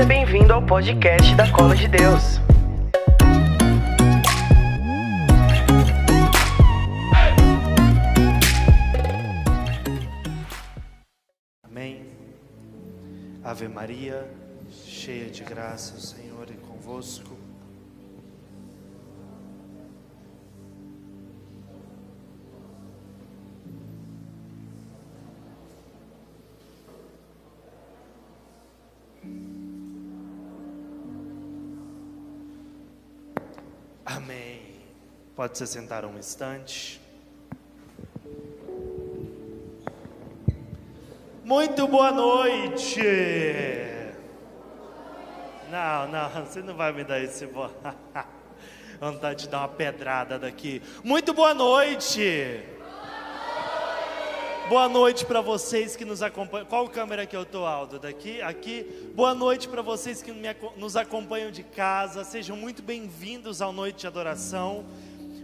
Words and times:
Seja 0.00 0.08
bem-vindo 0.08 0.50
ao 0.54 0.62
podcast 0.62 1.34
da 1.34 1.52
Cola 1.52 1.76
de 1.76 1.86
Deus. 1.86 2.40
Amém. 11.62 12.06
Ave 13.44 13.68
Maria, 13.68 14.26
cheia 14.70 15.28
de 15.28 15.44
graça, 15.44 15.94
o 15.94 16.00
Senhor 16.00 16.48
é 16.48 16.66
convosco. 16.66 17.36
Pode 35.40 35.56
se 35.56 35.66
sentar 35.66 36.04
um 36.04 36.18
instante. 36.18 37.00
Muito 41.42 41.88
boa 41.88 42.12
noite. 42.12 43.00
Não, 45.70 46.08
não, 46.08 46.44
você 46.44 46.60
não 46.60 46.74
vai 46.74 46.92
me 46.92 47.04
dar 47.04 47.22
esse 47.22 47.46
boa. 47.46 47.72
Vontade 49.00 49.44
de 49.44 49.48
dar 49.48 49.60
uma 49.60 49.68
pedrada 49.68 50.38
daqui. 50.38 50.82
Muito 51.02 51.32
boa 51.32 51.54
noite. 51.54 52.62
Boa 54.68 54.90
noite 54.90 55.24
para 55.24 55.40
vocês 55.40 55.96
que 55.96 56.04
nos 56.04 56.22
acompanham. 56.22 56.66
Qual 56.66 56.86
câmera 56.86 57.24
que 57.24 57.34
eu 57.34 57.46
tô, 57.46 57.64
Aldo? 57.64 57.98
Daqui, 57.98 58.42
aqui. 58.42 59.10
Boa 59.14 59.34
noite 59.34 59.68
para 59.68 59.80
vocês 59.80 60.20
que 60.20 60.32
me 60.32 60.54
nos 60.76 60.96
acompanham 60.96 61.50
de 61.50 61.62
casa. 61.62 62.24
Sejam 62.24 62.58
muito 62.58 62.82
bem-vindos 62.82 63.62
ao 63.62 63.72
Noite 63.72 64.00
de 64.00 64.06
Adoração. 64.06 64.84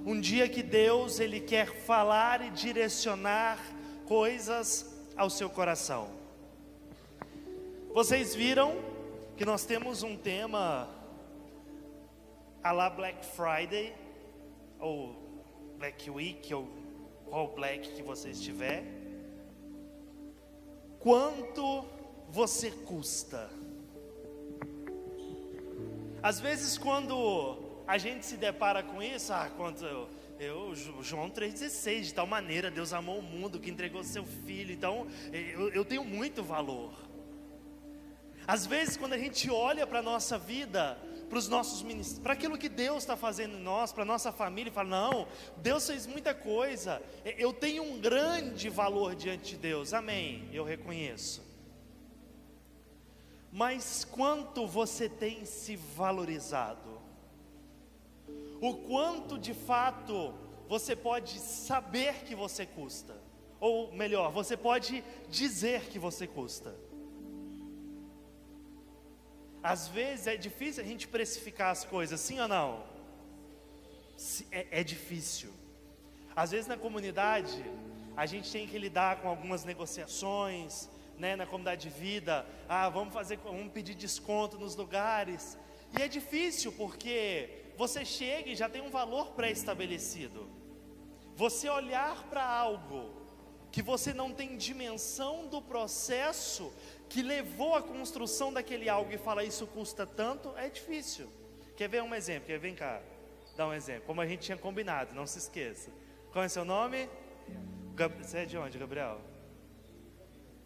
Um 0.06 0.20
dia 0.20 0.48
que 0.48 0.62
Deus 0.62 1.18
ele 1.18 1.40
quer 1.40 1.66
falar 1.66 2.40
e 2.40 2.50
direcionar 2.50 3.58
coisas 4.06 4.86
ao 5.16 5.28
seu 5.28 5.50
coração. 5.50 6.10
Vocês 7.92 8.32
viram 8.32 8.76
que 9.36 9.44
nós 9.44 9.64
temos 9.64 10.04
um 10.04 10.16
tema 10.16 10.88
a 12.62 12.70
lá 12.70 12.88
Black 12.88 13.26
Friday 13.26 13.92
ou 14.78 15.16
Black 15.76 16.08
Week 16.08 16.54
ou 16.54 16.68
qual 17.28 17.48
Black 17.48 17.90
que 17.90 18.02
você 18.04 18.30
estiver. 18.30 18.84
Quanto 21.00 21.84
você 22.30 22.70
custa? 22.70 23.50
Às 26.22 26.38
vezes 26.38 26.78
quando 26.78 27.65
a 27.86 27.98
gente 27.98 28.26
se 28.26 28.36
depara 28.36 28.82
com 28.82 29.02
isso, 29.02 29.32
ah, 29.32 29.50
quanto 29.56 29.84
eu, 29.84 30.08
eu 30.38 30.74
João 31.02 31.30
3,16, 31.30 32.00
de 32.02 32.14
tal 32.14 32.26
maneira 32.26 32.70
Deus 32.70 32.92
amou 32.92 33.18
o 33.18 33.22
mundo 33.22 33.60
que 33.60 33.70
entregou 33.70 34.02
seu 34.02 34.24
filho, 34.24 34.72
então 34.72 35.06
eu, 35.32 35.70
eu 35.70 35.84
tenho 35.84 36.04
muito 36.04 36.42
valor. 36.42 36.92
Às 38.46 38.66
vezes, 38.66 38.96
quando 38.96 39.14
a 39.14 39.18
gente 39.18 39.50
olha 39.50 39.86
para 39.86 39.98
a 39.98 40.02
nossa 40.02 40.38
vida, 40.38 40.96
para 41.28 41.38
os 41.38 41.48
nossos 41.48 41.82
ministérios, 41.82 42.22
para 42.22 42.32
aquilo 42.32 42.56
que 42.56 42.68
Deus 42.68 42.98
está 42.98 43.16
fazendo 43.16 43.56
em 43.56 43.60
nós, 43.60 43.92
para 43.92 44.02
a 44.02 44.06
nossa 44.06 44.30
família, 44.30 44.70
e 44.70 44.72
fala: 44.72 44.88
não, 44.88 45.28
Deus 45.56 45.86
fez 45.86 46.06
muita 46.06 46.32
coisa, 46.32 47.02
eu 47.24 47.52
tenho 47.52 47.82
um 47.82 47.98
grande 47.98 48.68
valor 48.68 49.16
diante 49.16 49.50
de 49.50 49.56
Deus, 49.56 49.92
amém, 49.92 50.48
eu 50.52 50.64
reconheço. 50.64 51.44
Mas 53.50 54.04
quanto 54.04 54.66
você 54.66 55.08
tem 55.08 55.44
se 55.44 55.74
valorizado? 55.76 57.00
O 58.60 58.74
quanto 58.74 59.38
de 59.38 59.54
fato 59.54 60.34
você 60.68 60.96
pode 60.96 61.38
saber 61.38 62.24
que 62.24 62.34
você 62.34 62.66
custa? 62.66 63.16
Ou 63.60 63.92
melhor, 63.92 64.30
você 64.30 64.56
pode 64.56 65.02
dizer 65.28 65.82
que 65.88 65.98
você 65.98 66.26
custa? 66.26 66.74
Às 69.62 69.88
vezes 69.88 70.26
é 70.26 70.36
difícil 70.36 70.82
a 70.82 70.86
gente 70.86 71.08
precificar 71.08 71.70
as 71.70 71.84
coisas, 71.84 72.20
sim 72.20 72.38
ou 72.38 72.48
não? 72.48 72.84
É, 74.50 74.80
é 74.80 74.84
difícil. 74.84 75.52
Às 76.34 76.50
vezes 76.50 76.66
na 76.66 76.76
comunidade 76.76 77.64
a 78.16 78.26
gente 78.26 78.50
tem 78.50 78.66
que 78.66 78.78
lidar 78.78 79.20
com 79.20 79.28
algumas 79.28 79.64
negociações, 79.64 80.88
né, 81.18 81.34
na 81.36 81.46
comunidade 81.46 81.88
de 81.88 81.90
vida. 81.90 82.46
Ah, 82.68 82.88
vamos 82.88 83.12
fazer, 83.12 83.38
vamos 83.38 83.72
pedir 83.72 83.94
desconto 83.94 84.58
nos 84.58 84.76
lugares. 84.76 85.58
E 85.98 86.02
é 86.02 86.08
difícil 86.08 86.72
porque 86.72 87.65
você 87.76 88.04
chega 88.04 88.50
e 88.50 88.56
já 88.56 88.68
tem 88.68 88.82
um 88.82 88.90
valor 88.90 89.32
pré-estabelecido. 89.32 90.48
Você 91.34 91.68
olhar 91.68 92.24
para 92.28 92.44
algo 92.44 93.14
que 93.70 93.82
você 93.82 94.14
não 94.14 94.32
tem 94.32 94.56
dimensão 94.56 95.46
do 95.48 95.60
processo 95.60 96.72
que 97.08 97.22
levou 97.22 97.74
à 97.74 97.82
construção 97.82 98.52
daquele 98.52 98.88
algo 98.88 99.12
e 99.12 99.18
falar 99.18 99.44
isso 99.44 99.66
custa 99.66 100.06
tanto, 100.06 100.56
é 100.56 100.68
difícil. 100.70 101.28
Quer 101.76 101.88
ver 101.88 102.02
um 102.02 102.14
exemplo? 102.14 102.46
Quer? 102.46 102.58
Vem 102.58 102.74
cá, 102.74 103.02
dá 103.54 103.66
um 103.66 103.74
exemplo. 103.74 104.04
Como 104.06 104.20
a 104.20 104.26
gente 104.26 104.40
tinha 104.40 104.56
combinado, 104.56 105.14
não 105.14 105.26
se 105.26 105.38
esqueça. 105.38 105.90
Qual 106.32 106.42
é 106.42 106.48
seu 106.48 106.64
nome? 106.64 107.08
Você 108.18 108.38
é 108.38 108.44
de 108.46 108.56
onde, 108.56 108.78
Gabriel? 108.78 109.20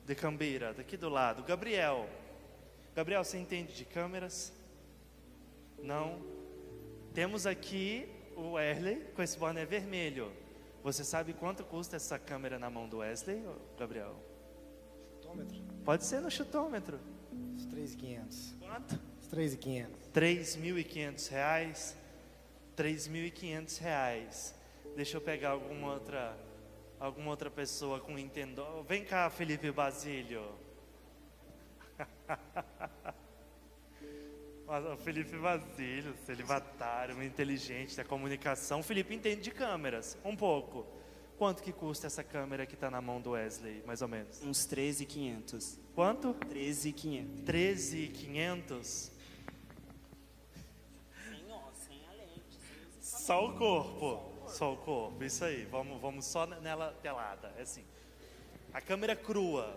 De 0.04 0.14
Cambira, 0.14 0.72
daqui 0.72 0.96
do 0.96 1.08
lado. 1.08 1.42
Gabriel. 1.42 2.08
Gabriel, 2.94 3.24
você 3.24 3.38
entende 3.38 3.72
de 3.74 3.84
câmeras? 3.84 4.52
Não. 5.82 6.39
Temos 7.14 7.44
aqui 7.44 8.08
o 8.36 8.52
Wesley 8.52 9.04
com 9.16 9.22
esse 9.22 9.36
boné 9.36 9.64
vermelho. 9.64 10.32
Você 10.82 11.04
sabe 11.04 11.32
quanto 11.32 11.64
custa 11.64 11.96
essa 11.96 12.18
câmera 12.18 12.58
na 12.58 12.70
mão 12.70 12.88
do 12.88 12.98
Wesley, 12.98 13.42
Gabriel? 13.76 14.14
Chutômetro? 15.16 15.62
Pode 15.84 16.04
ser 16.04 16.20
no 16.20 16.30
chutômetro. 16.30 17.00
Os 17.56 17.66
3,500. 17.66 18.54
Quanto? 18.60 19.00
Os 19.20 19.26
3,500. 19.26 20.08
3.500 20.14 21.30
reais. 21.30 21.96
3.500 22.76 23.78
reais. 23.80 24.54
Deixa 24.94 25.16
eu 25.16 25.20
pegar 25.20 25.50
alguma 25.50 25.94
outra, 25.94 26.38
alguma 26.98 27.30
outra 27.30 27.50
pessoa 27.50 27.98
com 27.98 28.14
Nintendo. 28.14 28.84
Vem 28.84 29.04
cá, 29.04 29.28
Felipe 29.28 29.70
Basílio. 29.72 30.44
O 34.70 34.96
Felipe 34.98 35.36
Basílio, 35.36 36.14
celibatário, 36.24 37.16
muito 37.16 37.32
inteligente 37.32 37.96
da 37.96 38.04
comunicação. 38.04 38.78
O 38.78 38.82
Felipe 38.84 39.12
entende 39.12 39.40
de 39.40 39.50
câmeras, 39.50 40.16
um 40.24 40.36
pouco. 40.36 40.86
Quanto 41.36 41.60
que 41.60 41.72
custa 41.72 42.06
essa 42.06 42.22
câmera 42.22 42.64
que 42.64 42.74
está 42.74 42.88
na 42.88 43.00
mão 43.00 43.20
do 43.20 43.32
Wesley, 43.32 43.82
mais 43.84 44.00
ou 44.00 44.06
menos? 44.06 44.40
Uns 44.40 44.64
13,500. 44.66 45.76
Quanto? 45.92 46.34
13,500. 46.34 47.42
13.500? 47.42 49.10
Sem 51.24 51.50
ó, 51.50 51.60
sem 51.72 52.06
a 52.06 52.12
lente. 52.12 52.60
Só 53.00 53.48
o 53.48 53.58
corpo. 53.58 54.22
Só 54.46 54.72
o 54.72 54.76
corpo, 54.76 55.24
isso 55.24 55.44
aí. 55.44 55.64
Vamos, 55.64 56.00
vamos 56.00 56.24
só 56.26 56.46
nela 56.46 56.96
telada. 57.02 57.52
É 57.58 57.62
assim. 57.62 57.84
A 58.72 58.80
câmera 58.80 59.16
crua. 59.16 59.76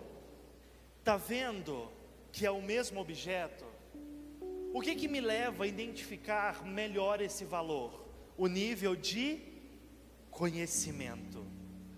Tá 1.02 1.16
vendo 1.16 1.90
que 2.30 2.46
é 2.46 2.50
o 2.52 2.62
mesmo 2.62 3.00
objeto? 3.00 3.73
O 4.76 4.80
que 4.80 4.96
que 4.96 5.06
me 5.06 5.20
leva 5.20 5.62
a 5.62 5.66
identificar 5.68 6.66
melhor 6.66 7.20
esse 7.20 7.44
valor? 7.44 8.04
O 8.36 8.48
nível 8.48 8.96
de 8.96 9.40
conhecimento. 10.32 11.46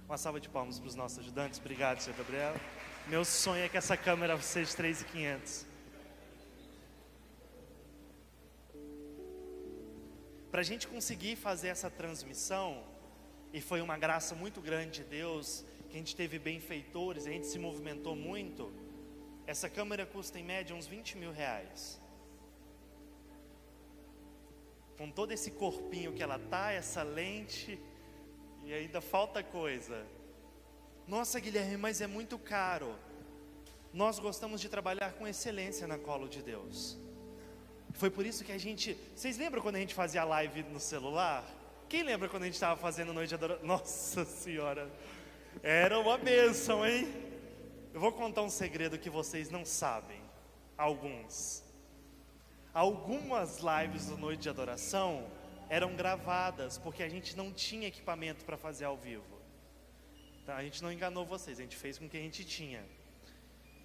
Uma 0.05 0.19
salva 0.19 0.39
de 0.39 0.51
palmas 0.51 0.79
para 0.79 0.87
os 0.87 0.95
nossos 0.95 1.21
ajudantes. 1.21 1.59
Obrigado, 1.59 2.01
senhor 2.01 2.19
Gabriel. 2.19 2.55
Meu 3.09 3.25
sonho 3.25 3.65
é 3.65 3.69
que 3.71 3.79
essa 3.79 3.97
câmera 3.97 4.39
seja 4.43 4.71
3.500. 4.77 5.65
Para 10.51 10.61
a 10.61 10.65
gente 10.65 10.87
conseguir 10.87 11.35
fazer 11.35 11.69
essa 11.69 11.89
transmissão, 11.89 12.85
e 13.55 13.61
foi 13.63 13.81
uma 13.81 13.97
graça 13.97 14.35
muito 14.35 14.61
grande 14.61 15.03
de 15.03 15.05
Deus, 15.05 15.65
que 15.89 15.97
a 15.97 15.99
gente 15.99 16.15
teve 16.15 16.39
benfeitores, 16.39 17.27
a 17.27 17.31
gente 17.31 17.47
se 17.47 17.59
movimentou 17.59 18.15
muito. 18.15 18.71
Essa 19.47 19.71
câmera 19.71 20.05
custa 20.05 20.39
em 20.39 20.45
média 20.45 20.77
uns 20.77 20.87
20 20.87 21.17
mil 21.17 21.33
reais. 21.33 22.05
Com 24.97 25.11
todo 25.11 25.33
esse 25.33 25.51
corpinho 25.51 26.13
que 26.13 26.23
ela 26.23 26.39
tá, 26.39 26.73
essa 26.73 27.03
lente, 27.03 27.79
e 28.65 28.73
ainda 28.73 29.01
falta 29.01 29.43
coisa. 29.43 30.05
Nossa, 31.07 31.39
Guilherme, 31.39 31.77
mas 31.77 32.01
é 32.01 32.07
muito 32.07 32.39
caro. 32.39 32.95
Nós 33.93 34.19
gostamos 34.19 34.61
de 34.61 34.69
trabalhar 34.69 35.13
com 35.13 35.27
excelência 35.27 35.87
na 35.87 35.99
colo 35.99 36.29
de 36.29 36.43
Deus. 36.43 36.99
Foi 37.95 38.11
por 38.11 38.27
isso 38.27 38.45
que 38.45 38.53
a 38.53 38.59
gente. 38.59 38.97
Vocês 39.15 39.39
lembram 39.39 39.63
quando 39.63 39.77
a 39.77 39.81
gente 39.81 39.95
fazia 39.95 40.25
live 40.25 40.65
no 40.65 40.81
celular? 40.81 41.45
Quem 41.89 42.03
lembra 42.03 42.29
quando 42.29 42.43
a 42.43 42.47
gente 42.47 42.55
estava 42.55 42.79
fazendo 42.79 43.13
noite 43.13 43.29
de 43.29 43.35
adoração? 43.37 43.65
Nossa 43.65 44.25
Senhora! 44.25 44.91
Era 45.63 45.99
uma 45.99 46.19
bênção, 46.19 46.85
hein? 46.85 47.07
Eu 47.95 48.01
vou 48.01 48.13
contar 48.13 48.43
um 48.43 48.51
segredo 48.51 48.99
que 48.99 49.09
vocês 49.09 49.49
não 49.49 49.65
sabem. 49.65 50.21
Alguns. 50.77 51.63
Algumas 52.77 53.61
lives 53.61 54.05
do 54.05 54.19
Noite 54.19 54.43
de 54.43 54.51
Adoração 54.51 55.27
eram 55.71 55.97
gravadas, 55.97 56.77
porque 56.77 57.03
a 57.03 57.09
gente 57.09 57.35
não 57.35 57.51
tinha 57.51 57.89
equipamento 57.89 58.45
para 58.45 58.59
fazer 58.59 58.85
ao 58.85 58.99
vivo. 58.99 59.25
Tá? 60.45 60.57
A 60.57 60.63
gente 60.63 60.83
não 60.83 60.93
enganou 60.93 61.25
vocês, 61.25 61.59
a 61.59 61.63
gente 61.63 61.75
fez 61.75 61.99
com 61.99 62.05
o 62.05 62.09
que 62.11 62.19
a 62.19 62.21
gente 62.21 62.45
tinha. 62.45 62.85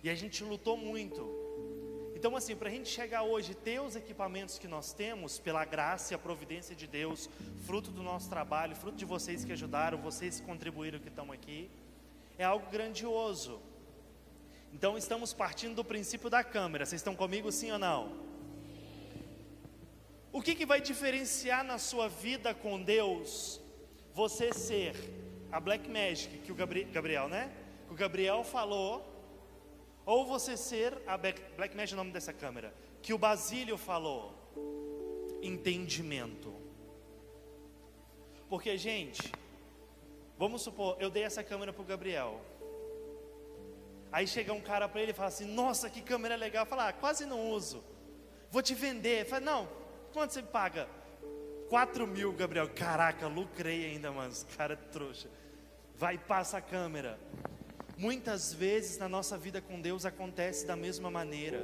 E 0.04 0.10
a 0.10 0.14
gente 0.14 0.44
lutou 0.44 0.76
muito. 0.76 1.26
Então, 2.18 2.36
assim, 2.36 2.54
para 2.54 2.68
a 2.68 2.72
gente 2.74 2.90
chegar 2.90 3.22
hoje, 3.24 3.56
ter 3.56 3.82
os 3.82 3.96
equipamentos 3.96 4.60
que 4.60 4.68
nós 4.68 4.92
temos, 4.92 5.40
pela 5.40 5.64
graça 5.64 6.14
e 6.14 6.16
a 6.16 6.20
providência 6.20 6.76
de 6.76 6.86
Deus, 6.86 7.30
fruto 7.66 7.92
do 7.92 8.04
nosso 8.04 8.30
trabalho, 8.30 8.76
fruto 8.76 8.98
de 8.98 9.06
vocês 9.06 9.46
que 9.46 9.54
ajudaram, 9.54 10.00
vocês 10.00 10.42
que 10.42 10.46
contribuíram 10.46 11.00
que 11.00 11.08
estão 11.08 11.32
aqui, 11.32 11.72
é 12.38 12.44
algo 12.44 12.70
grandioso. 12.70 13.62
Então, 14.74 14.98
estamos 14.98 15.32
partindo 15.32 15.76
do 15.76 15.86
princípio 15.86 16.30
da 16.30 16.44
câmera. 16.44 16.86
Vocês 16.86 17.00
estão 17.00 17.16
comigo, 17.16 17.50
sim 17.54 17.72
ou 17.72 17.80
não? 17.80 18.31
O 20.34 20.42
que, 20.42 20.56
que 20.56 20.66
vai 20.66 20.80
diferenciar 20.80 21.64
na 21.64 21.78
sua 21.78 22.08
vida 22.08 22.54
com 22.54 22.82
Deus 22.82 23.60
você 24.14 24.54
ser 24.54 24.96
a 25.52 25.60
Black 25.60 25.90
Magic 25.90 26.38
que 26.40 26.52
o 26.52 26.56
Gabriel, 26.56 27.28
né? 27.28 27.52
Que 27.88 27.94
o 27.94 27.98
Gabriel 27.98 28.42
falou, 28.42 29.06
ou 30.06 30.26
você 30.26 30.56
ser 30.56 30.98
a 31.06 31.18
Black, 31.18 31.42
Black 31.58 31.76
Magic, 31.76 31.94
é 31.94 31.96
o 31.96 31.98
nome 31.98 32.12
dessa 32.12 32.32
câmera, 32.32 32.74
que 33.02 33.14
o 33.14 33.18
Basílio 33.18 33.78
falou, 33.78 34.34
entendimento. 35.42 36.54
Porque, 38.48 38.78
gente, 38.78 39.32
vamos 40.38 40.62
supor, 40.62 40.96
eu 41.00 41.10
dei 41.10 41.24
essa 41.24 41.44
câmera 41.44 41.74
para 41.74 41.82
o 41.82 41.86
Gabriel. 41.86 42.40
Aí 44.14 44.26
chega 44.26 44.54
um 44.54 44.62
cara 44.62 44.88
para 44.88 45.02
ele 45.02 45.12
e 45.12 45.14
fala 45.14 45.30
assim: 45.30 45.46
Nossa, 45.46 45.90
que 45.90 46.02
câmera 46.02 46.36
legal. 46.36 46.66
Fala, 46.66 46.90
ah, 46.90 46.94
quase 46.94 47.26
não 47.26 47.50
uso. 47.50 47.82
Vou 48.50 48.62
te 48.62 48.74
vender. 48.74 49.26
Fala, 49.26 49.40
não, 49.42 49.81
Quanto 50.14 50.34
você 50.34 50.44
paga? 50.44 50.88
4 51.70 52.06
mil, 52.06 52.34
Gabriel. 52.34 52.70
Caraca, 52.70 53.28
lucrei 53.28 53.86
ainda, 53.86 54.12
mano. 54.12 54.32
Os 54.32 54.44
cara 54.58 54.74
é 54.74 54.76
trouxa. 54.76 55.30
Vai 55.96 56.16
e 56.16 56.18
passa 56.18 56.58
a 56.58 56.62
câmera. 56.62 57.18
Muitas 57.98 58.54
vezes 58.54 58.98
na 58.98 59.08
nossa 59.08 59.38
vida 59.38 59.62
com 59.62 59.80
Deus 59.80 60.06
acontece 60.06 60.66
da 60.66 60.76
mesma 60.76 61.10
maneira. 61.10 61.64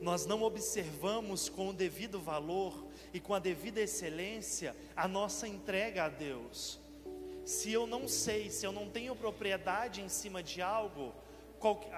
Nós 0.00 0.24
não 0.24 0.42
observamos 0.42 1.48
com 1.48 1.70
o 1.70 1.72
devido 1.72 2.20
valor 2.20 2.86
e 3.12 3.18
com 3.18 3.34
a 3.34 3.38
devida 3.40 3.80
excelência 3.80 4.76
a 4.94 5.08
nossa 5.08 5.48
entrega 5.48 6.04
a 6.04 6.08
Deus. 6.08 6.78
Se 7.44 7.72
eu 7.72 7.86
não 7.86 8.06
sei, 8.06 8.50
se 8.50 8.64
eu 8.64 8.70
não 8.70 8.88
tenho 8.88 9.16
propriedade 9.16 10.00
em 10.00 10.08
cima 10.08 10.42
de 10.42 10.62
algo, 10.62 11.12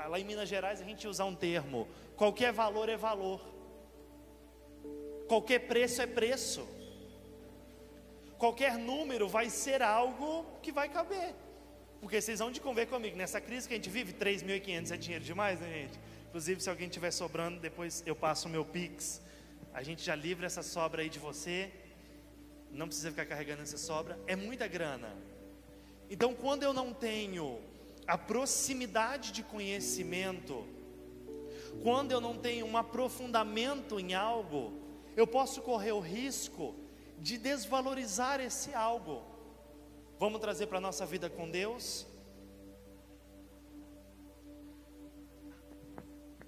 lá 0.08 0.18
em 0.18 0.24
Minas 0.24 0.48
Gerais 0.48 0.80
a 0.80 0.84
gente 0.84 1.06
usa 1.06 1.24
um 1.24 1.34
termo: 1.34 1.86
qualquer 2.16 2.52
valor 2.52 2.88
é 2.88 2.96
valor. 2.96 3.40
Qualquer 5.30 5.60
preço 5.60 6.02
é 6.02 6.08
preço. 6.08 6.66
Qualquer 8.36 8.76
número 8.76 9.28
vai 9.28 9.48
ser 9.48 9.80
algo 9.80 10.44
que 10.60 10.72
vai 10.72 10.88
caber. 10.88 11.36
Porque 12.00 12.20
vocês 12.20 12.40
vão 12.40 12.50
de 12.50 12.60
conver 12.60 12.86
comigo, 12.86 13.16
nessa 13.16 13.40
crise 13.40 13.68
que 13.68 13.74
a 13.74 13.76
gente 13.76 13.88
vive, 13.88 14.12
3.500 14.12 14.90
é 14.90 14.96
dinheiro 14.96 15.24
demais, 15.24 15.60
né, 15.60 15.68
gente? 15.72 16.00
Inclusive, 16.26 16.60
se 16.60 16.68
alguém 16.68 16.88
tiver 16.88 17.12
sobrando, 17.12 17.60
depois 17.60 18.02
eu 18.04 18.16
passo 18.16 18.48
o 18.48 18.50
meu 18.50 18.64
Pix. 18.64 19.22
A 19.72 19.84
gente 19.84 20.02
já 20.02 20.16
livra 20.16 20.46
essa 20.46 20.64
sobra 20.64 21.02
aí 21.02 21.08
de 21.08 21.20
você. 21.20 21.70
Não 22.72 22.88
precisa 22.88 23.10
ficar 23.10 23.26
carregando 23.26 23.62
essa 23.62 23.78
sobra. 23.78 24.18
É 24.26 24.34
muita 24.34 24.66
grana. 24.66 25.16
Então, 26.10 26.34
quando 26.34 26.64
eu 26.64 26.72
não 26.72 26.92
tenho 26.92 27.60
a 28.04 28.18
proximidade 28.18 29.30
de 29.30 29.44
conhecimento, 29.44 30.66
quando 31.84 32.10
eu 32.10 32.20
não 32.20 32.36
tenho 32.36 32.66
um 32.66 32.76
aprofundamento 32.76 34.00
em 34.00 34.12
algo, 34.12 34.79
eu 35.20 35.26
posso 35.26 35.60
correr 35.62 35.92
o 35.92 36.00
risco 36.00 36.74
de 37.18 37.36
desvalorizar 37.36 38.40
esse 38.40 38.72
algo. 38.74 39.22
Vamos 40.18 40.40
trazer 40.40 40.66
para 40.66 40.78
a 40.78 40.80
nossa 40.80 41.04
vida 41.04 41.28
com 41.28 41.50
Deus? 41.50 42.06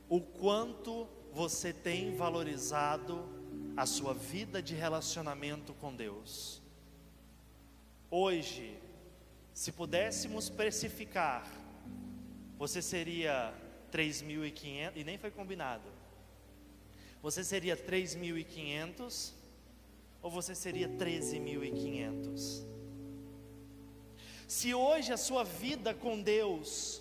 O 0.09 0.21
quanto 0.21 1.07
você 1.33 1.73
tem 1.73 2.15
valorizado 2.15 3.29
a 3.77 3.87
sua 3.87 4.13
vida 4.13 4.63
de 4.63 4.75
relacionamento 4.75 5.73
com 5.75 5.95
Deus. 5.95 6.61
Hoje, 8.11 8.79
se 9.55 9.73
pudéssemos 9.73 10.51
precificar, 10.51 11.47
você 12.59 12.83
seria 12.83 13.55
3.500, 13.91 14.93
e 14.97 15.05
nem 15.05 15.17
foi 15.17 15.31
combinado, 15.31 15.89
você 17.23 17.45
seria 17.45 17.77
3.500 17.77 19.33
ou 20.21 20.31
você 20.31 20.55
seria 20.55 20.89
13.500? 20.89 22.67
Se 24.49 24.75
hoje 24.75 25.13
a 25.13 25.17
sua 25.17 25.45
vida 25.45 25.95
com 25.95 26.21
Deus, 26.21 27.01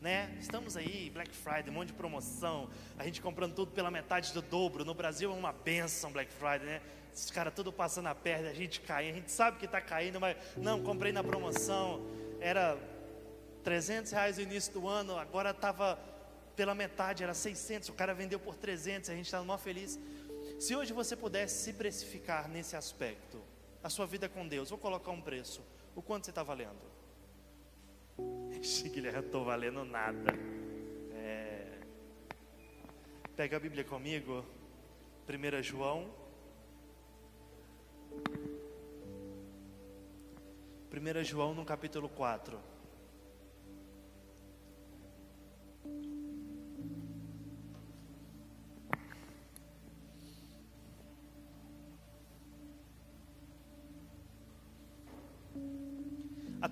né? 0.00 0.34
Estamos 0.40 0.76
aí, 0.76 1.10
Black 1.10 1.34
Friday, 1.34 1.68
um 1.68 1.72
monte 1.72 1.88
de 1.88 1.94
promoção, 1.94 2.70
a 2.96 3.04
gente 3.04 3.20
comprando 3.20 3.54
tudo 3.54 3.72
pela 3.72 3.90
metade 3.90 4.32
do 4.32 4.40
dobro. 4.40 4.84
No 4.84 4.94
Brasil 4.94 5.30
é 5.30 5.34
uma 5.34 5.52
benção 5.52 6.12
Black 6.12 6.32
Friday, 6.32 6.66
né? 6.66 6.80
Os 7.12 7.30
caras 7.30 7.52
tudo 7.54 7.72
passando 7.72 8.06
a 8.06 8.14
perna, 8.14 8.50
a 8.50 8.54
gente 8.54 8.80
cai, 8.80 9.10
a 9.10 9.12
gente 9.12 9.30
sabe 9.30 9.58
que 9.58 9.66
está 9.66 9.80
caindo, 9.80 10.20
mas 10.20 10.36
não, 10.56 10.82
comprei 10.82 11.12
na 11.12 11.22
promoção, 11.22 12.04
era 12.40 12.78
300 13.62 14.12
reais 14.12 14.36
no 14.36 14.42
início 14.42 14.72
do 14.72 14.88
ano, 14.88 15.16
agora 15.16 15.50
estava 15.50 15.98
pela 16.56 16.74
metade, 16.74 17.22
era 17.22 17.34
600, 17.34 17.88
o 17.88 17.92
cara 17.92 18.14
vendeu 18.14 18.38
por 18.38 18.56
300, 18.56 19.10
a 19.10 19.14
gente 19.14 19.26
está 19.26 19.42
mó 19.42 19.58
feliz. 19.58 19.98
Se 20.58 20.74
hoje 20.74 20.92
você 20.92 21.16
pudesse 21.16 21.64
se 21.64 21.72
precificar 21.72 22.48
nesse 22.48 22.76
aspecto, 22.76 23.42
a 23.82 23.90
sua 23.90 24.06
vida 24.06 24.28
com 24.28 24.46
Deus, 24.46 24.70
vou 24.70 24.78
colocar 24.78 25.10
um 25.10 25.20
preço, 25.20 25.62
o 25.94 26.02
quanto 26.02 26.24
você 26.24 26.30
está 26.30 26.42
valendo? 26.42 26.94
Guilherme, 28.92 29.18
eu 29.18 29.26
estou 29.26 29.44
valendo 29.44 29.84
nada. 29.84 30.32
É... 31.12 31.80
Pega 33.36 33.56
a 33.56 33.60
Bíblia 33.60 33.84
comigo, 33.84 34.44
1 35.28 35.62
João. 35.62 36.14
1 40.92 41.24
João 41.24 41.54
no 41.54 41.64
capítulo 41.64 42.08
4. 42.08 42.73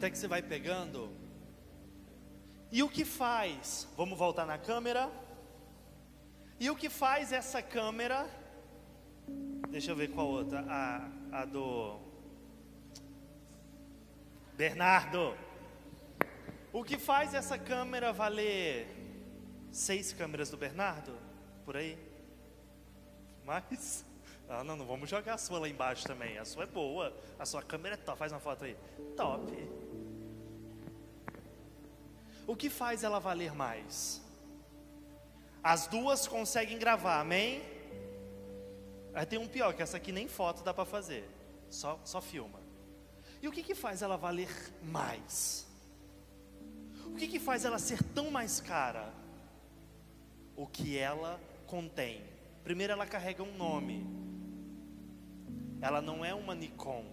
Até 0.02 0.10
que 0.10 0.18
você 0.18 0.26
vai 0.26 0.42
pegando. 0.42 1.14
E 2.72 2.82
o 2.82 2.88
que 2.88 3.04
faz? 3.04 3.86
Vamos 3.96 4.18
voltar 4.18 4.44
na 4.44 4.58
câmera. 4.58 5.08
E 6.58 6.68
o 6.68 6.74
que 6.74 6.88
faz 6.88 7.32
essa 7.32 7.62
câmera? 7.62 8.28
Deixa 9.70 9.92
eu 9.92 9.96
ver 9.96 10.08
qual 10.08 10.26
outra. 10.26 10.64
A, 10.68 11.08
a 11.30 11.44
do 11.44 12.00
Bernardo. 14.56 15.36
O 16.72 16.82
que 16.82 16.98
faz 16.98 17.32
essa 17.32 17.56
câmera 17.56 18.12
valer 18.12 18.88
seis 19.70 20.12
câmeras 20.12 20.50
do 20.50 20.56
Bernardo? 20.56 21.16
Por 21.64 21.76
aí? 21.76 21.96
Mais? 23.44 24.04
Ah, 24.48 24.64
não, 24.64 24.74
não 24.74 24.84
vamos 24.84 25.08
jogar 25.08 25.34
a 25.34 25.38
sua 25.38 25.60
lá 25.60 25.68
embaixo 25.68 26.04
também. 26.08 26.38
A 26.38 26.44
sua 26.44 26.64
é 26.64 26.66
boa. 26.66 27.16
A 27.38 27.46
sua 27.46 27.62
câmera 27.62 27.94
é 27.94 27.98
top. 27.98 28.18
Faz 28.18 28.32
uma 28.32 28.40
foto 28.40 28.64
aí. 28.64 28.76
Top. 29.16 29.81
O 32.46 32.56
que 32.56 32.68
faz 32.68 33.04
ela 33.04 33.18
valer 33.20 33.54
mais? 33.54 34.20
As 35.62 35.86
duas 35.86 36.26
conseguem 36.26 36.78
gravar, 36.78 37.20
amém? 37.20 37.62
Aí 39.14 39.26
tem 39.26 39.38
um 39.38 39.46
pior, 39.46 39.74
que 39.74 39.82
essa 39.82 39.96
aqui 39.96 40.10
nem 40.10 40.26
foto 40.26 40.64
dá 40.64 40.72
para 40.74 40.84
fazer, 40.84 41.28
só, 41.70 42.00
só 42.04 42.20
filma. 42.20 42.60
E 43.40 43.48
o 43.48 43.52
que, 43.52 43.62
que 43.62 43.74
faz 43.74 44.02
ela 44.02 44.16
valer 44.16 44.50
mais? 44.82 45.66
O 47.06 47.14
que, 47.14 47.28
que 47.28 47.38
faz 47.38 47.64
ela 47.64 47.78
ser 47.78 48.02
tão 48.02 48.30
mais 48.30 48.60
cara? 48.60 49.12
O 50.56 50.66
que 50.66 50.96
ela 50.96 51.40
contém. 51.66 52.22
Primeiro, 52.64 52.92
ela 52.92 53.06
carrega 53.06 53.42
um 53.42 53.56
nome. 53.56 54.06
Ela 55.80 56.00
não 56.00 56.24
é 56.24 56.32
uma 56.32 56.54
Nikon, 56.54 57.04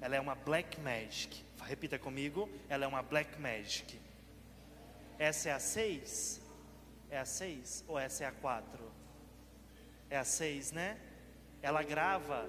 ela 0.00 0.16
é 0.16 0.20
uma 0.20 0.34
Black 0.34 0.80
Magic. 0.80 1.44
Repita 1.62 1.98
comigo: 1.98 2.48
ela 2.68 2.84
é 2.84 2.88
uma 2.88 3.02
Black 3.02 3.40
Magic. 3.40 3.98
Essa 5.18 5.50
é 5.50 5.52
a 5.52 5.58
6? 5.60 6.40
É 7.10 7.18
a 7.18 7.24
6 7.24 7.84
ou 7.86 7.98
essa 7.98 8.24
é 8.24 8.26
a 8.26 8.32
4? 8.32 8.92
É 10.10 10.18
a 10.18 10.24
6, 10.24 10.72
né? 10.72 10.98
Ela 11.62 11.82
grava 11.82 12.48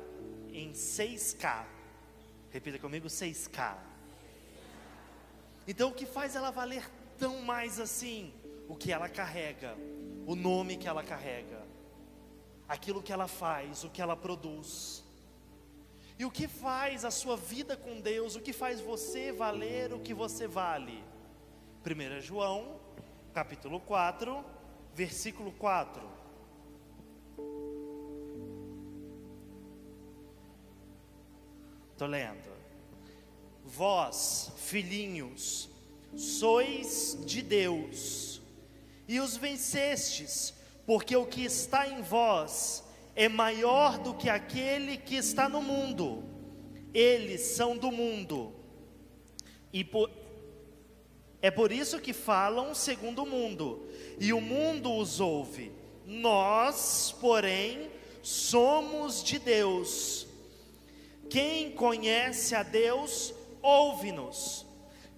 em 0.52 0.72
6K. 0.72 1.66
Repita 2.52 2.80
comigo: 2.80 3.08
6K. 3.08 3.78
Então 5.68 5.90
o 5.90 5.94
que 5.94 6.06
faz 6.06 6.36
ela 6.36 6.52
valer 6.52 6.90
tão 7.18 7.42
mais 7.42 7.80
assim? 7.80 8.34
O 8.68 8.76
que 8.76 8.92
ela 8.92 9.08
carrega, 9.08 9.76
o 10.26 10.36
nome 10.36 10.78
que 10.78 10.88
ela 10.88 11.04
carrega. 11.04 11.64
aquilo 12.68 13.02
que 13.02 13.14
ela 13.14 13.28
faz, 13.28 13.84
o 13.84 13.90
que 13.90 14.02
ela 14.02 14.16
produz. 14.16 15.04
E 16.18 16.26
o 16.26 16.32
que 16.32 16.48
faz 16.48 17.06
a 17.06 17.12
sua 17.12 17.38
vida 17.38 17.78
com 17.78 18.02
Deus, 18.02 18.36
o 18.36 18.42
que 18.42 18.54
faz 18.54 18.82
você 18.82 19.32
valer 19.32 19.94
o 19.94 20.00
que 20.00 20.14
você 20.14 20.48
vale? 20.48 21.04
1 21.86 22.20
João, 22.20 22.80
capítulo 23.32 23.80
4, 23.80 24.44
versículo 24.96 25.52
4. 25.52 26.02
Estou 31.92 32.08
lendo. 32.08 32.50
Vós, 33.64 34.52
filhinhos, 34.58 35.70
sois 36.16 37.20
de 37.24 37.44
Deus, 37.44 38.42
e 39.08 39.20
os 39.20 39.38
vencestes, 39.38 40.56
porque 40.88 41.16
o 41.16 41.28
que 41.28 41.46
está 41.46 41.88
em 41.88 42.02
vós 42.02 42.84
é 43.16 43.30
maior 43.30 44.00
do 44.00 44.16
que 44.16 44.28
aquele 44.28 44.98
que 44.98 45.18
está 45.18 45.48
no 45.48 45.62
mundo. 45.62 46.24
Eles 46.96 47.42
são 47.42 47.78
do 47.78 47.92
mundo, 47.92 48.56
e 49.72 49.84
por, 49.84 50.25
é 51.46 51.52
por 51.52 51.72
isso 51.72 52.00
que 52.00 52.12
falam 52.12 52.74
segundo 52.74 53.22
o 53.22 53.26
mundo, 53.28 53.88
e 54.20 54.34
o 54.34 54.42
mundo 54.42 54.92
os 54.92 55.20
ouve. 55.20 55.72
Nós, 56.04 57.16
porém, 57.22 57.92
somos 58.24 59.24
de 59.24 59.38
Deus. 59.38 60.26
Quem 61.30 61.70
conhece 61.70 62.56
a 62.56 62.64
Deus, 62.64 63.32
ouve-nos. 63.62 64.66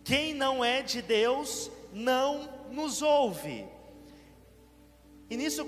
Quem 0.03 0.33
não 0.33 0.65
é 0.65 0.81
de 0.81 1.01
Deus, 1.01 1.71
não 1.93 2.49
nos 2.73 3.01
ouve. 3.01 3.65
E 5.29 5.37
nisso, 5.37 5.65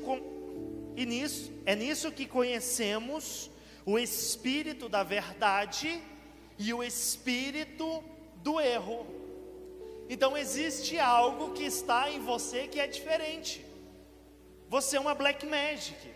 e 0.97 1.05
nisso 1.05 1.53
é 1.65 1.73
nisso 1.73 2.11
que 2.11 2.25
conhecemos 2.25 3.49
o 3.85 3.97
espírito 3.97 4.89
da 4.89 5.03
verdade 5.03 6.01
e 6.57 6.73
o 6.73 6.83
espírito 6.83 8.03
do 8.43 8.59
erro. 8.59 9.18
Então 10.13 10.35
existe 10.35 10.97
algo 10.97 11.53
que 11.53 11.63
está 11.63 12.09
em 12.09 12.19
você 12.19 12.67
que 12.67 12.79
é 12.79 12.87
diferente. 12.87 13.63
Você 14.67 14.97
é 14.97 14.99
uma 14.99 15.13
black 15.13 15.45
magic. 15.45 16.11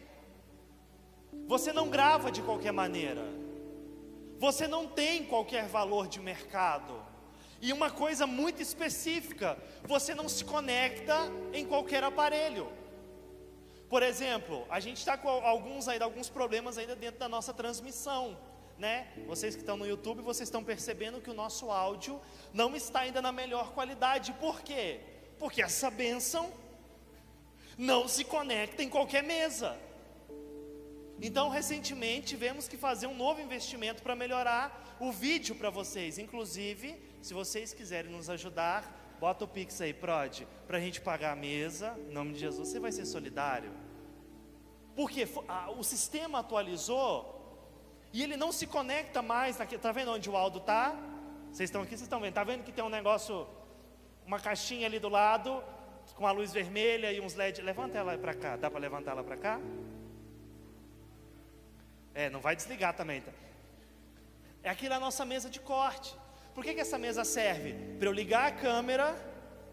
Você 1.47 1.71
não 1.71 1.89
grava 1.89 2.31
de 2.31 2.41
qualquer 2.41 2.73
maneira. 2.73 3.23
Você 4.39 4.67
não 4.67 4.87
tem 4.87 5.23
qualquer 5.23 5.67
valor 5.67 6.07
de 6.07 6.19
mercado. 6.19 6.93
E 7.61 7.71
uma 7.71 7.89
coisa 7.89 8.25
muito 8.25 8.61
específica, 8.61 9.57
você 9.83 10.13
não 10.13 10.27
se 10.27 10.43
conecta 10.43 11.17
em 11.53 11.65
qualquer 11.65 12.03
aparelho. 12.03 12.67
Por 13.87 14.01
exemplo, 14.01 14.65
a 14.69 14.79
gente 14.79 14.97
está 14.97 15.15
com 15.15 15.29
alguns 15.29 15.87
ainda 15.87 16.03
alguns 16.03 16.29
problemas 16.29 16.79
ainda 16.79 16.95
dentro 16.95 17.19
da 17.19 17.29
nossa 17.29 17.53
transmissão, 17.53 18.37
né? 18.83 19.07
Vocês 19.25 19.55
que 19.55 19.61
estão 19.61 19.77
no 19.77 19.87
YouTube, 19.87 20.21
vocês 20.21 20.47
estão 20.49 20.61
percebendo 20.61 21.21
que 21.21 21.29
o 21.29 21.33
nosso 21.33 21.71
áudio 21.71 22.19
não 22.53 22.75
está 22.75 22.99
ainda 22.99 23.21
na 23.21 23.31
melhor 23.31 23.71
qualidade. 23.77 24.33
Por 24.33 24.61
quê? 24.61 24.99
Porque 25.39 25.61
essa 25.61 25.89
bênção 25.89 26.51
não 27.77 28.09
se 28.09 28.25
conecta 28.25 28.83
em 28.83 28.89
qualquer 28.89 29.23
mesa. 29.23 29.79
Então, 31.21 31.47
recentemente, 31.47 32.27
tivemos 32.27 32.67
que 32.67 32.75
fazer 32.75 33.07
um 33.07 33.15
novo 33.15 33.39
investimento 33.39 34.03
para 34.03 34.17
melhorar 34.17 34.97
o 34.99 35.13
vídeo 35.13 35.55
para 35.55 35.69
vocês. 35.69 36.17
Inclusive, 36.17 37.01
se 37.21 37.33
vocês 37.33 37.73
quiserem 37.73 38.11
nos 38.11 38.29
ajudar, 38.29 39.15
bota 39.17 39.45
o 39.45 39.47
Pix 39.47 39.79
aí, 39.79 39.93
Prod, 39.93 40.41
para 40.67 40.77
a 40.77 40.81
gente 40.81 40.99
pagar 40.99 41.31
a 41.31 41.37
mesa. 41.37 41.97
Em 42.09 42.13
nome 42.13 42.33
de 42.33 42.39
Jesus, 42.39 42.67
você 42.67 42.81
vai 42.81 42.91
ser 42.91 43.05
solidário. 43.05 43.71
Porque 44.93 45.25
o 45.77 45.83
sistema 45.83 46.39
atualizou 46.39 47.42
e 48.13 48.21
ele 48.21 48.37
não 48.37 48.51
se 48.51 48.67
conecta 48.67 49.23
mais. 49.23 49.59
Está 49.59 49.91
vendo 49.91 50.11
onde 50.11 50.29
o 50.29 50.37
Aldo 50.37 50.59
está? 50.59 50.95
Vocês 51.51 51.67
estão 51.67 51.81
aqui, 51.81 51.89
vocês 51.89 52.03
estão 52.03 52.19
vendo. 52.19 52.29
Está 52.29 52.43
vendo 52.43 52.63
que 52.63 52.71
tem 52.71 52.83
um 52.83 52.89
negócio, 52.89 53.47
uma 54.23 54.39
caixinha 54.39 54.85
ali 54.85 54.99
do 54.99 55.09
lado, 55.09 55.63
com 56.15 56.27
a 56.27 56.31
luz 56.31 56.53
vermelha 56.53 57.11
e 57.11 57.19
uns 57.19 57.33
LED. 57.33 57.61
Levanta 57.61 57.97
ela 57.97 58.15
para 58.15 58.35
cá. 58.35 58.55
Dá 58.55 58.69
para 58.69 58.79
levantar 58.79 59.11
ela 59.11 59.23
para 59.23 59.35
cá? 59.35 59.59
É, 62.13 62.29
não 62.29 62.39
vai 62.39 62.55
desligar 62.55 62.93
também. 62.95 63.21
Tá? 63.21 63.31
É 64.61 64.69
aqui 64.69 64.87
na 64.87 64.99
nossa 64.99 65.25
mesa 65.25 65.49
de 65.49 65.59
corte. 65.59 66.15
Por 66.53 66.63
que, 66.63 66.75
que 66.75 66.81
essa 66.81 66.99
mesa 66.99 67.25
serve? 67.25 67.73
Para 67.97 68.07
eu 68.07 68.13
ligar 68.13 68.45
a 68.45 68.51
câmera, 68.51 69.15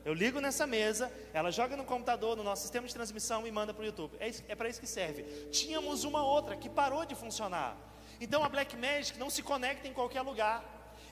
eu 0.03 0.15
ligo 0.15 0.41
nessa 0.41 0.67
mesa, 0.67 1.13
ela 1.35 1.51
joga 1.51 1.77
no 1.77 1.85
computador, 1.85 2.39
no 2.39 2.43
nosso 2.43 2.63
sistema 2.63 2.87
de 2.89 2.95
transmissão 2.95 3.47
e 3.47 3.51
manda 3.53 3.75
para 3.75 3.83
o 3.83 3.87
YouTube. 3.87 4.17
É, 4.19 4.31
é 4.49 4.55
para 4.55 4.71
isso 4.71 4.81
que 4.81 4.87
serve. 4.87 5.25
Tínhamos 5.51 6.05
uma 6.05 6.25
outra 6.25 6.57
que 6.57 6.71
parou 6.71 7.05
de 7.05 7.15
funcionar. 7.15 7.90
Então 8.21 8.45
a 8.45 8.49
Black 8.49 8.77
Magic 8.77 9.19
não 9.19 9.31
se 9.31 9.43
conecta 9.43 9.89
em 9.89 9.93
qualquer 9.93 10.21
lugar. 10.21 10.63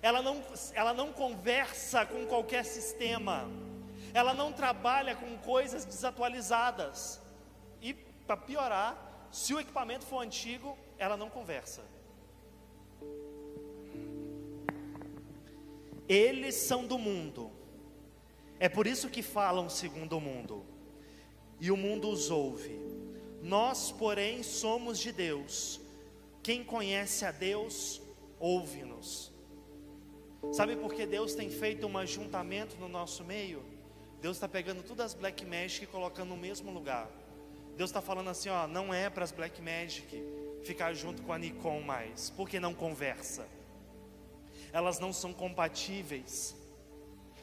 Ela 0.02 0.22
não, 0.22 0.42
ela 0.74 0.92
não 0.92 1.12
conversa 1.12 2.04
com 2.04 2.26
qualquer 2.26 2.64
sistema. 2.64 3.48
Ela 4.12 4.34
não 4.34 4.52
trabalha 4.52 5.16
com 5.16 5.38
coisas 5.38 5.84
desatualizadas. 5.84 7.20
E 7.80 7.94
para 7.94 8.36
piorar, 8.36 9.28
se 9.32 9.54
o 9.54 9.60
equipamento 9.60 10.04
for 10.04 10.20
antigo, 10.20 10.76
ela 10.98 11.16
não 11.16 11.30
conversa. 11.30 11.82
Eles 16.08 16.54
são 16.54 16.86
do 16.86 16.98
mundo. 16.98 17.50
É 18.60 18.68
por 18.68 18.86
isso 18.86 19.08
que 19.08 19.22
falam 19.22 19.68
segundo 19.68 20.16
o 20.16 20.20
mundo. 20.20 20.64
E 21.60 21.70
o 21.70 21.76
mundo 21.76 22.08
os 22.08 22.30
ouve. 22.30 22.78
Nós, 23.42 23.92
porém, 23.92 24.42
somos 24.42 24.98
de 24.98 25.12
Deus. 25.12 25.80
Quem 26.48 26.64
conhece 26.64 27.26
a 27.26 27.30
Deus, 27.30 28.00
ouve-nos. 28.40 29.30
Sabe 30.50 30.76
por 30.76 30.94
que 30.94 31.04
Deus 31.04 31.34
tem 31.34 31.50
feito 31.50 31.86
um 31.86 31.98
ajuntamento 31.98 32.74
no 32.76 32.88
nosso 32.88 33.22
meio? 33.22 33.62
Deus 34.22 34.38
está 34.38 34.48
pegando 34.48 34.82
todas 34.82 35.12
as 35.12 35.14
Black 35.14 35.44
Magic 35.44 35.84
e 35.84 35.86
colocando 35.86 36.30
no 36.30 36.38
mesmo 36.38 36.70
lugar. 36.70 37.06
Deus 37.76 37.90
está 37.90 38.00
falando 38.00 38.30
assim: 38.30 38.48
ó, 38.48 38.66
não 38.66 38.94
é 38.94 39.10
para 39.10 39.24
as 39.24 39.30
Black 39.30 39.60
Magic 39.60 40.24
ficar 40.64 40.94
junto 40.94 41.20
com 41.20 41.34
a 41.34 41.38
Nikon 41.38 41.82
mais, 41.82 42.30
porque 42.30 42.58
não 42.58 42.72
conversa. 42.72 43.46
Elas 44.72 44.98
não 44.98 45.12
são 45.12 45.34
compatíveis. 45.34 46.56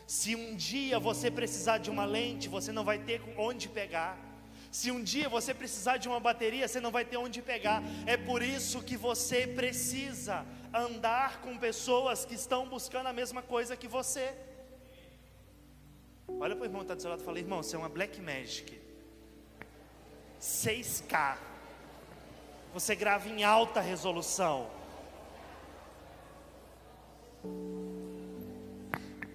Se 0.08 0.36
um 0.36 0.56
dia 0.56 0.98
você 0.98 1.30
precisar 1.30 1.78
de 1.78 1.92
uma 1.92 2.06
lente, 2.06 2.50
você 2.50 2.72
não 2.72 2.84
vai 2.84 2.98
ter 2.98 3.22
onde 3.38 3.70
pegar. 3.70 4.18
Se 4.76 4.92
um 4.92 5.02
dia 5.02 5.28
você 5.30 5.54
precisar 5.54 5.96
de 5.96 6.08
uma 6.10 6.20
bateria, 6.20 6.68
você 6.68 6.82
não 6.82 6.92
vai 6.92 7.06
ter 7.06 7.16
onde 7.16 7.42
pegar. 7.42 7.82
É 8.06 8.18
por 8.18 8.42
isso 8.42 8.82
que 8.88 8.98
você 8.98 9.48
precisa 9.48 10.46
andar 10.74 11.40
com 11.44 11.58
pessoas 11.58 12.26
que 12.26 12.36
estão 12.36 12.68
buscando 12.68 13.08
a 13.08 13.14
mesma 13.14 13.42
coisa 13.42 13.78
que 13.78 13.88
você. 13.88 14.36
Olha 16.28 16.54
para 16.54 16.64
o 16.64 16.66
irmão 16.66 16.82
que 16.82 16.88
está 16.88 16.96
do 16.96 17.02
seu 17.02 17.10
lado 17.10 17.22
e 17.22 17.24
fala: 17.24 17.40
irmão, 17.40 17.64
você 17.64 17.78
é 17.78 17.80
uma 17.80 17.88
Black 17.88 18.20
Magic. 18.20 18.78
6K. 20.42 21.38
Você 22.74 22.96
grava 22.96 23.30
em 23.30 23.46
alta 23.46 23.80
resolução. 23.80 24.70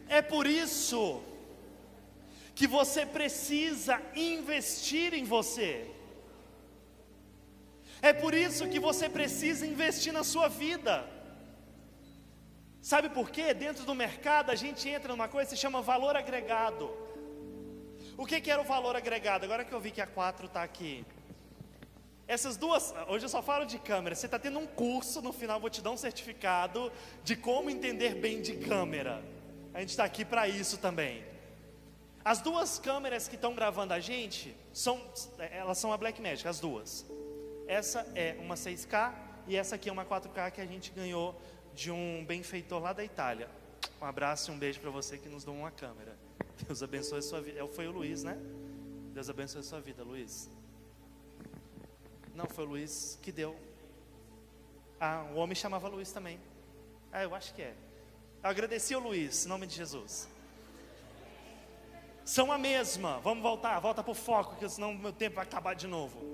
É 0.07 0.21
por 0.21 0.47
isso 0.47 1.23
que 2.61 2.67
você 2.67 3.07
precisa 3.07 3.95
investir 4.15 5.15
em 5.15 5.25
você. 5.25 5.71
É 8.03 8.13
por 8.13 8.35
isso 8.35 8.69
que 8.69 8.79
você 8.79 9.09
precisa 9.09 9.67
investir 9.67 10.13
na 10.13 10.23
sua 10.23 10.47
vida. 10.47 11.09
Sabe 12.83 13.09
por 13.09 13.31
quê? 13.31 13.55
Dentro 13.55 13.87
do 13.87 13.95
mercado 13.95 14.51
a 14.51 14.55
gente 14.55 14.87
entra 14.91 15.09
numa 15.15 15.27
coisa 15.27 15.49
que 15.49 15.57
se 15.57 15.63
chama 15.63 15.81
valor 15.81 16.15
agregado. 16.17 16.91
O 18.19 18.27
que, 18.27 18.39
que 18.43 18.51
era 18.51 18.61
o 18.61 18.71
valor 18.75 18.95
agregado? 18.95 19.47
Agora 19.47 19.65
que 19.65 19.73
eu 19.73 19.81
vi 19.81 19.91
que 19.91 20.03
a 20.03 20.07
4 20.07 20.45
está 20.45 20.63
aqui. 20.63 21.07
Essas 22.29 22.59
duas, 22.59 22.95
hoje 23.09 23.25
eu 23.25 23.31
só 23.31 23.41
falo 23.41 23.65
de 23.65 23.79
câmera. 23.79 24.15
Você 24.15 24.27
está 24.27 24.39
tendo 24.39 24.59
um 24.59 24.67
curso, 24.67 25.23
no 25.23 25.33
final 25.33 25.59
vou 25.59 25.71
te 25.71 25.81
dar 25.81 25.93
um 25.93 25.97
certificado 25.97 26.93
de 27.25 27.37
como 27.37 27.71
entender 27.71 28.17
bem 28.17 28.43
de 28.43 28.59
câmera. 28.59 29.25
A 29.73 29.81
gente 29.81 29.89
está 29.89 30.05
aqui 30.05 30.27
para 30.27 30.47
isso 30.47 30.77
também. 30.77 31.31
As 32.25 32.41
duas 32.41 32.79
câmeras 32.79 33.27
que 33.27 33.35
estão 33.35 33.55
gravando 33.55 33.95
a 33.95 34.01
gente 34.01 34.55
são, 34.73 35.01
elas 35.39 35.79
são 35.79 35.93
a 35.93 35.97
Blackmagic, 35.97 36.47
as 36.47 36.61
duas. 36.61 37.07
Essa 37.67 38.01
é 38.15 38.37
uma 38.41 38.57
6K 38.57 39.15
e 39.47 39.57
essa 39.57 39.77
aqui 39.77 39.89
é 39.89 39.93
uma 39.93 40.05
4K 40.05 40.51
que 40.51 40.61
a 40.61 40.67
gente 40.67 40.91
ganhou 40.91 41.41
de 41.75 41.91
um 41.91 42.25
benfeitor 42.27 42.81
lá 42.81 42.93
da 42.93 43.03
Itália. 43.03 43.49
Um 44.01 44.05
abraço 44.05 44.51
e 44.51 44.55
um 44.55 44.59
beijo 44.59 44.81
para 44.81 44.91
você 44.91 45.17
que 45.17 45.29
nos 45.29 45.45
deu 45.45 45.55
uma 45.55 45.71
câmera. 45.71 46.15
Deus 46.67 46.83
abençoe 46.83 47.21
a 47.21 47.23
sua 47.23 47.41
vida. 47.41 47.59
É, 47.59 47.67
foi 47.69 47.89
o 47.89 47.91
Luiz, 47.91 48.23
né? 48.23 48.37
Deus 49.15 49.31
abençoe 49.31 49.61
a 49.61 49.65
sua 49.65 49.81
vida, 49.81 50.05
Luiz. 50.05 50.51
Não, 52.35 52.47
foi 52.47 52.65
o 52.65 52.69
Luiz 52.69 53.19
que 53.23 53.33
deu. 53.33 53.57
Ah, 55.01 55.27
o 55.35 55.37
homem 55.37 55.55
chamava 55.55 55.89
Luiz 55.89 56.13
também. 56.13 56.39
Ah, 57.11 57.23
eu 57.23 57.35
acho 57.35 57.55
que 57.55 57.63
é. 57.63 57.75
Agradeci 58.43 58.93
ao 58.93 59.01
Luiz, 59.01 59.47
em 59.47 59.49
nome 59.49 59.67
de 59.67 59.75
Jesus. 59.75 60.29
São 62.25 62.53
a 62.53 62.59
mesma. 62.59 63.19
Vamos 63.21 63.43
voltar, 63.43 63.79
volta 63.81 64.03
para 64.03 64.13
o 64.13 64.15
foco, 64.15 64.57
que 64.57 64.69
senão 64.69 64.95
meu 64.95 65.13
tempo 65.13 65.37
vai 65.37 65.45
acabar 65.45 65.75
de 65.75 65.87
novo. 65.87 66.31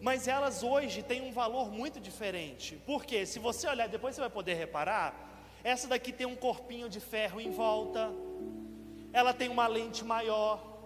Mas 0.00 0.28
elas 0.28 0.62
hoje 0.62 1.02
têm 1.02 1.20
um 1.22 1.32
valor 1.32 1.70
muito 1.70 2.00
diferente. 2.00 2.80
Porque 2.86 3.26
se 3.26 3.38
você 3.38 3.68
olhar, 3.68 3.88
depois 3.88 4.14
você 4.14 4.20
vai 4.20 4.30
poder 4.30 4.54
reparar, 4.54 5.28
essa 5.64 5.88
daqui 5.88 6.12
tem 6.12 6.26
um 6.26 6.36
corpinho 6.36 6.88
de 6.88 7.00
ferro 7.00 7.40
em 7.40 7.50
volta. 7.50 8.12
Ela 9.12 9.34
tem 9.34 9.48
uma 9.48 9.66
lente 9.66 10.04
maior. 10.04 10.77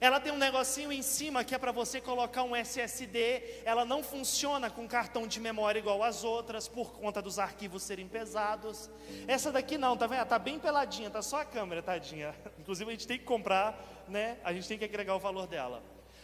Ela 0.00 0.18
tem 0.18 0.32
um 0.32 0.38
negocinho 0.38 0.90
em 0.90 1.02
cima 1.02 1.44
que 1.44 1.54
é 1.54 1.58
para 1.58 1.72
você 1.72 2.00
colocar 2.00 2.42
um 2.42 2.56
SSD. 2.56 3.60
Ela 3.64 3.84
não 3.84 4.02
funciona 4.02 4.70
com 4.70 4.88
cartão 4.88 5.26
de 5.26 5.38
memória 5.38 5.78
igual 5.78 6.02
as 6.02 6.24
outras, 6.24 6.66
por 6.66 6.92
conta 6.92 7.20
dos 7.20 7.38
arquivos 7.38 7.82
serem 7.82 8.08
pesados. 8.08 8.88
Essa 9.28 9.52
daqui 9.52 9.76
não, 9.76 9.96
tá 9.98 10.06
vendo? 10.06 10.24
Tá 10.24 10.38
bem 10.38 10.58
peladinha, 10.58 11.10
tá 11.10 11.20
só 11.20 11.42
a 11.42 11.44
câmera, 11.44 11.82
tadinha. 11.82 12.34
Inclusive 12.58 12.88
a 12.88 12.92
gente 12.92 13.06
tem 13.06 13.18
que 13.18 13.24
comprar, 13.26 13.78
né? 14.08 14.38
A 14.42 14.54
gente 14.54 14.66
tem 14.66 14.78
que 14.78 14.86
agregar 14.86 15.14
o 15.14 15.18
valor 15.18 15.46
dela. 15.46 15.82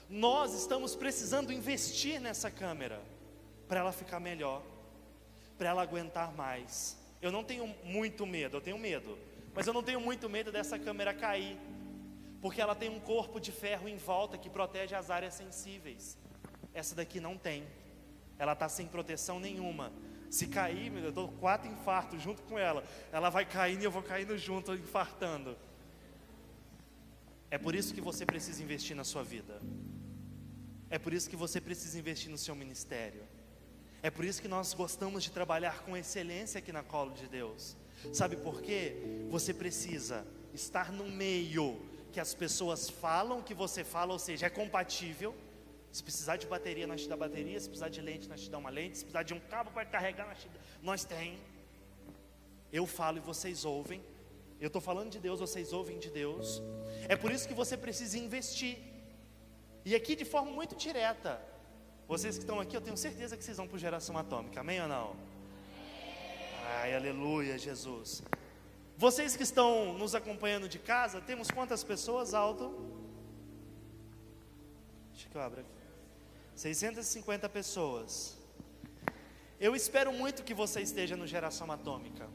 Nós 0.09 0.55
estamos 0.55 0.97
precisando 0.97 1.53
investir 1.53 2.19
nessa 2.19 2.51
câmera 2.51 3.03
para 3.69 3.81
ela 3.81 3.93
ficar 3.93 4.21
melhor, 4.21 4.63
para 5.59 5.69
ela 5.69 5.83
aguentar 5.83 6.33
mais. 6.33 6.97
Eu 7.21 7.31
não 7.31 7.45
tenho 7.45 7.67
muito 7.85 8.25
medo, 8.25 8.57
eu 8.57 8.61
tenho 8.61 8.79
medo, 8.79 9.19
mas 9.55 9.67
eu 9.67 9.75
não 9.75 9.83
tenho 9.83 10.01
muito 10.01 10.31
medo 10.31 10.53
dessa 10.53 10.79
câmera 10.79 11.13
cair, 11.13 11.59
porque 12.41 12.61
ela 12.61 12.75
tem 12.75 12.89
um 12.89 13.01
corpo 13.01 13.41
de 13.41 13.53
ferro 13.53 13.89
em 13.89 13.97
volta 13.97 14.39
que 14.39 14.51
protege 14.51 14.95
as 14.95 15.11
áreas 15.11 15.35
sensíveis. 15.35 16.17
Essa 16.75 16.95
daqui 16.95 17.21
não 17.21 17.37
tem, 17.37 17.65
ela 18.39 18.53
está 18.53 18.69
sem 18.69 18.87
proteção 18.87 19.41
nenhuma. 19.41 19.93
Se 20.31 20.47
cair, 20.47 20.93
eu 20.93 21.13
dou 21.13 21.29
quatro 21.29 21.71
infartos 21.71 22.21
junto 22.21 22.43
com 22.43 22.59
ela. 22.59 22.85
Ela 23.13 23.31
vai 23.31 23.45
caindo 23.47 23.83
e 23.83 23.85
eu 23.85 23.91
vou 23.91 24.03
caindo 24.03 24.37
junto, 24.37 24.75
infartando. 24.75 25.57
É 27.51 27.57
por 27.57 27.75
isso 27.75 27.95
que 27.95 28.01
você 28.01 28.27
precisa 28.27 28.63
investir 28.63 28.97
na 28.97 29.05
sua 29.05 29.23
vida. 29.23 29.61
É 30.91 30.99
por 30.99 31.13
isso 31.13 31.31
que 31.31 31.37
você 31.37 31.61
precisa 31.61 31.99
investir 31.99 32.31
no 32.31 32.39
seu 32.39 32.55
ministério. 32.55 33.23
É 34.03 34.11
por 34.11 34.25
isso 34.25 34.43
que 34.43 34.49
nós 34.49 34.75
gostamos 34.75 35.25
de 35.25 35.31
trabalhar 35.31 35.83
com 35.83 35.97
excelência 35.97 36.59
aqui 36.59 36.73
na 36.73 36.83
Colo 36.83 37.13
de 37.13 37.27
Deus. 37.27 37.77
Sabe 38.13 38.37
por 38.37 38.61
quê? 38.61 39.27
Você 39.31 39.55
precisa 39.55 40.27
estar 40.53 40.93
no 40.93 41.05
meio 41.05 41.81
que 42.17 42.21
as 42.21 42.33
pessoas 42.33 42.89
falam 42.89 43.43
que 43.43 43.53
você 43.53 43.85
fala, 43.85 44.11
ou 44.15 44.19
seja, 44.19 44.47
é 44.47 44.49
compatível. 44.49 45.35
Se 45.93 46.03
precisar 46.03 46.37
de 46.43 46.47
bateria, 46.47 46.87
nós 46.87 47.03
te 47.03 47.09
dá 47.11 47.15
bateria. 47.15 47.61
Se 47.61 47.69
precisar 47.69 47.91
de 47.91 48.01
lente, 48.01 48.27
nós 48.27 48.41
te 48.45 48.49
dá 48.49 48.57
uma 48.57 48.71
lente. 48.71 48.97
Se 48.97 49.05
precisar 49.05 49.23
de 49.23 49.35
um 49.35 49.41
cabo 49.53 49.71
para 49.71 49.85
carregar, 49.85 50.27
nós, 50.27 50.39
te 50.39 50.49
nós 50.83 51.05
tem. 51.05 51.39
Eu 52.73 52.87
falo 52.87 53.19
e 53.19 53.21
vocês 53.21 53.67
ouvem. 53.67 54.01
Eu 54.59 54.69
estou 54.69 54.81
falando 54.81 55.11
de 55.11 55.19
Deus, 55.19 55.41
vocês 55.41 55.75
ouvem 55.75 55.99
de 55.99 56.09
Deus. 56.09 56.63
É 57.07 57.17
por 57.17 57.31
isso 57.31 57.47
que 57.47 57.53
você 57.53 57.77
precisa 57.77 58.17
investir. 58.17 58.79
E 59.85 59.95
aqui 59.95 60.17
de 60.17 60.25
forma 60.25 60.51
muito 60.51 60.75
direta. 60.75 61.39
Vocês 62.09 62.37
que 62.37 62.45
estão 62.45 62.59
aqui, 62.59 62.75
eu 62.75 62.81
tenho 62.81 62.97
certeza 62.97 63.37
que 63.37 63.45
vocês 63.45 63.59
vão 63.59 63.69
para 63.69 63.77
geração 63.77 64.17
atômica, 64.17 64.61
amém 64.61 64.81
ou 64.81 64.89
não? 64.89 65.15
Ai, 66.79 66.95
aleluia, 66.95 67.59
Jesus. 67.59 68.23
Vocês 68.99 69.37
que 69.37 69.43
estão 69.43 69.93
nos 69.93 70.15
acompanhando 70.15 70.69
de 70.69 70.79
casa, 70.79 71.21
temos 71.21 71.51
quantas 71.51 71.85
pessoas 71.85 72.33
alto? 72.33 72.75
Deixa 75.13 75.29
que 75.29 75.37
eu 75.37 75.41
abro 75.43 75.61
aqui. 75.61 75.71
650 76.55 77.47
pessoas. 77.51 78.39
Eu 79.61 79.77
espero 79.77 80.13
muito 80.13 80.43
que 80.43 80.55
você 80.55 80.81
esteja 80.81 81.15
no 81.15 81.27
Geração 81.27 81.71
Atômica. 81.71 82.27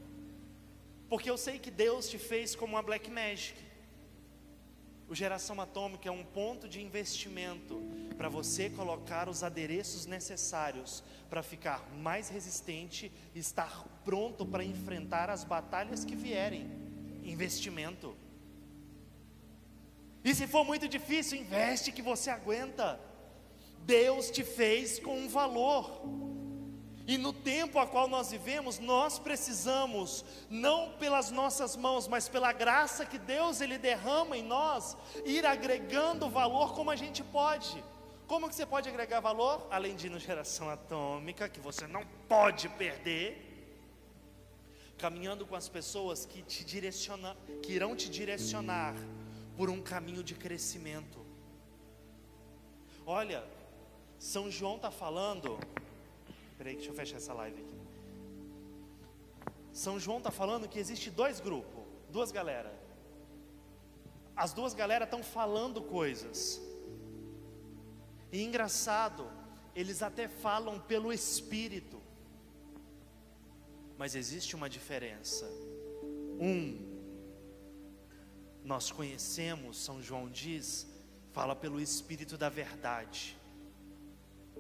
Porque 1.09 1.31
eu 1.31 1.37
sei 1.37 1.57
que 1.57 1.71
Deus 1.71 2.07
te 2.07 2.19
fez 2.19 2.55
como 2.55 2.75
uma 2.75 2.83
Black 2.83 3.09
Magic. 3.09 3.59
O 5.11 5.15
Geração 5.15 5.59
Atômica 5.59 6.07
é 6.07 6.11
um 6.11 6.23
ponto 6.23 6.69
de 6.69 6.81
investimento 6.81 7.83
para 8.17 8.29
você 8.29 8.69
colocar 8.69 9.27
os 9.27 9.43
adereços 9.43 10.05
necessários 10.05 11.03
para 11.29 11.43
ficar 11.43 11.85
mais 11.97 12.29
resistente 12.29 13.11
e 13.35 13.39
estar 13.39 13.85
pronto 14.05 14.45
para 14.45 14.63
enfrentar 14.63 15.29
as 15.29 15.43
batalhas 15.43 16.05
que 16.05 16.15
vierem. 16.15 16.65
Investimento. 17.25 18.15
E 20.23 20.33
se 20.33 20.47
for 20.47 20.63
muito 20.63 20.87
difícil, 20.87 21.41
investe 21.41 21.91
que 21.91 22.01
você 22.01 22.29
aguenta. 22.29 22.97
Deus 23.79 24.31
te 24.31 24.45
fez 24.45 24.97
com 24.97 25.17
um 25.17 25.27
valor. 25.27 26.05
E 27.11 27.17
no 27.17 27.33
tempo 27.33 27.77
a 27.77 27.85
qual 27.85 28.07
nós 28.07 28.31
vivemos, 28.31 28.79
nós 28.79 29.19
precisamos, 29.19 30.23
não 30.49 30.93
pelas 30.93 31.29
nossas 31.29 31.75
mãos, 31.75 32.07
mas 32.07 32.29
pela 32.29 32.53
graça 32.53 33.05
que 33.05 33.17
Deus 33.17 33.59
ele 33.59 33.77
derrama 33.77 34.37
em 34.37 34.41
nós, 34.41 34.95
ir 35.25 35.45
agregando 35.45 36.29
valor 36.29 36.73
como 36.73 36.89
a 36.89 36.95
gente 36.95 37.21
pode. 37.21 37.83
Como 38.25 38.47
que 38.47 38.55
você 38.55 38.65
pode 38.65 38.87
agregar 38.87 39.19
valor? 39.19 39.67
Além 39.69 39.93
de 39.93 40.07
ir 40.07 40.19
geração 40.19 40.69
atômica, 40.69 41.49
que 41.49 41.59
você 41.59 41.85
não 41.85 42.05
pode 42.29 42.69
perder, 42.69 43.27
caminhando 44.97 45.45
com 45.45 45.57
as 45.57 45.67
pessoas 45.67 46.25
que 46.25 46.41
te 46.41 46.63
direciona, 46.63 47.35
que 47.61 47.73
irão 47.73 47.93
te 47.93 48.09
direcionar 48.09 48.95
por 49.57 49.69
um 49.69 49.81
caminho 49.81 50.23
de 50.23 50.33
crescimento. 50.33 51.19
Olha, 53.05 53.43
São 54.17 54.49
João 54.49 54.77
está 54.77 54.89
falando 54.89 55.59
Peraí, 56.61 56.75
deixa 56.75 56.91
eu 56.91 56.93
fechar 56.93 57.17
essa 57.17 57.33
live 57.33 57.59
aqui. 57.59 57.79
São 59.73 59.99
João 59.99 60.19
está 60.19 60.29
falando 60.29 60.69
que 60.69 60.77
existe 60.77 61.09
dois 61.09 61.39
grupos, 61.39 61.83
duas 62.07 62.31
galera. 62.31 62.71
As 64.35 64.53
duas 64.53 64.75
galera 64.75 65.05
estão 65.05 65.23
falando 65.23 65.81
coisas. 65.81 66.61
E 68.31 68.43
engraçado, 68.43 69.27
eles 69.75 70.03
até 70.03 70.27
falam 70.27 70.79
pelo 70.79 71.11
Espírito. 71.11 71.99
Mas 73.97 74.13
existe 74.13 74.55
uma 74.55 74.69
diferença. 74.69 75.45
Um, 76.39 76.77
nós 78.63 78.91
conhecemos, 78.91 79.83
São 79.83 79.99
João 79.99 80.29
diz, 80.29 80.87
fala 81.31 81.55
pelo 81.55 81.81
Espírito 81.81 82.37
da 82.37 82.49
Verdade. 82.49 83.35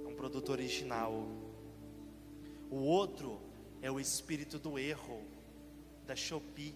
É 0.03 0.07
um 0.07 0.15
produto 0.15 0.51
original. 0.51 1.50
O 2.71 2.77
outro 2.77 3.37
é 3.81 3.91
o 3.91 3.99
espírito 3.99 4.57
do 4.57 4.79
erro, 4.79 5.21
da 6.07 6.15
Shopee, 6.15 6.73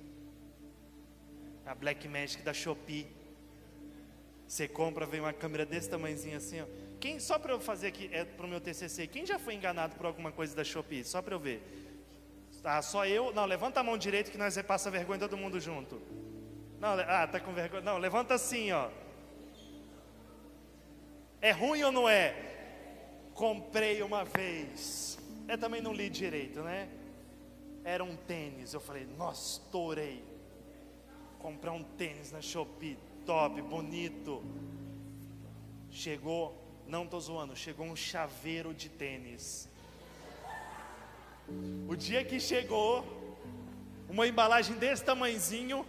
a 1.66 1.74
Black 1.74 2.06
Magic 2.06 2.44
da 2.44 2.54
Shopee. 2.54 3.08
Você 4.46 4.68
compra, 4.68 5.06
vem 5.06 5.22
uma 5.22 5.32
câmera 5.32 5.66
desse 5.66 5.90
tamanhozinho 5.90 6.36
assim, 6.36 6.62
ó. 6.62 6.66
Quem, 7.00 7.18
só 7.18 7.40
para 7.40 7.54
eu 7.54 7.62
fazer 7.62 7.88
aqui, 7.88 8.10
é 8.12 8.26
para 8.26 8.46
o 8.46 8.50
meu 8.50 8.60
TCC, 8.60 9.08
quem 9.08 9.26
já 9.26 9.40
foi 9.40 9.54
enganado 9.54 9.96
por 9.96 10.06
alguma 10.06 10.34
coisa 10.34 10.54
da 10.54 10.66
Shopee? 10.66 11.06
Só 11.06 11.22
para 11.22 11.34
eu 11.34 11.40
ver. 11.40 11.64
Ah, 12.62 12.82
só 12.82 13.06
eu? 13.06 13.34
Não, 13.34 13.46
levanta 13.46 13.80
a 13.80 13.84
mão 13.84 13.98
direito 13.98 14.32
que 14.32 14.38
nós 14.38 14.62
passa 14.64 14.92
vergonha 14.92 15.20
todo 15.20 15.38
mundo 15.38 15.62
junto. 15.62 16.02
Não, 16.80 16.90
ah, 17.00 17.26
tá 17.26 17.40
com 17.40 17.54
vergonha. 17.54 17.82
Não, 17.82 17.98
levanta 17.98 18.34
assim, 18.34 18.72
ó. 18.72 18.90
É 21.40 21.52
ruim 21.52 21.84
ou 21.84 21.92
não 21.92 22.10
é? 22.10 22.36
Comprei 23.34 24.02
uma 24.02 24.26
vez. 24.26 25.20
Eu 25.48 25.58
também 25.58 25.82
não 25.82 25.94
li 25.94 26.10
direito, 26.10 26.62
né? 26.62 26.90
Era 27.84 28.04
um 28.04 28.16
tênis. 28.16 28.74
Eu 28.74 28.80
falei, 28.80 29.06
nossa, 29.18 29.60
estourei. 29.60 30.24
Comprar 31.40 31.72
um 31.72 31.84
tênis 31.84 32.32
na 32.32 32.42
Shopee, 32.42 32.98
top, 33.26 33.62
bonito. 33.62 34.44
Chegou, 35.92 36.60
não 36.88 37.06
tô 37.06 37.20
zoando, 37.20 37.56
chegou 37.56 37.86
um 37.86 37.96
chaveiro 37.96 38.74
de 38.74 38.90
tênis. 38.90 39.70
O 41.88 41.96
dia 41.96 42.26
que 42.26 42.40
chegou, 42.40 43.06
uma 44.10 44.28
embalagem 44.28 44.76
desse 44.78 45.04
tamanzinho, 45.04 45.86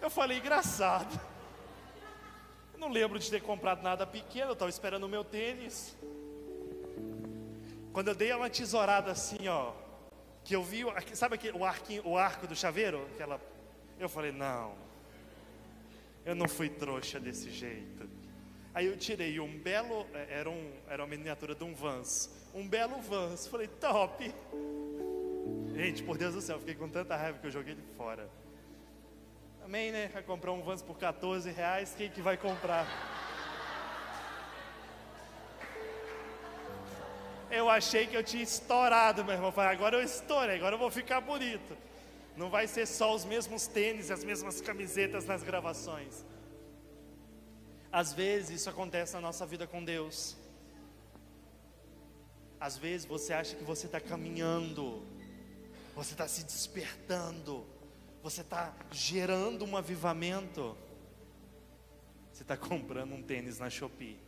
eu 0.00 0.08
falei, 0.08 0.38
engraçado. 0.38 1.20
Não 2.78 2.88
lembro 2.88 3.18
de 3.18 3.30
ter 3.30 3.42
comprado 3.42 3.82
nada 3.82 4.06
pequeno, 4.06 4.50
eu 4.50 4.52
estava 4.54 4.70
esperando 4.70 5.04
o 5.04 5.08
meu 5.08 5.24
tênis. 5.24 5.96
Quando 7.94 8.08
eu 8.08 8.14
dei 8.16 8.32
uma 8.32 8.50
tesourada 8.50 9.12
assim, 9.12 9.46
ó, 9.46 9.72
que 10.42 10.56
eu 10.56 10.64
vi, 10.64 10.82
sabe 11.12 11.36
aquele, 11.36 11.56
o, 11.56 11.64
arquinho, 11.64 12.02
o 12.04 12.18
arco 12.18 12.44
do 12.44 12.56
chaveiro? 12.56 13.06
Aquela, 13.14 13.40
eu 14.00 14.08
falei, 14.08 14.32
não, 14.32 14.74
eu 16.26 16.34
não 16.34 16.48
fui 16.48 16.68
trouxa 16.68 17.20
desse 17.20 17.50
jeito. 17.52 18.10
Aí 18.74 18.86
eu 18.86 18.96
tirei 18.96 19.38
um 19.38 19.56
belo, 19.60 20.08
é, 20.12 20.40
era, 20.40 20.50
um, 20.50 20.72
era 20.88 21.04
uma 21.04 21.08
miniatura 21.08 21.54
de 21.54 21.62
um 21.62 21.72
Vans, 21.72 22.28
um 22.52 22.66
belo 22.66 23.00
Vans. 23.00 23.46
Falei, 23.46 23.68
top. 23.68 24.34
Gente, 25.76 26.02
por 26.02 26.18
Deus 26.18 26.34
do 26.34 26.40
céu, 26.40 26.58
fiquei 26.58 26.74
com 26.74 26.88
tanta 26.88 27.14
raiva 27.16 27.38
que 27.38 27.46
eu 27.46 27.52
joguei 27.52 27.74
ele 27.74 27.84
fora. 27.96 28.28
Também, 29.62 29.92
né? 29.92 30.08
Vai 30.08 30.24
comprar 30.24 30.50
um 30.50 30.62
Vans 30.62 30.82
por 30.82 30.98
14 30.98 31.48
reais, 31.52 31.94
quem 31.96 32.10
que 32.10 32.20
vai 32.20 32.36
comprar? 32.36 32.88
Eu 37.54 37.70
achei 37.70 38.06
que 38.06 38.16
eu 38.16 38.22
tinha 38.22 38.42
estourado, 38.42 39.24
meu 39.24 39.34
irmão. 39.34 39.52
Falei, 39.52 39.72
agora 39.72 39.96
eu 39.96 40.02
estourei, 40.02 40.56
agora 40.56 40.74
eu 40.74 40.78
vou 40.78 40.90
ficar 40.90 41.20
bonito. 41.20 41.76
Não 42.36 42.50
vai 42.50 42.66
ser 42.66 42.86
só 42.86 43.14
os 43.14 43.24
mesmos 43.24 43.66
tênis 43.66 44.10
as 44.10 44.24
mesmas 44.24 44.60
camisetas 44.60 45.24
nas 45.24 45.42
gravações. 45.42 46.24
Às 47.92 48.12
vezes 48.12 48.60
isso 48.60 48.70
acontece 48.70 49.14
na 49.14 49.20
nossa 49.20 49.46
vida 49.46 49.66
com 49.66 49.84
Deus. 49.84 50.36
Às 52.58 52.76
vezes 52.76 53.06
você 53.06 53.32
acha 53.32 53.54
que 53.54 53.62
você 53.62 53.86
está 53.86 54.00
caminhando, 54.00 55.02
você 55.94 56.12
está 56.12 56.26
se 56.26 56.44
despertando, 56.44 57.64
você 58.22 58.40
está 58.40 58.74
gerando 58.90 59.64
um 59.64 59.76
avivamento. 59.76 60.76
Você 62.32 62.42
está 62.42 62.56
comprando 62.58 63.12
um 63.14 63.22
tênis 63.22 63.58
na 63.58 63.70
Shopee. 63.70 64.18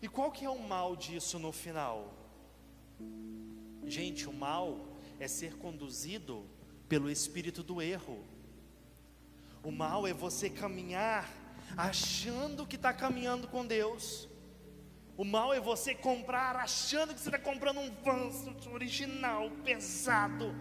E 0.00 0.08
qual 0.08 0.30
que 0.30 0.44
é 0.44 0.50
o 0.50 0.58
mal 0.58 0.94
disso 0.94 1.38
no 1.38 1.52
final? 1.52 2.12
Gente, 3.84 4.28
o 4.28 4.32
mal 4.32 4.78
é 5.18 5.26
ser 5.26 5.56
conduzido 5.56 6.44
pelo 6.88 7.10
espírito 7.10 7.62
do 7.62 7.80
erro. 7.80 8.24
O 9.62 9.70
mal 9.70 10.06
é 10.06 10.12
você 10.12 10.50
caminhar 10.50 11.28
achando 11.76 12.66
que 12.66 12.76
está 12.76 12.92
caminhando 12.92 13.48
com 13.48 13.66
Deus. 13.66 14.28
O 15.16 15.24
mal 15.24 15.54
é 15.54 15.58
você 15.58 15.94
comprar 15.94 16.56
achando 16.56 17.14
que 17.14 17.20
você 17.20 17.28
está 17.28 17.38
comprando 17.38 17.78
um 17.80 17.90
Vans 18.02 18.66
original, 18.66 19.50
pesado. 19.64 20.54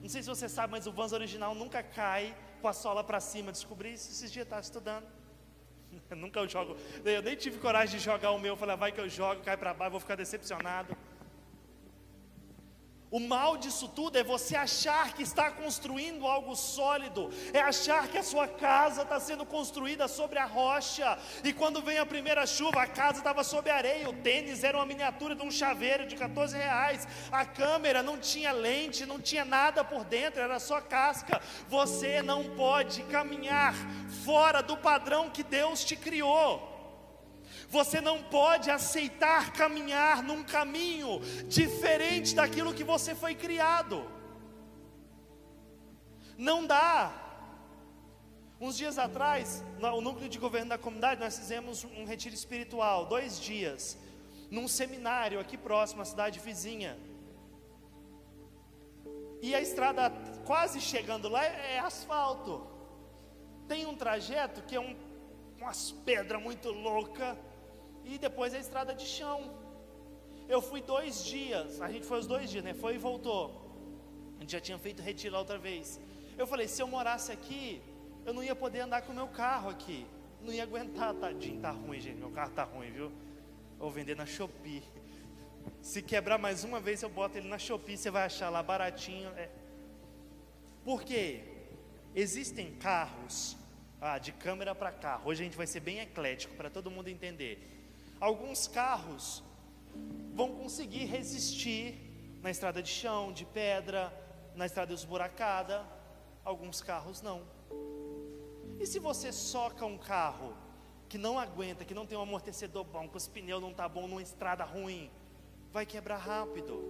Não 0.00 0.08
sei 0.08 0.22
se 0.22 0.28
você 0.28 0.48
sabe, 0.48 0.72
mas 0.72 0.86
o 0.86 0.92
Vans 0.92 1.12
original 1.12 1.54
nunca 1.54 1.82
cai 1.82 2.34
com 2.60 2.68
a 2.68 2.72
sola 2.72 3.04
para 3.04 3.20
cima. 3.20 3.52
Descobri 3.52 3.92
isso 3.92 4.10
esses 4.10 4.32
dias, 4.32 4.46
estava 4.46 4.62
estudando. 4.62 5.06
Nunca 6.14 6.40
eu 6.40 6.48
jogo. 6.48 6.76
Eu 7.04 7.22
nem 7.22 7.36
tive 7.36 7.58
coragem 7.58 7.98
de 7.98 8.04
jogar 8.04 8.30
o 8.30 8.38
meu. 8.38 8.56
Falei, 8.56 8.74
ah, 8.74 8.76
vai 8.76 8.92
que 8.92 9.00
eu 9.00 9.08
jogo, 9.08 9.42
cai 9.42 9.56
para 9.56 9.74
baixo, 9.74 9.92
vou 9.92 10.00
ficar 10.00 10.16
decepcionado. 10.16 10.96
O 13.12 13.20
mal 13.20 13.58
disso 13.58 13.88
tudo 13.88 14.16
é 14.16 14.24
você 14.24 14.56
achar 14.56 15.12
que 15.12 15.22
está 15.22 15.50
construindo 15.50 16.26
algo 16.26 16.56
sólido, 16.56 17.28
é 17.52 17.60
achar 17.60 18.08
que 18.08 18.16
a 18.16 18.22
sua 18.22 18.48
casa 18.48 19.02
está 19.02 19.20
sendo 19.20 19.44
construída 19.44 20.08
sobre 20.08 20.38
a 20.38 20.46
rocha, 20.46 21.18
e 21.44 21.52
quando 21.52 21.82
vem 21.82 21.98
a 21.98 22.06
primeira 22.06 22.46
chuva, 22.46 22.82
a 22.82 22.86
casa 22.86 23.18
estava 23.18 23.44
sobre 23.44 23.70
a 23.70 23.76
areia, 23.76 24.08
o 24.08 24.14
tênis 24.14 24.64
era 24.64 24.78
uma 24.78 24.86
miniatura 24.86 25.34
de 25.34 25.42
um 25.42 25.50
chaveiro 25.50 26.06
de 26.06 26.16
14 26.16 26.56
reais, 26.56 27.06
a 27.30 27.44
câmera 27.44 28.02
não 28.02 28.16
tinha 28.16 28.50
lente, 28.50 29.04
não 29.04 29.20
tinha 29.20 29.44
nada 29.44 29.84
por 29.84 30.04
dentro, 30.04 30.40
era 30.40 30.58
só 30.58 30.80
casca. 30.80 31.38
Você 31.68 32.22
não 32.22 32.44
pode 32.56 33.02
caminhar 33.04 33.74
fora 34.24 34.62
do 34.62 34.74
padrão 34.74 35.28
que 35.28 35.42
Deus 35.42 35.84
te 35.84 35.96
criou. 35.96 36.71
Você 37.72 38.02
não 38.02 38.22
pode 38.22 38.70
aceitar 38.70 39.50
caminhar 39.54 40.22
num 40.22 40.44
caminho 40.44 41.20
diferente 41.48 42.34
daquilo 42.34 42.74
que 42.74 42.84
você 42.84 43.14
foi 43.14 43.34
criado. 43.34 44.04
Não 46.36 46.66
dá. 46.66 47.10
Uns 48.60 48.76
dias 48.76 48.98
atrás, 48.98 49.64
no 49.78 50.02
núcleo 50.02 50.28
de 50.28 50.38
governo 50.38 50.68
da 50.68 50.76
comunidade, 50.76 51.18
nós 51.18 51.38
fizemos 51.38 51.82
um 51.84 52.04
retiro 52.04 52.34
espiritual, 52.34 53.06
dois 53.06 53.40
dias, 53.40 53.96
num 54.50 54.68
seminário 54.68 55.40
aqui 55.40 55.56
próximo, 55.56 56.02
à 56.02 56.04
cidade 56.04 56.40
vizinha. 56.40 56.98
E 59.40 59.54
a 59.54 59.62
estrada 59.62 60.12
quase 60.44 60.78
chegando 60.78 61.26
lá 61.26 61.42
é 61.42 61.78
asfalto. 61.78 62.66
Tem 63.66 63.86
um 63.86 63.96
trajeto 63.96 64.60
que 64.60 64.76
é 64.76 64.80
um, 64.80 64.94
umas 65.56 65.90
pedras 66.04 66.42
muito 66.42 66.68
loucas 66.68 67.34
e 68.04 68.18
depois 68.18 68.54
a 68.54 68.58
estrada 68.58 68.94
de 68.94 69.06
chão. 69.06 69.52
Eu 70.48 70.60
fui 70.60 70.80
dois 70.82 71.24
dias, 71.24 71.80
a 71.80 71.90
gente 71.90 72.06
foi 72.06 72.18
os 72.18 72.26
dois 72.26 72.50
dias, 72.50 72.64
né? 72.64 72.74
Foi 72.74 72.94
e 72.94 72.98
voltou. 72.98 73.44
A 74.36 74.40
gente 74.40 74.52
já 74.52 74.60
tinha 74.60 74.78
feito 74.78 75.00
retiro 75.02 75.36
outra 75.36 75.58
vez. 75.58 76.00
Eu 76.36 76.46
falei, 76.46 76.66
se 76.68 76.82
eu 76.82 76.86
morasse 76.86 77.30
aqui, 77.30 77.80
eu 78.24 78.32
não 78.34 78.42
ia 78.42 78.54
poder 78.54 78.80
andar 78.80 79.02
com 79.02 79.12
o 79.12 79.14
meu 79.14 79.28
carro 79.28 79.70
aqui. 79.70 80.06
Não 80.40 80.52
ia 80.52 80.64
aguentar, 80.64 81.14
tadinho, 81.14 81.60
tá 81.60 81.70
ruim, 81.70 82.00
gente. 82.00 82.16
Meu 82.16 82.30
carro 82.30 82.50
tá 82.50 82.64
ruim, 82.64 82.90
viu? 82.90 83.12
Vou 83.78 83.90
vender 83.90 84.16
na 84.16 84.26
Shopee. 84.26 84.82
Se 85.80 86.02
quebrar 86.02 86.38
mais 86.38 86.64
uma 86.64 86.80
vez, 86.80 87.02
eu 87.02 87.08
boto 87.08 87.38
ele 87.38 87.48
na 87.48 87.58
Shopee, 87.58 87.96
você 87.96 88.10
vai 88.10 88.24
achar 88.24 88.50
lá 88.50 88.62
baratinho. 88.62 89.30
É. 89.30 89.48
Por 90.84 91.02
quê? 91.02 91.44
Existem 92.14 92.72
carros 92.72 93.56
ah, 94.00 94.18
de 94.18 94.32
câmera 94.32 94.74
para 94.74 94.90
carro. 94.90 95.30
Hoje 95.30 95.42
a 95.42 95.44
gente 95.44 95.56
vai 95.56 95.66
ser 95.66 95.80
bem 95.80 96.00
eclético 96.00 96.54
para 96.56 96.68
todo 96.68 96.90
mundo 96.90 97.08
entender 97.08 97.81
alguns 98.22 98.68
carros 98.68 99.42
vão 100.32 100.54
conseguir 100.54 101.06
resistir 101.06 102.38
na 102.40 102.52
estrada 102.52 102.80
de 102.80 102.88
chão, 102.88 103.32
de 103.32 103.44
pedra, 103.44 104.12
na 104.54 104.64
estrada 104.64 104.92
esburacada, 104.94 105.84
alguns 106.44 106.80
carros 106.80 107.20
não. 107.20 107.42
E 108.78 108.86
se 108.86 109.00
você 109.00 109.32
soca 109.32 109.84
um 109.84 109.98
carro 109.98 110.54
que 111.08 111.18
não 111.18 111.36
aguenta, 111.36 111.84
que 111.84 111.92
não 111.92 112.06
tem 112.06 112.16
um 112.16 112.22
amortecedor 112.22 112.84
bom, 112.84 113.08
que 113.08 113.16
os 113.16 113.26
pneus 113.26 113.60
não 113.60 113.74
tá 113.74 113.88
bom 113.88 114.06
numa 114.06 114.22
estrada 114.22 114.62
ruim, 114.62 115.10
vai 115.72 115.84
quebrar 115.84 116.18
rápido. 116.18 116.80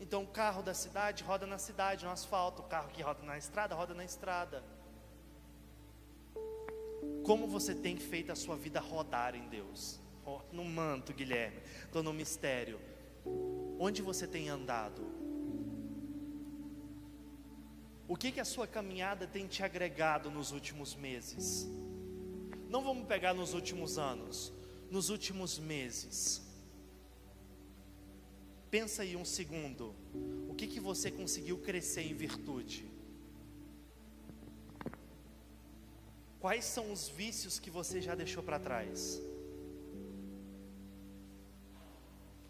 Então 0.00 0.24
o 0.24 0.26
carro 0.26 0.62
da 0.64 0.74
cidade 0.74 1.22
roda 1.22 1.46
na 1.46 1.58
cidade, 1.58 2.04
no 2.04 2.10
asfalto, 2.10 2.62
o 2.62 2.64
carro 2.64 2.88
que 2.88 3.02
roda 3.02 3.22
na 3.22 3.38
estrada 3.38 3.72
roda 3.76 3.94
na 3.94 4.04
estrada. 4.04 4.64
Como 7.28 7.46
você 7.46 7.74
tem 7.74 7.94
feito 7.98 8.32
a 8.32 8.34
sua 8.34 8.56
vida 8.56 8.80
rodar 8.80 9.34
em 9.34 9.46
Deus? 9.50 10.00
No 10.50 10.64
manto, 10.64 11.12
Guilherme, 11.12 11.60
estou 11.84 12.02
no 12.02 12.10
mistério. 12.10 12.80
Onde 13.78 14.00
você 14.00 14.26
tem 14.26 14.48
andado? 14.48 15.06
O 18.08 18.16
que, 18.16 18.32
que 18.32 18.40
a 18.40 18.46
sua 18.46 18.66
caminhada 18.66 19.26
tem 19.26 19.46
te 19.46 19.62
agregado 19.62 20.30
nos 20.30 20.52
últimos 20.52 20.94
meses? 20.94 21.68
Não 22.66 22.82
vamos 22.82 23.06
pegar 23.06 23.34
nos 23.34 23.52
últimos 23.52 23.98
anos, 23.98 24.50
nos 24.90 25.10
últimos 25.10 25.58
meses. 25.58 26.40
Pensa 28.70 29.02
aí 29.02 29.16
um 29.16 29.24
segundo. 29.26 29.94
O 30.48 30.54
que, 30.54 30.66
que 30.66 30.80
você 30.80 31.10
conseguiu 31.10 31.58
crescer 31.58 32.04
em 32.04 32.14
virtude? 32.14 32.86
Quais 36.48 36.64
são 36.64 36.90
os 36.90 37.10
vícios 37.10 37.58
que 37.58 37.70
você 37.70 38.00
já 38.00 38.14
deixou 38.14 38.42
para 38.42 38.58
trás? 38.58 39.20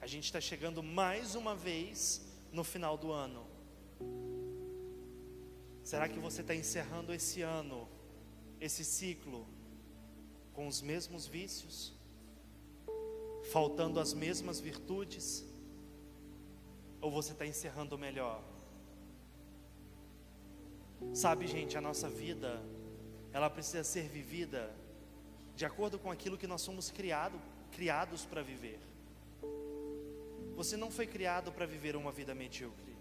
A 0.00 0.06
gente 0.06 0.26
está 0.26 0.40
chegando 0.40 0.84
mais 0.84 1.34
uma 1.34 1.56
vez 1.56 2.24
no 2.52 2.62
final 2.62 2.96
do 2.96 3.10
ano. 3.10 3.44
Será 5.82 6.08
que 6.08 6.20
você 6.20 6.42
está 6.42 6.54
encerrando 6.54 7.12
esse 7.12 7.42
ano, 7.42 7.88
esse 8.60 8.84
ciclo, 8.84 9.44
com 10.52 10.68
os 10.68 10.80
mesmos 10.80 11.26
vícios? 11.26 11.92
Faltando 13.50 13.98
as 13.98 14.14
mesmas 14.14 14.60
virtudes? 14.60 15.44
Ou 17.00 17.10
você 17.10 17.32
está 17.32 17.44
encerrando 17.44 17.98
melhor? 17.98 18.44
Sabe, 21.12 21.48
gente, 21.48 21.76
a 21.76 21.80
nossa 21.80 22.08
vida 22.08 22.62
ela 23.32 23.50
precisa 23.50 23.84
ser 23.84 24.08
vivida 24.08 24.74
de 25.54 25.64
acordo 25.64 25.98
com 25.98 26.10
aquilo 26.10 26.38
que 26.38 26.46
nós 26.46 26.60
somos 26.60 26.90
criado, 26.90 27.40
criados 27.72 28.24
para 28.24 28.42
viver. 28.42 28.78
Você 30.54 30.76
não 30.76 30.90
foi 30.90 31.06
criado 31.06 31.52
para 31.52 31.66
viver 31.66 31.96
uma 31.96 32.10
vida 32.10 32.34
medíocre. 32.34 32.96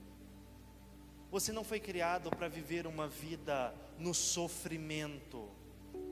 Você 1.29 1.51
não 1.51 1.63
foi 1.63 1.79
criado 1.79 2.29
para 2.29 2.47
viver 2.47 2.87
uma 2.87 3.07
vida 3.07 3.73
no 3.99 4.13
sofrimento. 4.13 5.49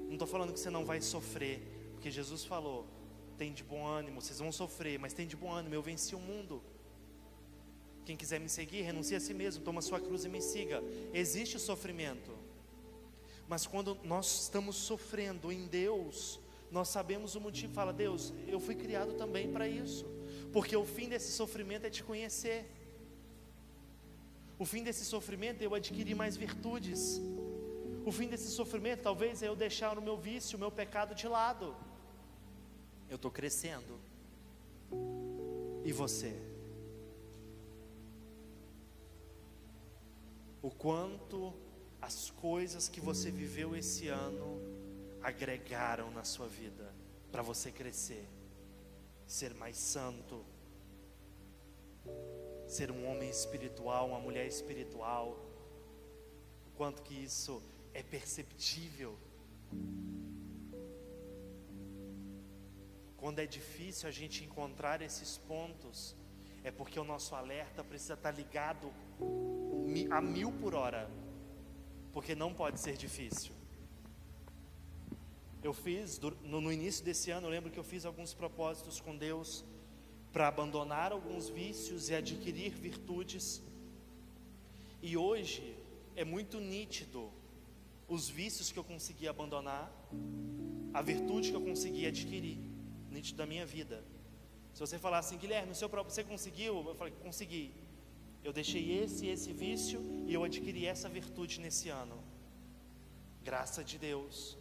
Não 0.05 0.13
estou 0.13 0.27
falando 0.27 0.53
que 0.53 0.59
você 0.59 0.69
não 0.69 0.85
vai 0.85 1.01
sofrer, 1.01 1.61
porque 1.93 2.11
Jesus 2.11 2.43
falou: 2.43 2.85
tem 3.37 3.53
de 3.53 3.63
bom 3.63 3.85
ânimo, 3.85 4.21
vocês 4.21 4.39
vão 4.39 4.51
sofrer, 4.51 4.99
mas 4.99 5.13
tem 5.13 5.25
de 5.25 5.35
bom 5.35 5.51
ânimo, 5.51 5.73
eu 5.73 5.81
venci 5.81 6.15
o 6.15 6.19
mundo. 6.19 6.61
Quem 8.05 8.15
quiser 8.15 8.39
me 8.39 8.47
seguir, 8.47 8.83
renuncie 8.83 9.15
a 9.15 9.19
si 9.19 9.33
mesmo, 9.33 9.63
toma 9.63 9.81
sua 9.81 9.99
cruz 9.99 10.25
e 10.25 10.29
me 10.29 10.41
siga. 10.41 10.83
Existe 11.13 11.57
o 11.57 11.59
sofrimento, 11.59 12.31
mas 13.47 13.67
quando 13.67 13.95
nós 14.03 14.43
estamos 14.43 14.75
sofrendo 14.75 15.51
em 15.51 15.67
Deus, 15.67 16.39
nós 16.71 16.89
sabemos 16.89 17.35
o 17.35 17.41
motivo. 17.41 17.73
Fala, 17.73 17.93
Deus, 17.93 18.33
eu 18.47 18.59
fui 18.59 18.75
criado 18.75 19.13
também 19.13 19.51
para 19.51 19.67
isso, 19.67 20.05
porque 20.51 20.75
o 20.75 20.85
fim 20.85 21.07
desse 21.07 21.31
sofrimento 21.31 21.85
é 21.85 21.89
te 21.89 22.03
conhecer. 22.03 22.71
O 24.57 24.65
fim 24.65 24.83
desse 24.83 25.05
sofrimento 25.05 25.61
é 25.61 25.65
eu 25.65 25.75
adquirir 25.75 26.15
mais 26.15 26.35
virtudes. 26.37 27.21
O 28.05 28.11
fim 28.11 28.27
desse 28.27 28.49
sofrimento 28.49 29.01
talvez 29.01 29.43
é 29.43 29.47
eu 29.47 29.55
deixar 29.55 29.97
o 29.97 30.01
meu 30.01 30.17
vício, 30.17 30.57
o 30.57 30.59
meu 30.59 30.71
pecado 30.71 31.13
de 31.13 31.27
lado. 31.27 31.75
Eu 33.09 33.15
estou 33.15 33.29
crescendo. 33.29 33.99
E 35.83 35.91
você? 35.91 36.33
O 40.61 40.71
quanto 40.71 41.53
as 42.05 42.29
coisas 42.29 42.87
que 42.87 43.01
você 43.01 43.31
viveu 43.31 43.75
esse 43.75 44.07
ano 44.07 44.49
agregaram 45.23 46.11
na 46.11 46.23
sua 46.23 46.47
vida 46.47 46.93
para 47.31 47.41
você 47.41 47.71
crescer, 47.71 48.25
ser 49.25 49.55
mais 49.55 49.75
santo, 49.75 50.45
ser 52.67 52.91
um 52.91 53.09
homem 53.09 53.27
espiritual, 53.29 54.07
uma 54.09 54.19
mulher 54.19 54.45
espiritual. 54.45 55.27
O 56.67 56.71
quanto 56.77 57.01
que 57.01 57.15
isso 57.29 57.61
é 57.93 58.03
perceptível. 58.03 59.17
quando 63.17 63.39
é 63.39 63.47
difícil 63.47 64.07
a 64.07 64.11
gente 64.11 64.43
encontrar 64.43 65.01
esses 65.01 65.39
pontos, 65.39 66.15
é 66.63 66.69
porque 66.69 66.99
o 66.99 67.03
nosso 67.03 67.33
alerta 67.33 67.83
precisa 67.83 68.13
estar 68.13 68.29
ligado 68.29 68.91
mi- 69.83 70.07
a 70.11 70.21
mil 70.21 70.51
por 70.51 70.75
hora, 70.75 71.09
porque 72.15 72.33
não 72.33 72.53
pode 72.53 72.79
ser 72.79 72.95
difícil. 72.95 73.51
Eu 75.61 75.73
fiz, 75.73 76.17
no, 76.43 76.71
início 76.71 77.03
desse 77.03 77.29
ano, 77.29 77.47
eu 77.47 77.51
lembro 77.51 77.69
que 77.69 77.77
eu 77.77 77.83
fiz 77.83 78.05
alguns 78.05 78.33
propósitos 78.33 79.01
com 79.01 79.17
Deus 79.17 79.65
para 80.31 80.47
abandonar 80.47 81.11
alguns 81.11 81.49
vícios 81.49 82.09
e 82.09 82.15
adquirir 82.15 82.71
virtudes. 82.71 83.61
E 85.01 85.17
hoje 85.17 85.75
é 86.15 86.23
muito 86.23 86.61
nítido 86.61 87.29
os 88.07 88.29
vícios 88.29 88.71
que 88.71 88.79
eu 88.79 88.83
consegui 88.85 89.27
abandonar, 89.27 89.91
a 90.93 91.01
virtude 91.01 91.49
que 91.49 91.57
eu 91.57 91.61
consegui 91.61 92.07
adquirir, 92.07 92.57
nítido 93.11 93.39
da 93.39 93.45
minha 93.45 93.65
vida. 93.65 94.01
Se 94.73 94.79
você 94.79 94.97
falar 94.97 95.17
assim, 95.17 95.37
Guilherme, 95.37 95.75
seu 95.75 95.89
próprio, 95.89 96.15
você 96.15 96.23
conseguiu? 96.23 96.81
Eu 96.87 96.95
falei, 96.95 97.13
consegui. 97.21 97.73
Eu 98.45 98.53
deixei 98.53 98.83
esse 99.01 99.25
esse 99.25 99.51
vício 99.51 99.99
e 100.27 100.31
eu 100.35 100.43
adquiri 100.43 100.85
essa 100.85 101.09
virtude 101.09 101.59
nesse 101.59 101.89
ano. 101.89 102.17
Graça 103.43 103.83
de 103.83 103.97
Deus. 103.97 104.55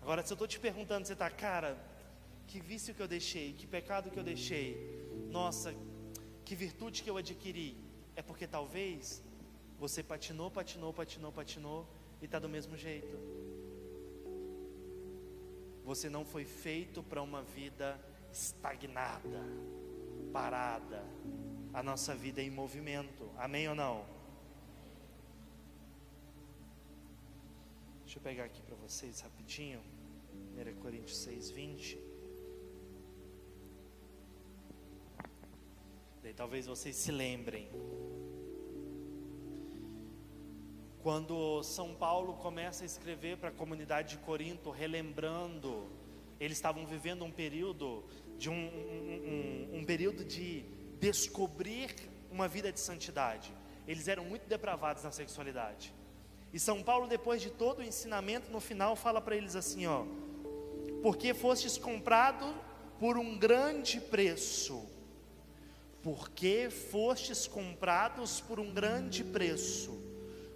Agora, 0.00 0.24
se 0.24 0.32
eu 0.32 0.36
estou 0.36 0.46
te 0.46 0.60
perguntando, 0.60 1.04
você 1.04 1.14
está, 1.14 1.28
cara, 1.28 1.76
que 2.46 2.60
vício 2.60 2.94
que 2.94 3.02
eu 3.02 3.08
deixei, 3.08 3.52
que 3.52 3.66
pecado 3.66 4.12
que 4.12 4.18
eu 4.22 4.22
deixei, 4.22 4.68
nossa, 5.28 5.74
que 6.44 6.54
virtude 6.54 7.02
que 7.02 7.10
eu 7.10 7.16
adquiri, 7.16 7.76
é 8.14 8.22
porque 8.22 8.46
talvez 8.46 9.24
você 9.76 10.04
patinou, 10.04 10.48
patinou, 10.48 10.92
patinou, 10.92 11.32
patinou 11.32 11.80
e 12.22 12.26
está 12.26 12.38
do 12.38 12.48
mesmo 12.48 12.76
jeito. 12.76 13.16
Você 15.84 16.08
não 16.08 16.24
foi 16.24 16.44
feito 16.44 17.02
para 17.02 17.20
uma 17.20 17.42
vida 17.42 18.00
estagnada, 18.32 19.42
parada. 20.32 21.04
A 21.76 21.82
nossa 21.82 22.14
vida 22.14 22.40
em 22.40 22.48
movimento. 22.48 23.30
Amém 23.36 23.68
ou 23.68 23.74
não? 23.74 24.02
Deixa 28.02 28.18
eu 28.18 28.22
pegar 28.22 28.44
aqui 28.44 28.62
para 28.62 28.74
vocês 28.76 29.20
rapidinho. 29.20 29.82
1 30.56 30.80
Coríntios 30.80 31.18
6, 31.18 31.50
20. 31.50 32.00
Daí 36.22 36.32
talvez 36.32 36.64
vocês 36.64 36.96
se 36.96 37.12
lembrem. 37.12 37.68
Quando 41.02 41.62
São 41.62 41.94
Paulo 41.94 42.38
começa 42.38 42.84
a 42.84 42.86
escrever 42.86 43.36
para 43.36 43.50
a 43.50 43.52
comunidade 43.52 44.16
de 44.16 44.18
Corinto, 44.24 44.70
relembrando, 44.70 45.86
eles 46.40 46.56
estavam 46.56 46.86
vivendo 46.86 47.22
um 47.22 47.30
período 47.30 48.02
de 48.38 48.48
um, 48.48 48.54
um, 48.54 49.68
um, 49.74 49.78
um 49.80 49.84
período 49.84 50.24
de 50.24 50.74
descobrir 51.00 51.94
uma 52.30 52.48
vida 52.48 52.72
de 52.72 52.80
santidade. 52.80 53.52
Eles 53.86 54.08
eram 54.08 54.24
muito 54.24 54.48
depravados 54.48 55.02
na 55.04 55.10
sexualidade. 55.10 55.94
E 56.52 56.58
São 56.58 56.82
Paulo, 56.82 57.06
depois 57.06 57.42
de 57.42 57.50
todo 57.50 57.80
o 57.80 57.82
ensinamento, 57.82 58.50
no 58.50 58.60
final 58.60 58.96
fala 58.96 59.20
para 59.20 59.36
eles 59.36 59.54
assim, 59.54 59.86
ó: 59.86 60.04
porque 61.02 61.34
fostes 61.34 61.78
comprado 61.78 62.54
por 62.98 63.18
um 63.18 63.38
grande 63.38 64.00
preço. 64.00 64.84
Porque 66.02 66.70
fostes 66.70 67.46
comprados 67.46 68.40
por 68.40 68.60
um 68.60 68.72
grande 68.72 69.24
preço. 69.24 69.90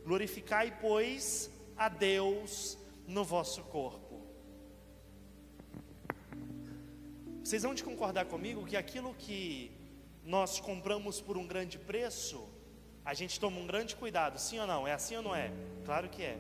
Glorificai, 0.05 0.79
pois, 0.81 1.51
a 1.77 1.89
Deus 1.89 2.79
no 3.07 3.25
vosso 3.25 3.63
corpo. 3.65 4.21
Vocês 7.43 7.63
vão 7.63 7.75
de 7.75 7.83
concordar 7.83 8.27
comigo 8.27 8.65
que 8.65 8.77
aquilo 8.77 9.15
que 9.15 9.73
nós 10.25 10.61
compramos 10.61 11.21
por 11.21 11.37
um 11.37 11.47
grande 11.47 11.79
preço, 11.79 12.49
a 13.05 13.15
gente 13.15 13.41
toma 13.41 13.59
um 13.59 13.67
grande 13.67 13.97
cuidado, 13.97 14.39
sim 14.39 14.59
ou 14.59 14.67
não? 14.67 14.87
É 14.87 14.93
assim 14.93 15.17
ou 15.17 15.23
não 15.23 15.35
é? 15.35 15.53
Claro 15.85 16.09
que 16.09 16.23
é. 16.23 16.39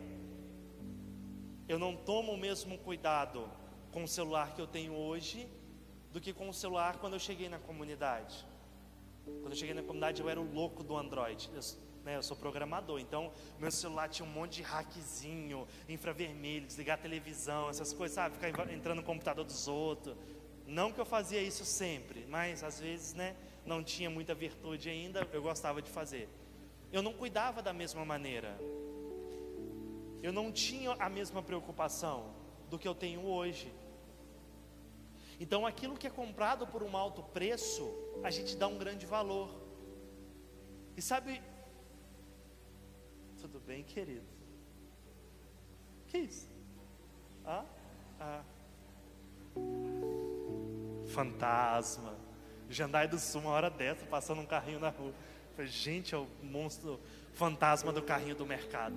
Eu 1.68 1.78
não 1.78 1.96
tomo 1.96 2.32
o 2.32 2.38
mesmo 2.38 2.76
cuidado 2.78 3.48
com 3.92 4.04
o 4.04 4.08
celular 4.08 4.54
que 4.54 4.60
eu 4.60 4.66
tenho 4.66 4.92
hoje 4.92 5.48
do 6.12 6.20
que 6.20 6.32
com 6.32 6.48
o 6.48 6.54
celular 6.54 6.98
quando 6.98 7.14
eu 7.14 7.20
cheguei 7.20 7.48
na 7.48 7.58
comunidade. 7.58 8.46
Quando 9.24 9.52
eu 9.52 9.56
cheguei 9.56 9.74
na 9.74 9.82
comunidade, 9.82 10.20
eu 10.20 10.28
era 10.28 10.40
o 10.40 10.52
louco 10.52 10.82
do 10.82 10.96
Android. 10.96 11.48
Eu, 11.54 11.60
né, 12.04 12.16
eu 12.16 12.22
sou 12.22 12.36
programador, 12.36 12.98
então 12.98 13.32
meu 13.58 13.70
celular 13.70 14.08
tinha 14.08 14.26
um 14.26 14.32
monte 14.32 14.56
de 14.56 14.62
hackzinho, 14.62 15.66
infravermelho, 15.88 16.66
desligar 16.66 16.98
a 16.98 17.00
televisão, 17.00 17.68
essas 17.68 17.92
coisas, 17.92 18.14
sabe? 18.14 18.34
Ficar 18.34 18.72
entrando 18.72 18.98
no 18.98 19.04
computador 19.04 19.44
dos 19.44 19.68
outros. 19.68 20.16
Não 20.70 20.92
que 20.92 21.00
eu 21.00 21.04
fazia 21.04 21.42
isso 21.42 21.64
sempre, 21.64 22.24
mas 22.28 22.62
às 22.62 22.78
vezes, 22.78 23.12
né? 23.12 23.34
Não 23.66 23.82
tinha 23.82 24.08
muita 24.08 24.36
virtude 24.36 24.88
ainda, 24.88 25.26
eu 25.32 25.42
gostava 25.42 25.82
de 25.82 25.90
fazer. 25.90 26.28
Eu 26.92 27.02
não 27.02 27.12
cuidava 27.12 27.60
da 27.60 27.72
mesma 27.72 28.04
maneira. 28.04 28.56
Eu 30.22 30.32
não 30.32 30.52
tinha 30.52 30.92
a 30.92 31.08
mesma 31.08 31.42
preocupação 31.42 32.32
do 32.68 32.78
que 32.78 32.86
eu 32.86 32.94
tenho 32.94 33.26
hoje. 33.26 33.72
Então, 35.40 35.66
aquilo 35.66 35.96
que 35.96 36.06
é 36.06 36.10
comprado 36.10 36.68
por 36.68 36.84
um 36.84 36.96
alto 36.96 37.20
preço, 37.20 37.92
a 38.22 38.30
gente 38.30 38.56
dá 38.56 38.68
um 38.68 38.78
grande 38.78 39.06
valor. 39.06 39.50
E 40.96 41.02
sabe, 41.02 41.42
tudo 43.40 43.58
bem, 43.58 43.82
querido? 43.82 44.26
Que 46.06 46.18
isso? 46.18 46.48
Ah? 47.44 47.64
Ah. 48.20 48.44
Fantasma. 51.10 52.14
Jandai 52.68 53.08
do 53.08 53.18
Sul, 53.18 53.42
uma 53.42 53.50
hora 53.50 53.68
dessa, 53.68 54.06
passando 54.06 54.40
um 54.40 54.46
carrinho 54.46 54.78
na 54.78 54.90
rua. 54.90 55.12
Falei, 55.56 55.70
gente, 55.70 56.14
é 56.14 56.18
o 56.18 56.26
monstro 56.42 57.00
fantasma 57.34 57.92
do 57.92 58.02
carrinho 58.02 58.34
do 58.34 58.46
mercado. 58.46 58.96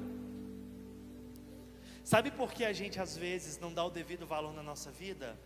Sabe 2.03 2.31
por 2.31 2.53
que 2.53 2.63
a 2.65 2.73
gente 2.73 2.99
às 2.99 3.17
vezes 3.17 3.57
não 3.59 3.73
dá 3.73 3.83
o 3.83 3.89
devido 3.89 4.25
valor 4.25 4.53
na 4.53 4.61
nossa 4.61 4.91
vida? 4.91 5.37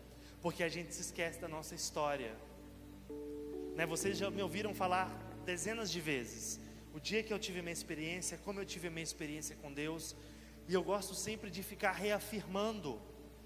Porque 0.42 0.64
a 0.64 0.70
gente 0.70 0.94
se 0.94 1.02
esquece 1.02 1.40
da 1.40 1.48
nossa 1.48 1.76
história. 1.76 2.36
Né? 3.76 3.86
Vocês 3.86 4.18
já 4.18 4.30
me 4.30 4.42
ouviram 4.42 4.74
falar 4.74 5.10
dezenas 5.46 5.92
de 5.92 6.02
vezes. 6.02 6.60
O 6.94 7.00
dia 7.00 7.22
que 7.22 7.32
eu 7.32 7.40
tive 7.40 7.62
minha 7.62 7.72
experiência, 7.72 8.40
como 8.44 8.60
eu 8.60 8.66
tive 8.66 8.90
minha 8.90 9.04
experiência 9.04 9.56
com 9.62 9.72
Deus, 9.72 10.16
e 10.68 10.74
eu 10.74 10.84
gosto 10.84 11.14
sempre 11.14 11.50
de 11.50 11.62
ficar 11.64 11.92
reafirmando, 11.92 13.00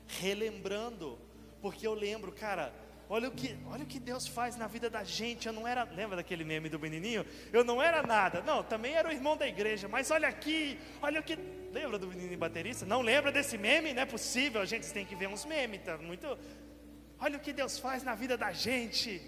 relembrando, 0.07 1.19
porque 1.61 1.85
eu 1.85 1.93
lembro, 1.93 2.31
cara, 2.31 2.73
olha 3.13 3.27
o 3.27 3.31
que, 3.31 3.57
olha 3.65 3.83
o 3.83 3.87
que 3.87 3.99
Deus 3.99 4.25
faz 4.27 4.55
na 4.55 4.67
vida 4.67 4.89
da 4.89 5.03
gente. 5.03 5.47
Eu 5.47 5.53
não 5.53 5.67
era, 5.67 5.83
lembra 5.83 6.15
daquele 6.15 6.43
meme 6.43 6.69
do 6.69 6.79
menininho? 6.79 7.25
Eu 7.51 7.63
não 7.63 7.81
era 7.81 8.01
nada. 8.01 8.41
Não, 8.41 8.63
também 8.63 8.93
era 8.93 9.09
o 9.09 9.11
irmão 9.11 9.35
da 9.35 9.47
igreja, 9.47 9.87
mas 9.87 10.09
olha 10.11 10.27
aqui, 10.27 10.79
olha 11.01 11.19
o 11.19 11.23
que, 11.23 11.37
lembra 11.71 11.99
do 11.99 12.07
menino 12.07 12.37
baterista? 12.37 12.85
Não 12.85 13.01
lembra 13.01 13.31
desse 13.31 13.57
meme? 13.57 13.93
Não 13.93 14.03
é 14.03 14.05
possível. 14.05 14.61
A 14.61 14.65
gente 14.65 14.91
tem 14.91 15.05
que 15.05 15.15
ver 15.15 15.27
uns 15.27 15.45
memes, 15.45 15.81
tá 15.83 15.97
muito 15.97 16.27
Olha 17.23 17.37
o 17.37 17.39
que 17.39 17.53
Deus 17.53 17.77
faz 17.77 18.01
na 18.01 18.15
vida 18.15 18.35
da 18.35 18.51
gente. 18.51 19.21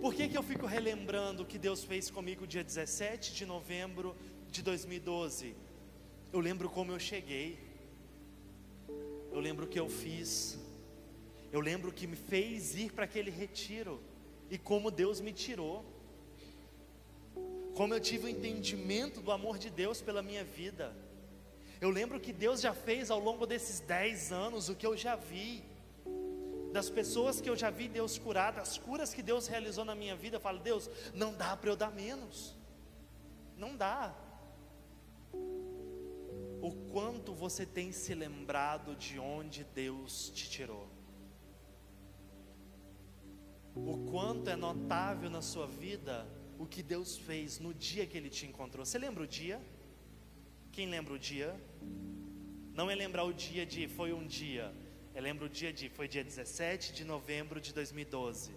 Por 0.00 0.12
que, 0.12 0.28
que 0.28 0.36
eu 0.36 0.42
fico 0.42 0.66
relembrando 0.66 1.44
o 1.44 1.46
que 1.46 1.56
Deus 1.56 1.84
fez 1.84 2.10
comigo 2.10 2.48
dia 2.48 2.64
17 2.64 3.32
de 3.32 3.46
novembro 3.46 4.16
de 4.50 4.60
2012? 4.60 5.54
Eu 6.32 6.40
lembro 6.40 6.68
como 6.68 6.90
eu 6.90 6.98
cheguei, 6.98 7.60
eu 9.30 9.38
lembro 9.38 9.66
o 9.66 9.68
que 9.68 9.78
eu 9.78 9.88
fiz, 9.88 10.58
eu 11.56 11.60
lembro 11.60 11.90
que 11.90 12.06
me 12.06 12.16
fez 12.16 12.74
ir 12.74 12.92
para 12.92 13.06
aquele 13.06 13.30
retiro 13.30 13.98
e 14.50 14.58
como 14.58 14.90
Deus 14.90 15.22
me 15.22 15.32
tirou, 15.32 15.84
como 17.74 17.94
eu 17.94 18.00
tive 18.00 18.26
o 18.26 18.28
entendimento 18.28 19.22
do 19.22 19.32
amor 19.32 19.56
de 19.56 19.70
Deus 19.70 20.02
pela 20.02 20.22
minha 20.22 20.44
vida. 20.44 20.94
Eu 21.80 21.88
lembro 21.88 22.20
que 22.20 22.30
Deus 22.30 22.60
já 22.60 22.74
fez 22.74 23.10
ao 23.10 23.18
longo 23.18 23.46
desses 23.46 23.80
dez 23.80 24.32
anos 24.32 24.68
o 24.68 24.74
que 24.74 24.86
eu 24.86 24.94
já 24.96 25.16
vi, 25.16 25.64
das 26.74 26.90
pessoas 26.90 27.40
que 27.40 27.48
eu 27.48 27.56
já 27.56 27.70
vi 27.70 27.88
Deus 27.88 28.18
curar, 28.18 28.52
das 28.52 28.76
curas 28.76 29.14
que 29.14 29.22
Deus 29.22 29.46
realizou 29.46 29.84
na 29.84 29.94
minha 29.94 30.14
vida. 30.14 30.36
Eu 30.36 30.40
falo, 30.40 30.58
Deus, 30.58 30.90
não 31.14 31.32
dá 31.32 31.56
para 31.56 31.70
eu 31.70 31.76
dar 31.76 31.90
menos, 31.90 32.54
não 33.56 33.74
dá. 33.74 34.14
O 36.60 36.70
quanto 36.92 37.32
você 37.32 37.64
tem 37.64 37.92
se 37.92 38.14
lembrado 38.14 38.94
de 38.94 39.18
onde 39.18 39.64
Deus 39.64 40.30
te 40.34 40.50
tirou, 40.50 40.86
o 43.76 44.10
quanto 44.10 44.48
é 44.48 44.56
notável 44.56 45.28
na 45.28 45.42
sua 45.42 45.66
vida 45.66 46.26
o 46.58 46.66
que 46.66 46.82
Deus 46.82 47.16
fez 47.18 47.58
no 47.58 47.74
dia 47.74 48.06
que 48.06 48.16
Ele 48.16 48.30
te 48.30 48.46
encontrou. 48.46 48.84
Você 48.84 48.98
lembra 48.98 49.22
o 49.22 49.26
dia? 49.26 49.60
Quem 50.72 50.88
lembra 50.88 51.12
o 51.14 51.18
dia? 51.18 51.54
Não 52.74 52.90
é 52.90 52.94
lembrar 52.94 53.24
o 53.24 53.32
dia 53.32 53.66
de 53.66 53.88
foi 53.88 54.12
um 54.12 54.26
dia, 54.26 54.74
é 55.14 55.20
lembrar 55.20 55.46
o 55.46 55.48
dia 55.48 55.72
de 55.72 55.88
foi 55.88 56.08
dia 56.08 56.22
17 56.22 56.92
de 56.92 57.04
novembro 57.04 57.60
de 57.60 57.72
2012. 57.72 58.54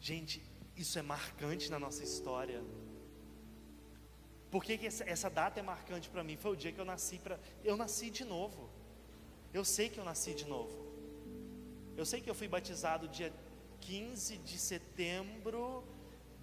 Gente, 0.00 0.42
isso 0.76 0.98
é 0.98 1.02
marcante 1.02 1.70
na 1.70 1.78
nossa 1.78 2.04
história. 2.04 2.62
Por 4.50 4.62
que, 4.64 4.78
que 4.78 4.86
essa, 4.86 5.04
essa 5.04 5.28
data 5.28 5.58
é 5.58 5.62
marcante 5.62 6.08
para 6.08 6.22
mim? 6.22 6.36
Foi 6.36 6.52
o 6.52 6.56
dia 6.56 6.72
que 6.72 6.78
eu 6.78 6.84
nasci 6.84 7.18
para 7.18 7.38
eu 7.64 7.76
nasci 7.76 8.10
de 8.10 8.24
novo. 8.24 8.70
Eu 9.52 9.64
sei 9.64 9.88
que 9.88 9.98
eu 9.98 10.04
nasci 10.04 10.34
de 10.34 10.44
novo. 10.46 10.85
Eu 11.96 12.04
sei 12.04 12.20
que 12.20 12.28
eu 12.28 12.34
fui 12.34 12.46
batizado 12.46 13.08
dia 13.08 13.32
15 13.80 14.36
de 14.38 14.58
setembro 14.58 15.82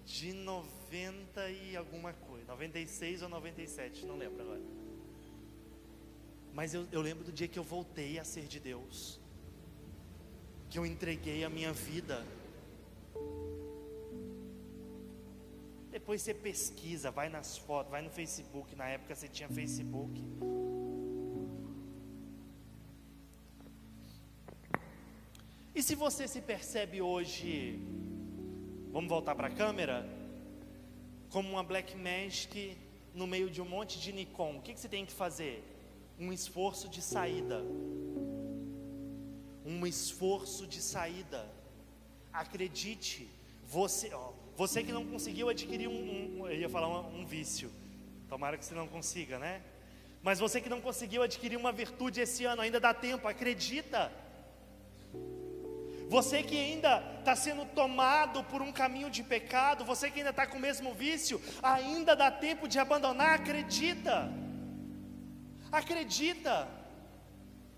de 0.04 0.32
90 0.32 1.48
e 1.50 1.76
alguma 1.76 2.12
coisa, 2.12 2.46
96 2.46 3.22
ou 3.22 3.28
97, 3.28 4.04
não 4.04 4.16
lembro 4.16 4.42
agora. 4.42 4.60
Mas 6.52 6.74
eu, 6.74 6.86
eu 6.92 7.00
lembro 7.00 7.24
do 7.24 7.32
dia 7.32 7.48
que 7.48 7.58
eu 7.58 7.64
voltei 7.64 8.18
a 8.18 8.24
ser 8.24 8.46
de 8.46 8.60
Deus, 8.60 9.20
que 10.70 10.78
eu 10.78 10.84
entreguei 10.84 11.44
a 11.44 11.50
minha 11.50 11.72
vida. 11.72 12.24
Depois 15.90 16.22
você 16.22 16.34
pesquisa, 16.34 17.10
vai 17.10 17.28
nas 17.28 17.56
fotos, 17.56 17.90
vai 17.90 18.02
no 18.02 18.10
Facebook. 18.10 18.74
Na 18.74 18.88
época 18.88 19.14
você 19.14 19.28
tinha 19.28 19.48
Facebook. 19.48 20.20
Se 25.84 25.94
você 25.94 26.26
se 26.26 26.40
percebe 26.40 27.02
hoje, 27.02 27.78
vamos 28.90 29.10
voltar 29.10 29.34
para 29.34 29.48
a 29.48 29.50
câmera, 29.50 30.08
como 31.28 31.50
uma 31.50 31.62
Black 31.62 31.94
Magic 31.94 32.74
no 33.12 33.26
meio 33.26 33.50
de 33.50 33.60
um 33.60 33.66
monte 33.66 34.00
de 34.00 34.10
Nikon, 34.10 34.56
o 34.56 34.62
que, 34.62 34.72
que 34.72 34.80
você 34.80 34.88
tem 34.88 35.04
que 35.04 35.12
fazer? 35.12 35.62
Um 36.18 36.32
esforço 36.32 36.88
de 36.88 37.02
saída. 37.02 37.62
Um 39.62 39.86
esforço 39.86 40.66
de 40.66 40.80
saída. 40.80 41.46
Acredite, 42.32 43.28
você, 43.66 44.10
ó, 44.14 44.32
você 44.56 44.82
que 44.82 44.90
não 44.90 45.04
conseguiu 45.04 45.50
adquirir 45.50 45.86
um, 45.86 46.40
um 46.40 46.48
eu 46.48 46.60
ia 46.60 46.68
falar 46.70 46.88
um, 46.88 47.20
um 47.20 47.26
vício, 47.26 47.70
tomara 48.26 48.56
que 48.56 48.64
você 48.64 48.74
não 48.74 48.88
consiga, 48.88 49.38
né? 49.38 49.62
Mas 50.22 50.38
você 50.38 50.62
que 50.62 50.70
não 50.70 50.80
conseguiu 50.80 51.22
adquirir 51.22 51.58
uma 51.58 51.72
virtude 51.72 52.22
esse 52.22 52.46
ano, 52.46 52.62
ainda 52.62 52.80
dá 52.80 52.94
tempo, 52.94 53.28
acredita. 53.28 54.23
Você 56.14 56.44
que 56.44 56.56
ainda 56.56 57.02
está 57.18 57.34
sendo 57.34 57.64
tomado 57.66 58.44
por 58.44 58.62
um 58.62 58.70
caminho 58.70 59.10
de 59.10 59.20
pecado, 59.20 59.84
você 59.84 60.08
que 60.08 60.20
ainda 60.20 60.30
está 60.30 60.46
com 60.46 60.58
o 60.58 60.60
mesmo 60.60 60.94
vício, 60.94 61.42
ainda 61.60 62.14
dá 62.14 62.30
tempo 62.30 62.68
de 62.68 62.78
abandonar, 62.78 63.34
acredita. 63.34 64.30
Acredita. 65.72 66.68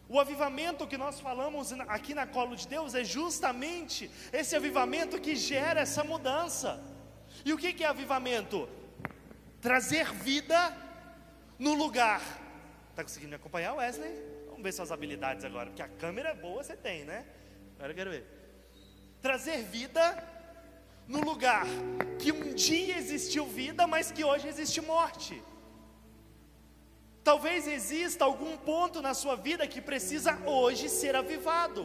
O 0.07 0.20
avivamento 0.20 0.87
que 0.87 0.99
nós 0.99 1.18
falamos 1.18 1.72
aqui 1.88 2.12
na 2.12 2.27
Colo 2.27 2.55
de 2.55 2.68
Deus 2.68 2.94
é 2.94 3.03
justamente 3.03 4.11
esse 4.31 4.55
avivamento 4.55 5.18
que 5.18 5.35
gera 5.35 5.81
essa 5.81 6.05
mudança. 6.05 6.79
E 7.42 7.55
o 7.55 7.57
que 7.57 7.83
é 7.83 7.87
avivamento? 7.87 8.68
Trazer 9.62 10.12
vida 10.12 10.77
no 11.59 11.72
lugar. 11.72 12.20
Está 12.90 13.03
conseguindo 13.03 13.31
me 13.31 13.37
acompanhar, 13.37 13.72
Wesley? 13.72 14.12
Vamos 14.49 14.62
ver 14.62 14.72
suas 14.72 14.92
habilidades 14.92 15.42
agora, 15.42 15.70
porque 15.70 15.81
a 15.81 15.88
câmera 15.88 16.29
é 16.29 16.35
boa, 16.35 16.62
você 16.62 16.77
tem, 16.77 17.03
né? 17.07 17.25
Agora 17.77 17.93
eu 17.93 17.97
quero 17.97 18.11
ver. 18.11 18.25
Trazer 19.21 19.62
vida 19.65 20.03
no 21.07 21.21
lugar 21.21 21.67
que 22.19 22.33
um 22.33 22.55
dia 22.55 22.97
existiu 22.99 23.47
vida, 23.47 23.87
mas 23.87 24.11
que 24.11 24.25
hoje 24.25 24.49
existe 24.49 24.81
morte. 24.81 25.43
Talvez 27.23 27.67
exista 27.67 28.25
algum 28.25 28.57
ponto 28.57 29.03
na 29.03 29.12
sua 29.12 29.37
vida 29.37 29.67
que 29.67 29.81
precisa 29.81 30.39
hoje 30.47 30.89
ser 30.89 31.15
avivado. 31.17 31.85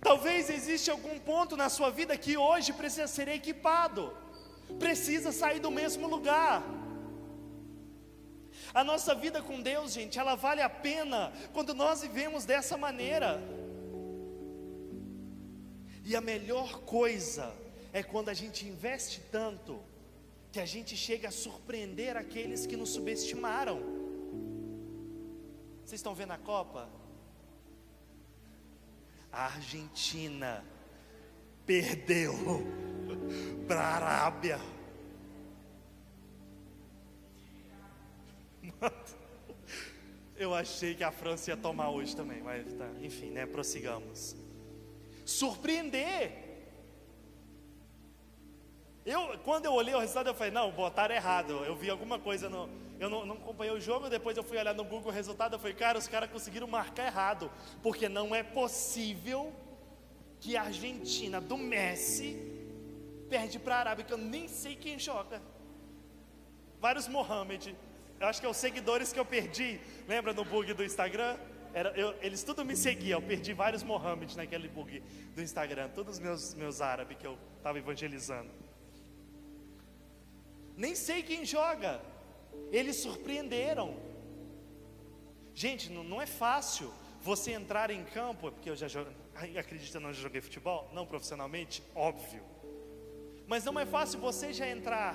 Talvez 0.00 0.48
exista 0.48 0.92
algum 0.92 1.18
ponto 1.18 1.56
na 1.56 1.68
sua 1.68 1.90
vida 1.90 2.16
que 2.16 2.36
hoje 2.36 2.72
precisa 2.72 3.08
ser 3.08 3.28
equipado. 3.28 4.16
Precisa 4.78 5.32
sair 5.32 5.60
do 5.60 5.70
mesmo 5.70 6.08
lugar. 6.08 6.62
A 8.72 8.82
nossa 8.82 9.14
vida 9.14 9.42
com 9.42 9.60
Deus, 9.60 9.92
gente, 9.92 10.18
ela 10.18 10.34
vale 10.34 10.62
a 10.62 10.68
pena 10.68 11.32
quando 11.52 11.74
nós 11.74 12.02
vivemos 12.02 12.44
dessa 12.44 12.76
maneira. 12.76 13.40
E 16.08 16.14
a 16.14 16.20
melhor 16.20 16.82
coisa 16.82 17.52
é 17.92 18.00
quando 18.00 18.28
a 18.28 18.34
gente 18.34 18.64
investe 18.64 19.20
tanto 19.22 19.82
que 20.52 20.60
a 20.60 20.64
gente 20.64 20.96
chega 20.96 21.26
a 21.26 21.32
surpreender 21.32 22.16
aqueles 22.16 22.64
que 22.64 22.76
nos 22.76 22.90
subestimaram. 22.90 23.80
Vocês 25.84 25.98
estão 25.98 26.14
vendo 26.14 26.30
a 26.30 26.38
Copa? 26.38 26.88
A 29.32 29.46
Argentina 29.46 30.64
perdeu 31.66 32.32
para 33.66 33.80
a 33.80 33.96
Arábia. 33.96 34.60
Eu 40.38 40.54
achei 40.54 40.94
que 40.94 41.02
a 41.02 41.10
França 41.10 41.50
ia 41.50 41.56
tomar 41.56 41.90
hoje 41.90 42.14
também, 42.14 42.44
mas 42.44 42.72
tá, 42.74 42.88
enfim, 43.02 43.30
né? 43.30 43.44
Prossigamos. 43.44 44.45
Surpreender. 45.26 46.46
Eu, 49.04 49.38
quando 49.40 49.66
eu 49.66 49.72
olhei 49.72 49.94
o 49.94 49.98
resultado, 49.98 50.28
eu 50.28 50.34
falei, 50.34 50.52
não, 50.52 50.70
botaram 50.70 51.14
errado. 51.14 51.64
Eu 51.64 51.76
vi 51.76 51.90
alguma 51.90 52.18
coisa 52.18 52.48
no. 52.48 52.70
Eu 52.98 53.10
não, 53.10 53.26
não 53.26 53.34
acompanhei 53.34 53.74
o 53.74 53.80
jogo, 53.80 54.08
depois 54.08 54.36
eu 54.36 54.42
fui 54.42 54.56
olhar 54.56 54.74
no 54.74 54.82
Google 54.82 55.10
o 55.10 55.14
resultado, 55.14 55.54
eu 55.54 55.58
falei, 55.58 55.74
cara, 55.74 55.98
os 55.98 56.08
caras 56.08 56.30
conseguiram 56.30 56.66
marcar 56.66 57.06
errado. 57.06 57.50
Porque 57.82 58.08
não 58.08 58.34
é 58.34 58.42
possível 58.42 59.52
que 60.40 60.56
a 60.56 60.62
Argentina 60.62 61.40
do 61.40 61.58
Messi 61.58 62.40
perde 63.28 63.58
para 63.58 63.76
a 63.76 63.78
Arábia, 63.80 64.04
que 64.04 64.12
eu 64.12 64.18
nem 64.18 64.48
sei 64.48 64.76
quem 64.76 64.98
joga. 64.98 65.42
Vários 66.80 67.08
Mohamed. 67.08 67.76
Eu 68.18 68.28
acho 68.28 68.40
que 68.40 68.46
é 68.46 68.48
os 68.48 68.56
seguidores 68.56 69.12
que 69.12 69.18
eu 69.18 69.24
perdi. 69.24 69.80
Lembra 70.08 70.32
no 70.32 70.44
bug 70.44 70.72
do 70.72 70.84
Instagram? 70.84 71.36
Era, 71.76 71.90
eu, 71.90 72.14
eles 72.22 72.42
tudo 72.42 72.64
me 72.64 72.74
seguiam. 72.74 73.20
Eu 73.20 73.26
perdi 73.26 73.52
vários 73.52 73.82
Mohamed 73.82 74.34
naquele 74.34 74.66
bug 74.66 75.02
do 75.34 75.42
Instagram. 75.42 75.90
Todos 75.90 76.14
os 76.14 76.18
meus, 76.18 76.54
meus 76.54 76.80
árabes 76.80 77.18
que 77.18 77.26
eu 77.26 77.36
estava 77.58 77.76
evangelizando. 77.76 78.48
Nem 80.74 80.94
sei 80.94 81.22
quem 81.22 81.44
joga. 81.44 82.00
Eles 82.72 82.96
surpreenderam. 82.96 83.94
Gente, 85.54 85.92
não, 85.92 86.02
não 86.02 86.22
é 86.22 86.24
fácil 86.24 86.90
você 87.20 87.52
entrar 87.52 87.90
em 87.90 88.04
campo, 88.04 88.50
porque 88.50 88.70
eu 88.70 88.76
já 88.76 88.88
acredita 89.58 90.00
não 90.00 90.14
já 90.14 90.22
joguei 90.22 90.40
futebol, 90.40 90.88
não 90.94 91.04
profissionalmente, 91.04 91.82
óbvio. 91.94 92.42
Mas 93.46 93.66
não 93.66 93.78
é 93.78 93.84
fácil 93.84 94.18
você 94.18 94.50
já 94.50 94.66
entrar 94.66 95.14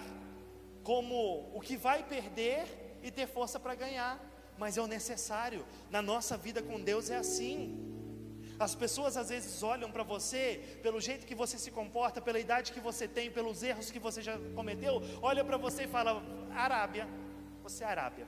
como 0.83 1.49
o 1.55 1.59
que 1.59 1.75
vai 1.75 2.03
perder 2.03 2.67
e 3.01 3.09
ter 3.09 3.25
força 3.25 3.59
para 3.59 3.73
ganhar, 3.73 4.19
mas 4.61 4.77
é 4.77 4.81
o 4.81 4.91
necessário. 4.97 5.61
Na 5.95 6.01
nossa 6.11 6.37
vida 6.45 6.61
com 6.61 6.79
Deus 6.89 7.09
é 7.09 7.17
assim. 7.23 7.55
As 8.65 8.75
pessoas 8.75 9.17
às 9.21 9.29
vezes 9.33 9.63
olham 9.63 9.89
para 9.95 10.03
você 10.03 10.43
pelo 10.83 10.99
jeito 11.07 11.25
que 11.29 11.33
você 11.33 11.57
se 11.57 11.71
comporta, 11.71 12.21
pela 12.27 12.39
idade 12.39 12.71
que 12.75 12.79
você 12.89 13.07
tem, 13.07 13.31
pelos 13.37 13.63
erros 13.63 13.89
que 13.89 13.97
você 14.07 14.21
já 14.21 14.35
cometeu, 14.59 15.01
olha 15.19 15.43
para 15.43 15.57
você 15.57 15.85
e 15.85 15.87
fala: 15.87 16.11
Arábia, 16.65 17.07
você 17.63 17.83
é 17.83 17.87
Arábia. 17.87 18.27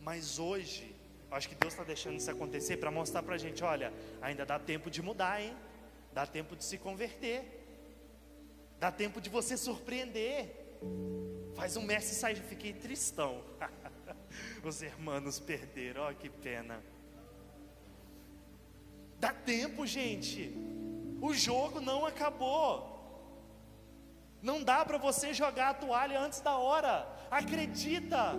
Mas 0.00 0.38
hoje, 0.38 0.96
acho 1.30 1.50
que 1.50 1.60
Deus 1.62 1.74
está 1.74 1.84
deixando 1.84 2.16
isso 2.16 2.30
acontecer 2.30 2.78
para 2.78 2.90
mostrar 2.90 3.22
para 3.22 3.34
a 3.34 3.42
gente: 3.46 3.62
olha, 3.62 3.92
ainda 4.22 4.46
dá 4.46 4.58
tempo 4.58 4.90
de 4.90 5.02
mudar, 5.02 5.42
hein? 5.42 5.54
Dá 6.14 6.24
tempo 6.26 6.56
de 6.56 6.64
se 6.64 6.78
converter. 6.78 7.38
Dá 8.80 8.90
tempo 8.90 9.20
de 9.20 9.28
você 9.28 9.58
surpreender. 9.58 10.63
Faz 11.54 11.76
um 11.76 11.82
Messi 11.82 12.14
sair, 12.14 12.36
fiquei 12.36 12.72
tristão. 12.72 13.42
Os 14.64 14.82
irmãos 14.82 15.38
perderam, 15.38 16.02
ó 16.02 16.12
que 16.12 16.28
pena. 16.28 16.82
Dá 19.18 19.32
tempo, 19.32 19.86
gente. 19.86 20.52
O 21.20 21.32
jogo 21.32 21.80
não 21.80 22.04
acabou. 22.04 22.92
Não 24.42 24.62
dá 24.62 24.84
para 24.84 24.98
você 24.98 25.32
jogar 25.32 25.70
a 25.70 25.74
toalha 25.74 26.20
antes 26.20 26.40
da 26.40 26.56
hora. 26.56 27.08
Acredita. 27.30 28.34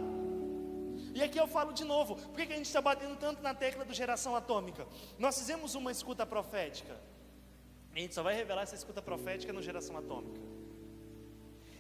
E 1.14 1.24
aqui 1.24 1.40
eu 1.40 1.48
falo 1.48 1.74
de 1.74 1.84
novo, 1.84 2.16
por 2.16 2.36
que 2.36 2.54
a 2.54 2.58
gente 2.58 2.68
está 2.68 2.82
batendo 2.82 3.16
tanto 3.16 3.42
na 3.42 3.54
tecla 3.54 3.86
do 3.86 3.94
geração 3.94 4.36
atômica? 4.36 4.86
Nós 5.18 5.38
fizemos 5.38 5.74
uma 5.74 5.92
escuta 5.92 6.26
profética. 6.26 7.00
A 7.94 8.00
gente 8.00 8.14
só 8.14 8.22
vai 8.22 8.36
revelar 8.36 8.64
essa 8.64 8.76
escuta 8.76 9.02
profética 9.02 9.54
no 9.54 9.62
geração 9.62 9.98
atômica. 9.98 10.55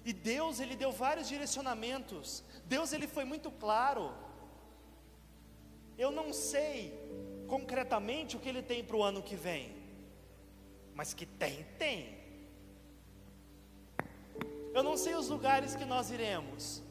E 0.05 0.13
Deus, 0.13 0.59
ele 0.59 0.75
deu 0.75 0.91
vários 0.91 1.27
direcionamentos. 1.27 2.43
Deus, 2.65 2.93
ele 2.93 3.07
foi 3.07 3.25
muito 3.25 3.49
claro. 3.49 4.13
Eu 5.97 6.11
não 6.11 6.31
sei 6.31 6.93
concretamente 7.47 8.37
o 8.37 8.39
que 8.39 8.47
ele 8.47 8.61
tem 8.61 8.83
para 8.83 8.95
o 8.95 9.03
ano 9.03 9.23
que 9.23 9.35
vem, 9.35 9.75
mas 10.93 11.13
que 11.13 11.25
tem, 11.25 11.63
tem. 11.79 12.15
Eu 14.75 14.83
não 14.83 14.95
sei 14.95 15.15
os 15.15 15.27
lugares 15.27 15.75
que 15.75 15.85
nós 15.85 16.11
iremos, 16.11 16.83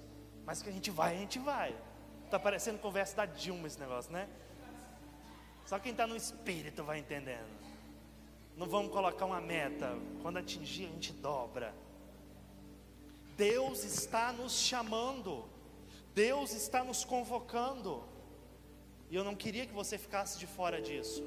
mas 0.44 0.60
que 0.60 0.68
a 0.68 0.72
gente 0.72 0.90
vai, 0.90 1.14
a 1.14 1.18
gente 1.18 1.38
vai. 1.38 1.76
Está 2.24 2.38
parecendo 2.38 2.78
conversa 2.80 3.14
da 3.14 3.26
Dilma 3.26 3.68
esse 3.68 3.78
negócio, 3.78 4.10
né? 4.10 4.28
Só 5.66 5.78
quem 5.78 5.92
está 5.92 6.06
no 6.06 6.16
espírito 6.16 6.82
vai 6.82 6.98
entendendo. 6.98 7.62
Não 8.56 8.66
vamos 8.66 8.92
colocar 8.92 9.24
uma 9.24 9.40
meta, 9.40 9.96
quando 10.22 10.38
atingir 10.38 10.86
a 10.86 10.88
gente 10.88 11.12
dobra. 11.12 11.83
Deus 13.36 13.84
está 13.84 14.32
nos 14.32 14.52
chamando, 14.52 15.44
Deus 16.14 16.52
está 16.52 16.84
nos 16.84 17.04
convocando. 17.04 18.02
E 19.10 19.16
eu 19.16 19.24
não 19.24 19.34
queria 19.34 19.66
que 19.66 19.72
você 19.72 19.98
ficasse 19.98 20.38
de 20.38 20.46
fora 20.46 20.80
disso. 20.80 21.22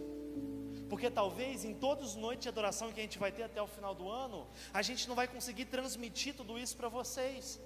Porque 0.90 1.10
talvez 1.10 1.66
em 1.66 1.74
todas 1.74 2.10
as 2.10 2.16
noites 2.16 2.44
de 2.44 2.50
adoração 2.50 2.92
que 2.92 3.00
a 3.00 3.04
gente 3.04 3.20
vai 3.20 3.32
ter 3.32 3.44
até 3.44 3.62
o 3.62 3.68
final 3.68 3.94
do 3.94 4.10
ano, 4.10 4.48
a 4.74 4.82
gente 4.82 5.08
não 5.08 5.16
vai 5.16 5.28
conseguir 5.28 5.66
transmitir 5.66 6.34
tudo 6.34 6.58
isso 6.58 6.78
para 6.78 6.88
vocês. 6.88 7.60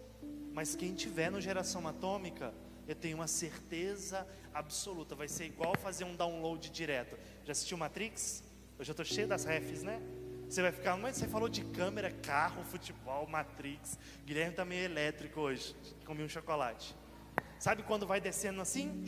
Mas 0.53 0.75
quem 0.75 0.93
tiver 0.95 1.31
no 1.31 1.39
Geração 1.39 1.87
Atômica, 1.87 2.53
eu 2.87 2.95
tenho 2.95 3.17
uma 3.17 3.27
certeza 3.27 4.27
absoluta, 4.53 5.15
vai 5.15 5.27
ser 5.27 5.45
igual 5.45 5.77
fazer 5.77 6.03
um 6.03 6.15
download 6.15 6.69
direto. 6.69 7.17
Já 7.45 7.51
assistiu 7.51 7.77
Matrix? 7.77 8.43
Eu 8.77 8.83
já 8.83 8.91
estou 8.91 9.05
cheio 9.05 9.27
das 9.27 9.45
refs, 9.45 9.83
né? 9.83 10.01
Você 10.51 10.61
vai 10.61 10.73
ficar, 10.73 10.97
mas 10.97 11.15
você 11.15 11.29
falou 11.29 11.47
de 11.47 11.63
câmera, 11.63 12.11
carro, 12.11 12.61
futebol, 12.65 13.25
Matrix. 13.25 13.97
Guilherme 14.25 14.51
está 14.51 14.65
meio 14.65 14.83
elétrico 14.83 15.39
hoje. 15.39 15.73
Comi 16.05 16.25
um 16.25 16.27
chocolate. 16.27 16.93
Sabe 17.57 17.83
quando 17.83 18.05
vai 18.05 18.19
descendo 18.19 18.59
assim? 18.59 19.01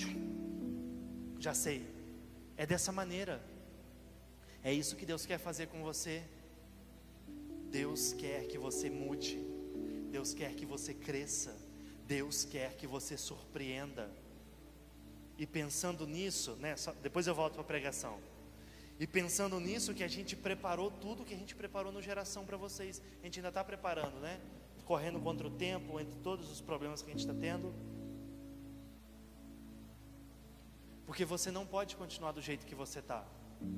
Já 1.37 1.53
sei. 1.53 1.85
É 2.55 2.65
dessa 2.65 2.93
maneira. 2.93 3.43
É 4.63 4.71
isso 4.71 4.95
que 4.95 5.05
Deus 5.05 5.25
quer 5.25 5.37
fazer 5.37 5.67
com 5.67 5.83
você. 5.83 6.23
Deus 7.69 8.13
quer 8.13 8.47
que 8.47 8.57
você 8.57 8.89
mude. 8.89 9.37
Deus 10.11 10.33
quer 10.33 10.53
que 10.53 10.65
você 10.65 10.93
cresça. 10.93 11.53
Deus 12.07 12.45
quer 12.45 12.77
que 12.77 12.87
você 12.87 13.17
surpreenda. 13.17 14.09
E 15.37 15.45
pensando 15.45 16.07
nisso, 16.07 16.55
né, 16.55 16.77
só, 16.77 16.93
depois 16.93 17.27
eu 17.27 17.35
volto 17.35 17.55
para 17.55 17.63
a 17.63 17.65
pregação. 17.65 18.17
E 18.99 19.07
pensando 19.07 19.59
nisso, 19.59 19.93
que 19.93 20.03
a 20.03 20.07
gente 20.07 20.35
preparou 20.35 20.91
tudo 20.91 21.25
que 21.25 21.33
a 21.33 21.37
gente 21.37 21.55
preparou 21.55 21.91
no 21.91 22.01
geração 22.01 22.45
para 22.45 22.57
vocês. 22.57 23.01
A 23.21 23.25
gente 23.25 23.39
ainda 23.39 23.49
está 23.49 23.63
preparando, 23.63 24.19
né? 24.19 24.39
Correndo 24.85 25.19
contra 25.19 25.47
o 25.47 25.51
tempo, 25.51 25.99
entre 25.99 26.17
todos 26.19 26.51
os 26.51 26.61
problemas 26.61 27.01
que 27.01 27.09
a 27.09 27.13
gente 27.13 27.21
está 27.21 27.33
tendo. 27.33 27.73
Porque 31.05 31.25
você 31.25 31.51
não 31.51 31.65
pode 31.65 31.95
continuar 31.95 32.31
do 32.31 32.41
jeito 32.41 32.65
que 32.65 32.75
você 32.75 32.99
está. 32.99 33.25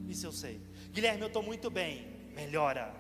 Isso 0.08 0.26
eu 0.26 0.32
sei. 0.32 0.62
Guilherme, 0.92 1.22
eu 1.22 1.28
estou 1.28 1.44
muito 1.44 1.70
bem. 1.70 2.08
Melhora. 2.34 2.94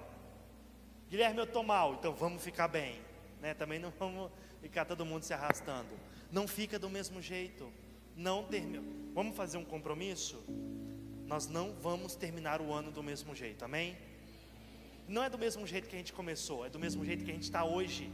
Guilherme, 1.10 1.40
eu 1.40 1.46
estou 1.46 1.64
mal. 1.64 1.96
Então 1.96 2.14
vamos 2.14 2.44
ficar 2.44 2.68
bem. 2.68 3.02
Né? 3.42 3.54
Também 3.54 3.80
não 3.80 3.92
vamos 3.92 4.32
ficar 4.62 4.86
todo 4.86 5.06
mundo 5.06 5.24
se 5.24 5.34
arrastando. 5.34 5.90
Não 6.32 6.48
fica 6.48 6.80
do 6.80 6.90
mesmo 6.90 7.22
jeito. 7.22 7.72
Não 8.16 8.44
termina. 8.46 8.84
Vamos 9.14 9.36
fazer 9.36 9.58
um 9.58 9.66
compromisso? 9.66 10.44
Nós 11.26 11.48
não 11.48 11.74
vamos 11.74 12.16
terminar 12.16 12.62
o 12.62 12.72
ano 12.74 12.92
do 12.92 13.04
mesmo 13.04 13.36
jeito. 13.36 13.66
Amém? 13.66 13.98
Não 15.08 15.24
é 15.24 15.30
do 15.30 15.38
mesmo 15.38 15.66
jeito 15.66 15.88
que 15.88 15.96
a 15.96 16.00
gente 16.00 16.14
começou. 16.14 16.66
É 16.66 16.70
do 16.70 16.80
mesmo 16.80 17.04
jeito 17.06 17.24
que 17.24 17.32
a 17.32 17.34
gente 17.34 17.44
está 17.44 17.64
hoje. 17.64 18.12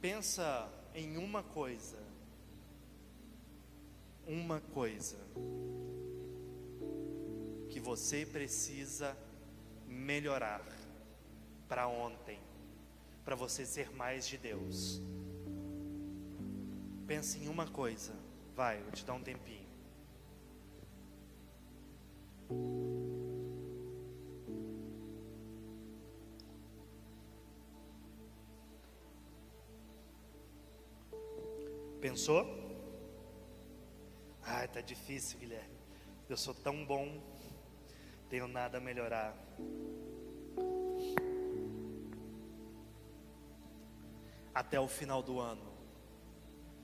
Pensa 0.00 0.68
em 0.94 1.16
uma 1.16 1.42
coisa 1.42 2.02
uma 4.26 4.60
coisa 4.60 5.18
que 7.68 7.80
você 7.80 8.24
precisa 8.24 9.16
melhorar 9.86 10.64
para 11.68 11.88
ontem, 11.88 12.38
para 13.24 13.34
você 13.34 13.64
ser 13.64 13.90
mais 13.90 14.26
de 14.26 14.38
Deus. 14.38 15.00
Pense 17.06 17.38
em 17.38 17.48
uma 17.48 17.66
coisa, 17.66 18.14
vai, 18.54 18.80
vou 18.82 18.92
te 18.92 19.04
dar 19.04 19.14
um 19.14 19.22
tempinho. 19.22 19.61
Pensou? 32.02 32.44
Ai, 34.42 34.66
tá 34.66 34.80
difícil, 34.80 35.38
Guilherme. 35.38 35.78
Eu 36.28 36.36
sou 36.36 36.52
tão 36.52 36.84
bom, 36.84 37.22
tenho 38.28 38.48
nada 38.48 38.78
a 38.78 38.80
melhorar. 38.80 39.36
Até 44.52 44.80
o 44.80 44.88
final 44.88 45.22
do 45.22 45.38
ano, 45.38 45.72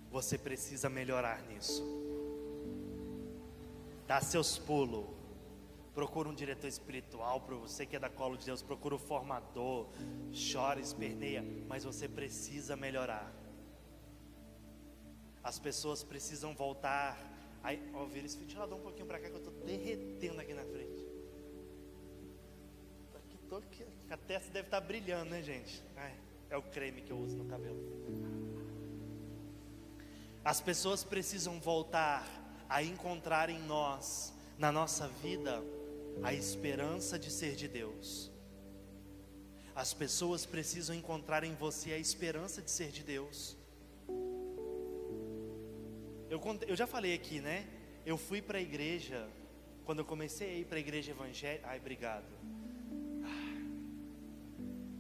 você 0.09 0.39
precisa 0.39 0.89
melhorar 0.89 1.43
nisso. 1.49 1.85
Dá 4.07 4.21
seus 4.21 4.57
pulos. 4.57 5.18
Procura 5.99 6.29
um 6.29 6.35
diretor 6.35 6.69
espiritual 6.69 7.41
para 7.41 7.57
você 7.57 7.85
que 7.85 7.97
é 7.97 7.99
da 7.99 8.09
colo 8.09 8.37
de 8.37 8.47
Deus. 8.47 8.63
Procura 8.63 8.95
um 8.95 8.99
formador. 8.99 9.89
Chora, 10.53 10.79
esperneia. 10.79 11.45
Mas 11.67 11.83
você 11.83 12.07
precisa 12.07 12.77
melhorar. 12.77 13.33
As 15.43 15.59
pessoas 15.59 16.05
precisam 16.05 16.55
voltar 16.55 17.19
Aí, 17.63 17.83
ó, 17.93 18.05
vira 18.05 18.27
esse 18.27 18.39
ventilador 18.39 18.79
um 18.79 18.83
pouquinho 18.83 19.07
para 19.07 19.19
cá 19.19 19.29
que 19.29 19.35
eu 19.35 19.39
estou 19.39 19.53
derretendo 19.65 20.41
aqui 20.41 20.55
na 20.55 20.65
frente. 20.65 21.07
Aqui, 23.17 23.39
tô 23.49 23.57
aqui. 23.57 23.85
A 24.09 24.17
testa 24.17 24.53
deve 24.53 24.69
estar 24.69 24.81
tá 24.81 24.87
brilhando, 24.87 25.31
né, 25.31 25.43
gente? 25.43 25.83
Ai, 25.97 26.15
é 26.49 26.57
o 26.57 26.63
creme 26.63 27.03
que 27.03 27.11
eu 27.11 27.19
uso 27.19 27.37
no 27.37 27.45
cabelo. 27.47 27.79
As 30.45 30.61
pessoas 30.61 31.03
precisam 31.05 31.61
voltar 31.61 32.25
a 32.69 32.83
encontrar 32.83 33.51
em 33.51 33.59
nós, 33.59 34.33
na 34.57 34.71
nossa 34.71 35.09
vida, 35.09 35.63
a 36.23 36.33
esperança 36.33 37.19
de 37.19 37.31
ser 37.31 37.55
de 37.55 37.69
Deus. 37.69 38.31
As 39.75 39.95
pessoas 39.95 40.45
precisam 40.45 40.95
encontrar 40.95 41.45
em 41.45 41.55
você 41.55 41.93
a 41.93 41.99
esperança 41.99 42.61
de 42.61 42.71
ser 42.71 42.91
de 42.91 43.03
Deus. 43.05 43.57
Eu, 46.29 46.41
eu 46.67 46.77
já 46.77 46.87
falei 46.87 47.15
aqui, 47.15 47.41
né? 47.41 47.67
Eu 48.05 48.19
fui 48.19 48.43
para 48.43 48.59
a 48.59 48.61
igreja, 48.61 49.29
quando 49.85 50.01
eu 50.01 50.05
comecei 50.05 50.51
a 50.51 50.55
ir 50.55 50.65
para 50.65 50.79
a 50.79 50.81
igreja 50.81 51.13
evangélica. 51.13 51.69
Ai, 51.69 51.79
obrigado. 51.79 52.27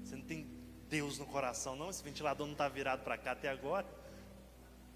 Você 0.02 0.16
não 0.16 0.24
tem 0.24 0.46
Deus 0.88 1.18
no 1.18 1.26
coração, 1.26 1.76
não? 1.76 1.90
Esse 1.90 2.02
ventilador 2.02 2.46
não 2.46 2.52
está 2.52 2.68
virado 2.68 3.02
para 3.02 3.18
cá 3.18 3.32
até 3.32 3.48
agora. 3.48 3.86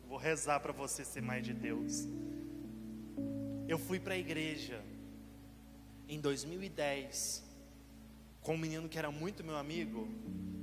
Vou 0.08 0.16
rezar 0.16 0.60
para 0.60 0.72
você 0.72 1.04
ser 1.04 1.20
mais 1.20 1.44
de 1.44 1.52
Deus. 1.52 2.06
Eu 3.68 3.78
fui 3.78 3.98
para 3.98 4.14
a 4.14 4.18
igreja 4.18 4.82
em 6.14 6.20
2010 6.20 7.42
com 8.42 8.54
um 8.54 8.58
menino 8.58 8.88
que 8.88 8.98
era 8.98 9.10
muito 9.10 9.42
meu 9.42 9.56
amigo, 9.56 10.08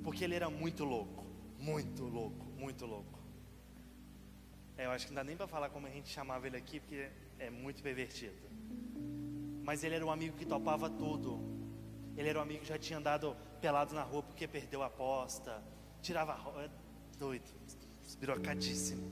porque 0.04 0.24
ele 0.24 0.36
era 0.36 0.50
muito 0.50 0.84
louco, 0.84 1.26
muito 1.58 2.04
louco, 2.04 2.46
muito 2.58 2.86
louco. 2.86 3.20
É, 4.78 4.86
eu 4.86 4.92
acho 4.92 5.08
que 5.08 5.12
não 5.12 5.16
dá 5.18 5.24
nem 5.24 5.36
para 5.36 5.48
falar 5.48 5.70
como 5.70 5.88
a 5.88 5.90
gente 5.90 6.10
chamava 6.10 6.46
ele 6.46 6.58
aqui, 6.58 6.80
porque 6.80 7.10
é 7.40 7.50
muito 7.50 7.82
pervertido. 7.82 8.38
Mas 9.64 9.84
ele 9.84 9.96
era 9.96 10.06
um 10.06 10.12
amigo 10.12 10.38
que 10.38 10.46
topava 10.46 10.90
tudo. 10.90 11.40
Ele 12.16 12.30
era 12.30 12.40
um 12.40 12.42
amigo 12.42 12.62
que 12.62 12.68
já 12.68 12.78
tinha 12.78 13.00
andado 13.00 13.36
pelado 13.62 13.96
na 13.96 14.04
rua 14.04 14.24
porque 14.24 14.48
perdeu 14.48 14.84
a 14.84 14.88
aposta. 14.88 15.64
Tirava 16.02 16.34
é 16.64 16.70
doido, 17.18 17.50
esbirocadíssimo. 18.06 19.04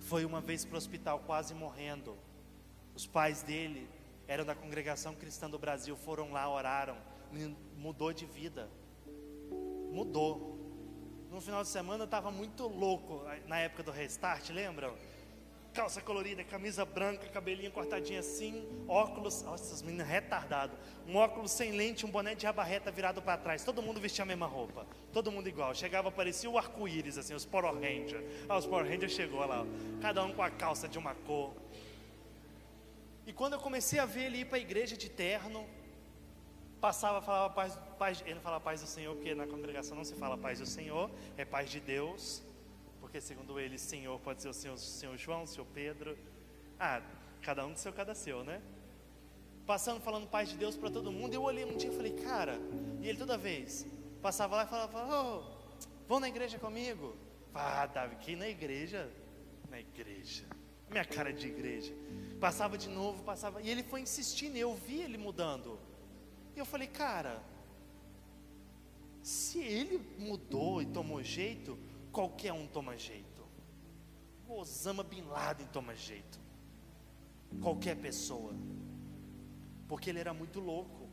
Foi 0.00 0.24
uma 0.24 0.40
vez 0.40 0.64
para 0.64 0.74
o 0.74 0.78
hospital 0.78 1.20
quase 1.20 1.54
morrendo. 1.54 2.16
Os 2.94 3.06
pais 3.06 3.42
dele 3.42 3.88
eram 4.28 4.44
da 4.44 4.54
congregação 4.54 5.14
cristã 5.14 5.50
do 5.50 5.58
Brasil, 5.58 5.96
foram 5.96 6.30
lá, 6.30 6.48
oraram. 6.48 6.96
Mudou 7.76 8.12
de 8.12 8.24
vida. 8.24 8.70
Mudou 9.90 10.58
no 11.30 11.42
final 11.42 11.62
de 11.62 11.68
semana 11.68 12.02
eu 12.02 12.06
estava 12.06 12.30
muito 12.30 12.66
louco 12.66 13.22
na 13.46 13.58
época 13.58 13.82
do 13.82 13.90
restart, 13.90 14.48
lembram? 14.48 14.94
Calça 15.74 16.00
colorida, 16.00 16.42
camisa 16.42 16.86
branca, 16.86 17.28
cabelinho 17.28 17.70
cortadinho 17.70 18.18
assim, 18.18 18.66
óculos, 18.88 19.42
nossa, 19.42 19.62
essas 19.64 19.82
meninas 19.82 20.08
retardadas. 20.08 20.78
Um 21.06 21.16
óculos 21.16 21.52
sem 21.52 21.72
lente, 21.72 22.06
um 22.06 22.10
boné 22.10 22.34
de 22.34 22.46
abarreta 22.46 22.90
virado 22.90 23.20
para 23.20 23.36
trás. 23.36 23.62
Todo 23.62 23.82
mundo 23.82 24.00
vestia 24.00 24.22
a 24.22 24.26
mesma 24.26 24.46
roupa, 24.46 24.86
todo 25.12 25.30
mundo 25.30 25.48
igual. 25.48 25.74
Chegava, 25.74 26.10
parecia 26.10 26.48
o 26.48 26.56
arco-íris, 26.56 27.18
assim, 27.18 27.34
os 27.34 27.44
Power. 27.44 27.74
Ah, 28.48 28.56
os 28.56 28.66
Power 28.66 29.08
chegou 29.10 29.44
lá, 29.44 29.66
cada 30.00 30.24
um 30.24 30.32
com 30.32 30.42
a 30.42 30.50
calça 30.50 30.88
de 30.88 30.98
uma 30.98 31.14
cor. 31.14 31.52
E 33.28 33.32
quando 33.34 33.52
eu 33.52 33.58
comecei 33.58 33.98
a 33.98 34.06
ver 34.06 34.22
ele 34.24 34.38
ir 34.38 34.46
para 34.46 34.56
a 34.56 34.60
igreja 34.60 34.96
de 34.96 35.10
terno, 35.10 35.66
passava, 36.80 37.20
falava 37.20 37.52
paz, 37.52 37.78
paz, 37.98 38.22
ele 38.24 38.36
não 38.36 38.40
falava 38.40 38.64
paz 38.64 38.80
do 38.80 38.86
Senhor, 38.86 39.14
porque 39.14 39.34
na 39.34 39.46
congregação 39.46 39.94
não 39.94 40.02
se 40.02 40.14
fala 40.14 40.38
paz 40.38 40.60
do 40.60 40.64
Senhor, 40.64 41.10
é 41.36 41.44
paz 41.44 41.68
de 41.70 41.78
Deus, 41.78 42.42
porque 43.02 43.20
segundo 43.20 43.60
ele, 43.60 43.76
Senhor 43.76 44.18
pode 44.20 44.40
ser 44.40 44.48
o 44.48 44.54
Senhor, 44.54 44.72
o 44.72 44.78
Senhor 44.78 45.14
João, 45.18 45.42
o 45.42 45.46
Senhor 45.46 45.66
Pedro, 45.74 46.16
ah, 46.80 47.02
cada 47.42 47.66
um 47.66 47.74
do 47.74 47.78
seu, 47.78 47.92
cada 47.92 48.14
seu, 48.14 48.42
né? 48.42 48.62
Passando 49.66 50.00
falando 50.00 50.26
paz 50.26 50.48
de 50.48 50.56
Deus 50.56 50.74
para 50.74 50.90
todo 50.90 51.12
mundo, 51.12 51.34
eu 51.34 51.42
olhei 51.42 51.66
um 51.66 51.76
dia 51.76 51.90
e 51.90 51.94
falei, 51.94 52.14
cara, 52.14 52.58
e 53.02 53.10
ele 53.10 53.18
toda 53.18 53.36
vez 53.36 53.86
passava 54.22 54.56
lá 54.56 54.64
e 54.64 54.68
falava, 54.68 55.06
oh, 55.14 55.42
vão 56.08 56.18
na 56.18 56.30
igreja 56.30 56.58
comigo? 56.58 57.14
Ah, 57.54 57.84
Davi, 57.84 58.16
que 58.16 58.34
na 58.34 58.48
igreja? 58.48 59.06
Na 59.68 59.78
igreja, 59.78 60.46
minha 60.88 61.04
cara 61.04 61.30
de 61.30 61.46
igreja. 61.46 61.92
Passava 62.40 62.78
de 62.78 62.88
novo, 62.88 63.22
passava, 63.24 63.60
e 63.60 63.68
ele 63.68 63.82
foi 63.82 64.00
insistindo, 64.00 64.56
eu 64.56 64.74
vi 64.74 65.00
ele 65.00 65.18
mudando. 65.18 65.78
E 66.54 66.58
eu 66.58 66.64
falei, 66.64 66.86
cara, 66.86 67.42
se 69.22 69.58
ele 69.58 70.00
mudou 70.18 70.80
e 70.80 70.86
tomou 70.86 71.22
jeito, 71.22 71.78
qualquer 72.12 72.52
um 72.52 72.66
toma 72.66 72.96
jeito. 72.96 73.46
O 74.48 74.54
Osama 74.54 75.02
Bin 75.02 75.22
Laden 75.22 75.66
toma 75.66 75.94
jeito. 75.94 76.40
Qualquer 77.60 77.96
pessoa. 77.96 78.54
Porque 79.86 80.08
ele 80.08 80.18
era 80.18 80.32
muito 80.32 80.60
louco. 80.60 81.08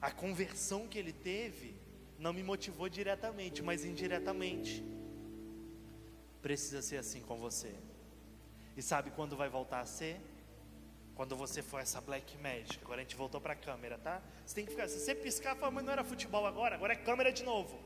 A 0.00 0.10
conversão 0.10 0.86
que 0.86 0.98
ele 0.98 1.12
teve 1.12 1.74
não 2.18 2.32
me 2.32 2.42
motivou 2.42 2.88
diretamente, 2.88 3.62
mas 3.62 3.84
indiretamente. 3.84 4.84
Precisa 6.42 6.82
ser 6.82 6.98
assim 6.98 7.20
com 7.20 7.36
você. 7.36 7.74
E 8.76 8.82
sabe 8.82 9.10
quando 9.10 9.36
vai 9.36 9.48
voltar 9.48 9.80
a 9.80 9.86
ser? 9.86 10.20
Quando 11.14 11.34
você 11.34 11.62
for 11.62 11.80
essa 11.80 12.00
Black 12.00 12.36
Magic. 12.36 12.78
Agora 12.82 13.00
a 13.00 13.02
gente 13.02 13.16
voltou 13.16 13.40
para 13.40 13.54
a 13.54 13.56
câmera, 13.56 13.96
tá? 13.96 14.22
Você 14.44 14.54
tem 14.56 14.64
que 14.66 14.72
ficar. 14.72 14.86
Se 14.86 15.00
você 15.00 15.14
piscar, 15.14 15.56
fala, 15.56 15.72
mas 15.72 15.84
não 15.84 15.92
era 15.92 16.04
futebol 16.04 16.46
agora, 16.46 16.74
agora 16.74 16.92
é 16.92 16.96
câmera 16.96 17.32
de 17.32 17.42
novo. 17.42 17.78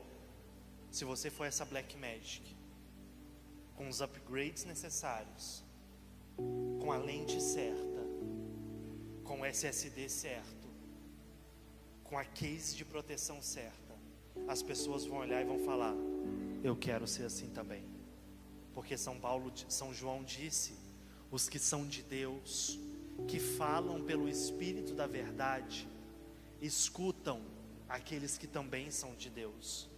Se 0.91 1.05
você 1.05 1.29
for 1.29 1.45
essa 1.45 1.63
Black 1.63 1.95
Magic, 1.97 2.57
com 3.77 3.87
os 3.87 4.01
upgrades 4.01 4.65
necessários, 4.65 5.63
com 6.81 6.91
a 6.91 6.97
lente 6.97 7.41
certa, 7.41 8.01
com 9.23 9.39
o 9.39 9.45
SSD 9.45 10.09
certo, 10.09 10.67
com 12.03 12.17
a 12.17 12.25
case 12.25 12.75
de 12.75 12.83
proteção 12.83 13.41
certa, 13.41 13.95
as 14.45 14.61
pessoas 14.61 15.05
vão 15.05 15.19
olhar 15.19 15.41
e 15.41 15.45
vão 15.45 15.59
falar: 15.59 15.95
Eu 16.61 16.75
quero 16.75 17.07
ser 17.07 17.23
assim 17.23 17.49
também. 17.49 17.85
Porque 18.73 18.97
São 18.97 19.19
Paulo, 19.19 19.51
São 19.69 19.93
João 19.93 20.23
disse: 20.23 20.80
os 21.31 21.47
que 21.47 21.57
são 21.57 21.87
de 21.87 22.03
Deus, 22.03 22.77
que 23.27 23.39
falam 23.39 24.03
pelo 24.03 24.27
Espírito 24.27 24.93
da 24.93 25.07
verdade, 25.07 25.87
escutam 26.61 27.41
aqueles 27.87 28.37
que 28.37 28.47
também 28.47 28.91
são 28.91 29.15
de 29.15 29.29
Deus. 29.29 29.89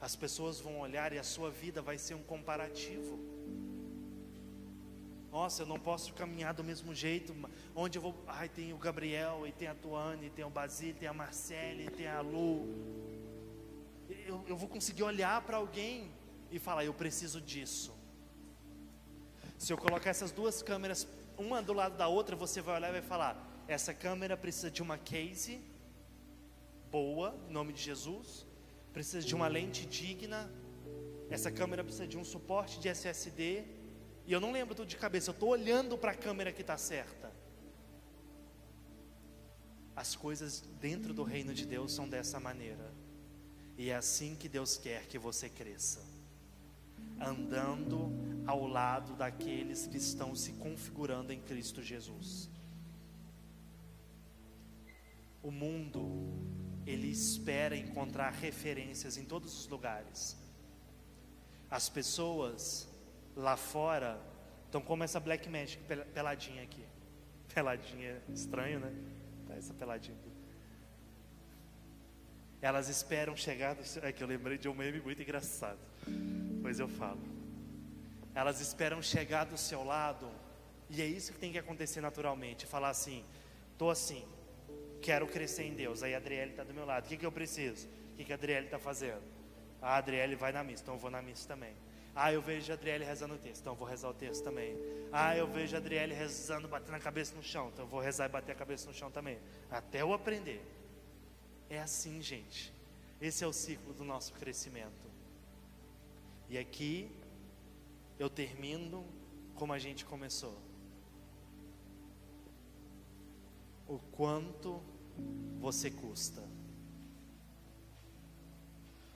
As 0.00 0.14
pessoas 0.14 0.60
vão 0.60 0.80
olhar 0.80 1.12
e 1.12 1.18
a 1.18 1.22
sua 1.22 1.50
vida 1.50 1.80
vai 1.80 1.98
ser 1.98 2.14
um 2.14 2.22
comparativo. 2.22 3.18
Nossa, 5.32 5.62
eu 5.62 5.66
não 5.66 5.80
posso 5.80 6.12
caminhar 6.12 6.54
do 6.54 6.62
mesmo 6.62 6.94
jeito. 6.94 7.34
Onde 7.74 7.98
eu 7.98 8.02
vou. 8.02 8.14
Ai, 8.26 8.48
tem 8.48 8.72
o 8.72 8.76
Gabriel, 8.76 9.46
e 9.46 9.52
tem 9.52 9.66
a 9.66 9.74
Tuane, 9.74 10.30
tem 10.30 10.44
o 10.44 10.50
Basílio, 10.50 10.94
tem 10.94 11.08
a 11.08 11.14
Marcele, 11.14 11.90
tem 11.90 12.06
a 12.06 12.20
Lu. 12.20 12.68
Eu, 14.26 14.44
eu 14.46 14.56
vou 14.56 14.68
conseguir 14.68 15.02
olhar 15.02 15.40
para 15.42 15.56
alguém 15.56 16.10
e 16.52 16.58
falar: 16.58 16.84
eu 16.84 16.94
preciso 16.94 17.40
disso. 17.40 17.93
Se 19.58 19.72
eu 19.72 19.78
colocar 19.78 20.10
essas 20.10 20.30
duas 20.30 20.62
câmeras 20.62 21.06
uma 21.38 21.62
do 21.62 21.72
lado 21.72 21.96
da 21.96 22.08
outra, 22.08 22.36
você 22.36 22.60
vai 22.60 22.76
olhar 22.76 22.88
e 22.90 22.92
vai 22.92 23.02
falar: 23.02 23.64
essa 23.66 23.94
câmera 23.94 24.36
precisa 24.36 24.70
de 24.70 24.82
uma 24.82 24.98
case 24.98 25.60
boa, 26.90 27.36
em 27.48 27.52
nome 27.52 27.72
de 27.72 27.82
Jesus, 27.82 28.46
precisa 28.92 29.26
de 29.26 29.34
uma 29.34 29.48
lente 29.48 29.84
digna, 29.84 30.48
essa 31.28 31.50
câmera 31.50 31.82
precisa 31.82 32.06
de 32.06 32.16
um 32.16 32.24
suporte 32.24 32.78
de 32.78 32.88
SSD, 32.88 33.64
e 34.26 34.32
eu 34.32 34.40
não 34.40 34.52
lembro 34.52 34.74
tudo 34.74 34.86
de 34.86 34.96
cabeça, 34.96 35.30
eu 35.30 35.32
estou 35.32 35.48
olhando 35.48 35.98
para 35.98 36.12
a 36.12 36.14
câmera 36.14 36.52
que 36.52 36.60
está 36.60 36.76
certa. 36.78 37.32
As 39.96 40.14
coisas 40.14 40.60
dentro 40.80 41.12
do 41.12 41.24
reino 41.24 41.52
de 41.52 41.66
Deus 41.66 41.92
são 41.92 42.08
dessa 42.08 42.38
maneira, 42.38 42.92
e 43.76 43.90
é 43.90 43.96
assim 43.96 44.36
que 44.36 44.48
Deus 44.48 44.76
quer 44.76 45.06
que 45.06 45.18
você 45.18 45.48
cresça, 45.48 46.00
andando 47.24 48.12
ao 48.46 48.66
lado 48.66 49.14
daqueles 49.14 49.86
que 49.86 49.96
estão 49.96 50.34
se 50.34 50.52
configurando 50.52 51.32
em 51.32 51.40
Cristo 51.40 51.82
Jesus. 51.82 52.50
O 55.42 55.50
mundo, 55.50 56.32
ele 56.86 57.08
espera 57.08 57.76
encontrar 57.76 58.30
referências 58.30 59.16
em 59.16 59.24
todos 59.24 59.58
os 59.58 59.68
lugares. 59.68 60.36
As 61.70 61.88
pessoas 61.88 62.88
lá 63.36 63.56
fora 63.56 64.20
estão 64.66 64.80
como 64.80 65.04
essa 65.04 65.20
Black 65.20 65.48
Magic 65.48 65.82
peladinha 66.12 66.62
aqui. 66.62 66.84
Peladinha, 67.54 68.20
estranho, 68.30 68.80
né? 68.80 68.92
Tá 69.46 69.54
essa 69.54 69.74
peladinha. 69.74 70.16
Elas 72.60 72.88
esperam 72.88 73.36
chegar. 73.36 73.74
Do... 73.74 73.82
É 74.02 74.10
que 74.10 74.24
eu 74.24 74.26
lembrei 74.26 74.56
de 74.56 74.68
um 74.68 74.74
meme 74.74 74.98
muito 75.00 75.20
engraçado. 75.20 75.78
Pois 76.64 76.80
eu 76.80 76.88
falo. 76.88 77.20
Elas 78.34 78.58
esperam 78.58 79.02
chegar 79.02 79.44
do 79.44 79.58
seu 79.58 79.84
lado. 79.84 80.26
E 80.88 81.02
é 81.02 81.04
isso 81.04 81.30
que 81.30 81.38
tem 81.38 81.52
que 81.52 81.58
acontecer 81.58 82.00
naturalmente. 82.00 82.64
Falar 82.64 82.88
assim: 82.88 83.22
estou 83.72 83.90
assim, 83.90 84.24
quero 85.02 85.26
crescer 85.26 85.64
em 85.64 85.74
Deus. 85.74 86.02
Aí 86.02 86.14
a 86.14 86.16
Adriele 86.16 86.52
está 86.52 86.64
do 86.64 86.72
meu 86.72 86.86
lado. 86.86 87.04
O 87.04 87.08
que, 87.08 87.18
que 87.18 87.26
eu 87.26 87.30
preciso? 87.30 87.86
O 87.86 88.16
que, 88.16 88.24
que 88.24 88.32
a 88.32 88.36
Adriele 88.36 88.64
está 88.64 88.78
fazendo? 88.78 89.20
A 89.82 89.96
Adriele 89.96 90.36
vai 90.36 90.52
na 90.52 90.64
missa, 90.64 90.82
então 90.82 90.94
eu 90.94 90.98
vou 90.98 91.10
na 91.10 91.20
missa 91.20 91.46
também. 91.46 91.76
Ah, 92.16 92.32
eu 92.32 92.40
vejo 92.40 92.72
a 92.72 92.74
Adriele 92.74 93.04
rezando 93.04 93.34
o 93.34 93.38
texto, 93.38 93.60
então 93.60 93.74
eu 93.74 93.76
vou 93.76 93.86
rezar 93.86 94.08
o 94.08 94.14
texto 94.14 94.42
também. 94.42 94.74
Ah, 95.12 95.36
eu 95.36 95.46
vejo 95.46 95.76
a 95.76 95.78
Adriele 95.78 96.14
rezando, 96.14 96.66
batendo 96.66 96.94
a 96.94 97.00
cabeça 97.00 97.36
no 97.36 97.42
chão, 97.42 97.68
então 97.74 97.84
eu 97.84 97.88
vou 97.90 98.00
rezar 98.00 98.24
e 98.24 98.28
bater 98.30 98.52
a 98.52 98.54
cabeça 98.54 98.86
no 98.86 98.94
chão 98.94 99.10
também. 99.10 99.38
Até 99.70 100.00
eu 100.00 100.14
aprender. 100.14 100.64
É 101.68 101.78
assim, 101.78 102.22
gente. 102.22 102.72
Esse 103.20 103.44
é 103.44 103.46
o 103.46 103.52
ciclo 103.52 103.92
do 103.92 104.02
nosso 104.02 104.32
crescimento. 104.32 105.13
E 106.48 106.58
aqui 106.58 107.10
eu 108.18 108.28
termino 108.28 109.04
como 109.54 109.72
a 109.72 109.78
gente 109.78 110.04
começou. 110.04 110.56
O 113.86 113.98
quanto 114.12 114.82
você 115.60 115.90
custa. 115.90 116.42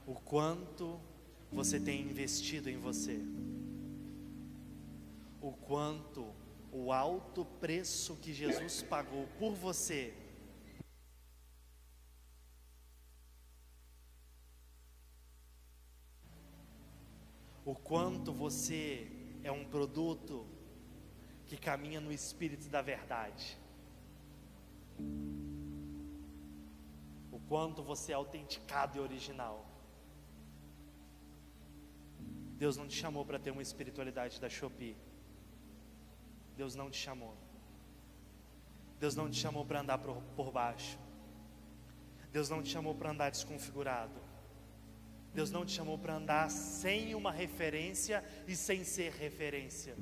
O 0.07 0.15
quanto 0.15 1.01
você 1.51 1.79
tem 1.79 2.03
investido 2.03 2.69
em 2.69 2.77
você. 2.77 3.21
O 5.41 5.53
quanto 5.53 6.27
o 6.73 6.93
alto 6.93 7.45
preço 7.45 8.17
que 8.17 8.33
Jesus 8.33 8.83
pagou 8.83 9.27
por 9.39 9.55
você 9.55 10.15
o 17.71 17.75
quanto 17.75 18.33
você 18.33 19.13
é 19.45 19.53
um 19.53 19.63
produto 19.63 20.47
que 21.45 21.55
caminha 21.55 22.01
no 22.01 22.11
espírito 22.11 22.67
da 22.71 22.81
verdade. 22.81 23.59
O 27.31 27.39
quanto 27.47 27.83
você 27.83 28.13
é 28.13 28.15
autenticado 28.15 28.97
e 28.97 29.01
original. 29.01 29.67
Deus 32.57 32.79
não 32.79 32.89
te 32.89 32.97
chamou 32.97 33.23
para 33.27 33.39
ter 33.39 33.51
uma 33.51 33.61
espiritualidade 33.61 34.41
da 34.41 34.49
Shopee. 34.49 34.97
Deus 36.57 36.75
não 36.75 36.89
te 36.89 36.97
chamou. 36.97 37.37
Deus 38.99 39.15
não 39.15 39.29
te 39.29 39.39
chamou 39.39 39.67
para 39.67 39.81
andar 39.81 39.99
por, 39.99 40.51
baixo. 40.51 40.99
Deus 42.33 42.49
não 42.49 42.63
te 42.63 42.71
chamou 42.71 42.95
para 42.95 43.11
andar 43.11 43.31
desconfigurado. 43.31 44.28
Deus 45.39 45.53
não 45.53 45.65
te 45.65 45.71
chamou 45.71 45.97
para 45.97 46.17
andar 46.17 46.51
sem 46.51 47.15
uma 47.15 47.31
referência 47.31 48.25
e 48.49 48.57
sem 48.57 48.83
ser 48.83 49.13
referência. 49.13 49.97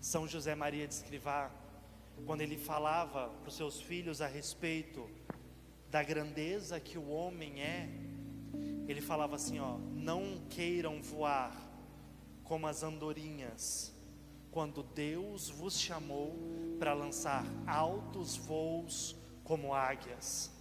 São 0.00 0.26
José 0.26 0.52
Maria 0.56 0.84
de 0.84 0.94
Escrivá, 0.94 1.48
quando 2.26 2.40
ele 2.40 2.58
falava 2.58 3.28
para 3.28 3.48
os 3.48 3.54
seus 3.54 3.80
filhos 3.80 4.20
a 4.20 4.26
respeito 4.26 5.08
da 5.88 6.02
grandeza 6.02 6.80
que 6.80 6.98
o 6.98 7.08
homem 7.08 7.62
é, 7.62 7.88
ele 8.88 9.00
falava 9.00 9.36
assim: 9.36 9.60
ó, 9.60 9.78
não 9.94 10.42
queiram 10.50 11.00
voar 11.00 11.54
como 12.42 12.66
as 12.66 12.82
andorinhas, 12.82 13.94
quando 14.50 14.82
Deus 14.82 15.50
vos 15.50 15.78
chamou 15.78 16.34
para 16.80 16.94
lançar 16.94 17.46
altos 17.64 18.36
voos 18.36 19.14
como 19.44 19.72
águias. 19.72 20.57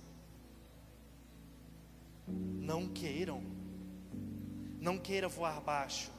Não 2.27 2.87
queiram, 2.89 3.41
não 4.79 4.97
queira 4.97 5.27
voar 5.27 5.61
baixo. 5.61 6.11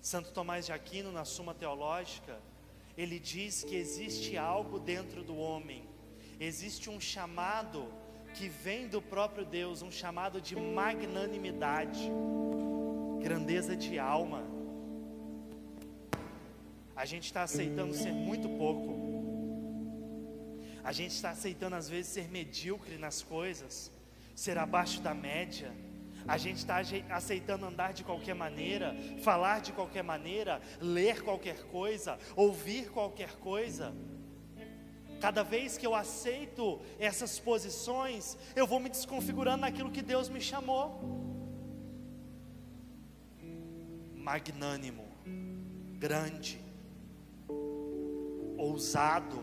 Santo 0.00 0.32
Tomás 0.32 0.66
de 0.66 0.72
Aquino, 0.72 1.12
na 1.12 1.24
Suma 1.24 1.54
Teológica, 1.54 2.40
ele 2.96 3.18
diz 3.18 3.62
que 3.62 3.76
existe 3.76 4.36
algo 4.36 4.78
dentro 4.78 5.22
do 5.22 5.36
homem, 5.36 5.84
existe 6.40 6.88
um 6.88 7.00
chamado 7.00 7.86
que 8.34 8.48
vem 8.48 8.88
do 8.88 9.02
próprio 9.02 9.44
Deus, 9.44 9.82
um 9.82 9.90
chamado 9.90 10.40
de 10.40 10.56
magnanimidade, 10.56 12.10
grandeza 13.20 13.76
de 13.76 13.98
alma. 13.98 14.42
A 16.96 17.04
gente 17.04 17.24
está 17.24 17.42
aceitando 17.42 17.94
ser 17.94 18.12
muito 18.12 18.48
pouco, 18.48 18.98
a 20.82 20.92
gente 20.92 21.12
está 21.12 21.30
aceitando 21.30 21.76
às 21.76 21.88
vezes 21.88 22.10
ser 22.12 22.28
medíocre 22.28 22.96
nas 22.96 23.22
coisas 23.22 23.92
ser 24.38 24.56
abaixo 24.56 25.00
da 25.00 25.12
média. 25.12 25.72
A 26.26 26.38
gente 26.38 26.58
está 26.58 26.76
aceitando 27.10 27.66
andar 27.66 27.92
de 27.92 28.04
qualquer 28.04 28.34
maneira, 28.34 28.94
falar 29.22 29.60
de 29.60 29.72
qualquer 29.72 30.04
maneira, 30.04 30.60
ler 30.80 31.22
qualquer 31.22 31.64
coisa, 31.64 32.18
ouvir 32.36 32.90
qualquer 32.90 33.32
coisa. 33.38 33.92
Cada 35.20 35.42
vez 35.42 35.76
que 35.76 35.86
eu 35.86 35.94
aceito 35.94 36.80
essas 37.00 37.40
posições, 37.40 38.36
eu 38.54 38.66
vou 38.66 38.78
me 38.78 38.88
desconfigurando 38.88 39.62
naquilo 39.62 39.90
que 39.90 40.02
Deus 40.02 40.28
me 40.28 40.40
chamou. 40.40 41.26
magnânimo, 44.28 45.04
grande, 45.98 46.60
ousado. 48.58 49.40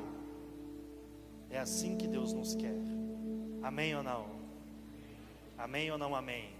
É 1.50 1.58
assim 1.58 1.98
que 1.98 2.08
Deus 2.08 2.34
nos 2.34 2.54
quer. 2.54 2.76
Amém 3.64 3.96
ou 3.96 4.04
não? 4.04 4.35
Amém 5.58 5.92
ou 5.92 5.98
não 5.98 6.16
amém? 6.16 6.54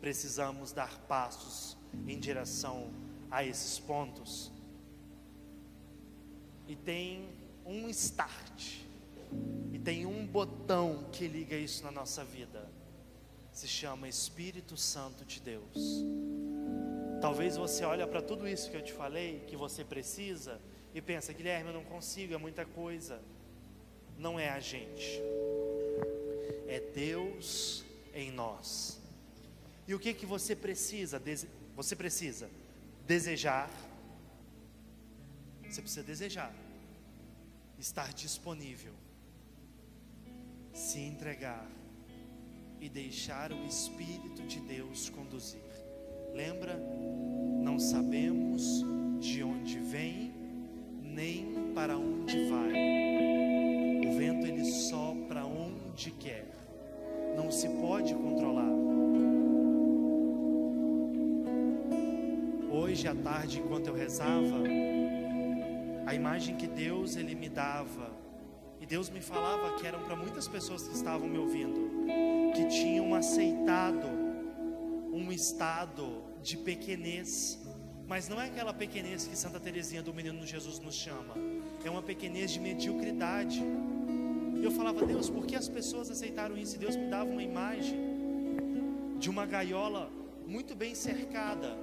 Precisamos 0.00 0.72
dar 0.72 0.98
passos 1.00 1.76
em 2.06 2.18
direção 2.18 2.90
a 3.30 3.44
esses 3.44 3.78
pontos. 3.78 4.50
E 6.66 6.76
tem 6.76 7.28
um 7.64 7.88
start, 7.88 8.78
e 9.72 9.78
tem 9.78 10.06
um 10.06 10.26
botão 10.26 11.08
que 11.12 11.26
liga 11.26 11.56
isso 11.56 11.84
na 11.84 11.90
nossa 11.90 12.24
vida. 12.24 12.68
Se 13.52 13.66
chama 13.66 14.08
Espírito 14.08 14.76
Santo 14.76 15.24
de 15.24 15.40
Deus. 15.40 16.04
Talvez 17.20 17.56
você 17.56 17.84
olhe 17.84 18.06
para 18.06 18.22
tudo 18.22 18.48
isso 18.48 18.70
que 18.70 18.76
eu 18.76 18.82
te 18.82 18.92
falei, 18.92 19.44
que 19.46 19.56
você 19.56 19.84
precisa, 19.84 20.60
e 20.94 21.00
pensa, 21.00 21.32
Guilherme, 21.32 21.68
eu 21.68 21.74
não 21.74 21.84
consigo, 21.84 22.34
é 22.34 22.38
muita 22.38 22.64
coisa. 22.64 23.20
Não 24.18 24.38
é 24.38 24.48
a 24.48 24.60
gente. 24.60 25.20
Deus 26.94 27.84
em 28.14 28.30
nós. 28.30 29.00
E 29.86 29.94
o 29.94 29.98
que 29.98 30.14
que 30.14 30.26
você 30.26 30.54
precisa? 30.54 31.20
Você 31.76 31.96
precisa 31.96 32.48
desejar. 33.06 33.70
Você 35.68 35.80
precisa 35.80 36.02
desejar. 36.02 36.54
Estar 37.78 38.12
disponível. 38.12 38.92
Se 40.72 40.98
entregar 40.98 41.66
e 42.80 42.88
deixar 42.88 43.52
o 43.52 43.66
Espírito 43.66 44.42
de 44.46 44.60
Deus 44.60 45.10
conduzir. 45.10 45.60
Lembra? 46.34 46.76
Não 47.62 47.78
sabemos 47.78 48.84
de 49.20 49.42
onde 49.42 49.78
vem, 49.78 50.32
nem 51.02 51.72
para 51.74 51.98
onde 51.98 52.48
vai. 52.48 52.72
O 54.06 54.16
vento 54.16 54.46
ele 54.46 54.64
sopra 54.64 55.44
onde 55.44 56.10
quer. 56.12 56.39
Se 57.60 57.68
pode 57.68 58.14
controlar. 58.14 58.72
Hoje 62.72 63.06
à 63.06 63.14
tarde, 63.14 63.60
enquanto 63.60 63.88
eu 63.88 63.94
rezava, 63.94 64.60
a 66.06 66.14
imagem 66.14 66.56
que 66.56 66.66
Deus 66.66 67.16
ele 67.16 67.34
me 67.34 67.50
dava, 67.50 68.12
e 68.80 68.86
Deus 68.86 69.10
me 69.10 69.20
falava 69.20 69.76
que 69.76 69.86
eram 69.86 70.02
para 70.04 70.16
muitas 70.16 70.48
pessoas 70.48 70.88
que 70.88 70.94
estavam 70.94 71.28
me 71.28 71.36
ouvindo, 71.36 72.06
que 72.54 72.64
tinham 72.68 73.14
aceitado 73.14 74.08
um 75.12 75.30
estado 75.30 76.22
de 76.42 76.56
pequenez, 76.56 77.62
mas 78.08 78.26
não 78.26 78.40
é 78.40 78.46
aquela 78.46 78.72
pequenez 78.72 79.26
que 79.26 79.36
Santa 79.36 79.60
Teresinha 79.60 80.02
do 80.02 80.14
Menino 80.14 80.46
Jesus 80.46 80.78
nos 80.78 80.94
chama, 80.94 81.34
é 81.84 81.90
uma 81.90 82.02
pequenez 82.02 82.52
de 82.52 82.58
mediocridade. 82.58 83.62
Eu 84.62 84.70
falava, 84.70 85.04
Deus, 85.04 85.30
por 85.30 85.46
que 85.46 85.56
as 85.56 85.68
pessoas 85.68 86.10
aceitaram 86.10 86.56
isso? 86.56 86.76
E 86.76 86.78
Deus 86.78 86.96
me 86.96 87.06
dava 87.06 87.30
uma 87.30 87.42
imagem 87.42 87.98
de 89.18 89.28
uma 89.28 89.46
gaiola 89.46 90.10
muito 90.46 90.74
bem 90.74 90.94
cercada, 90.94 91.76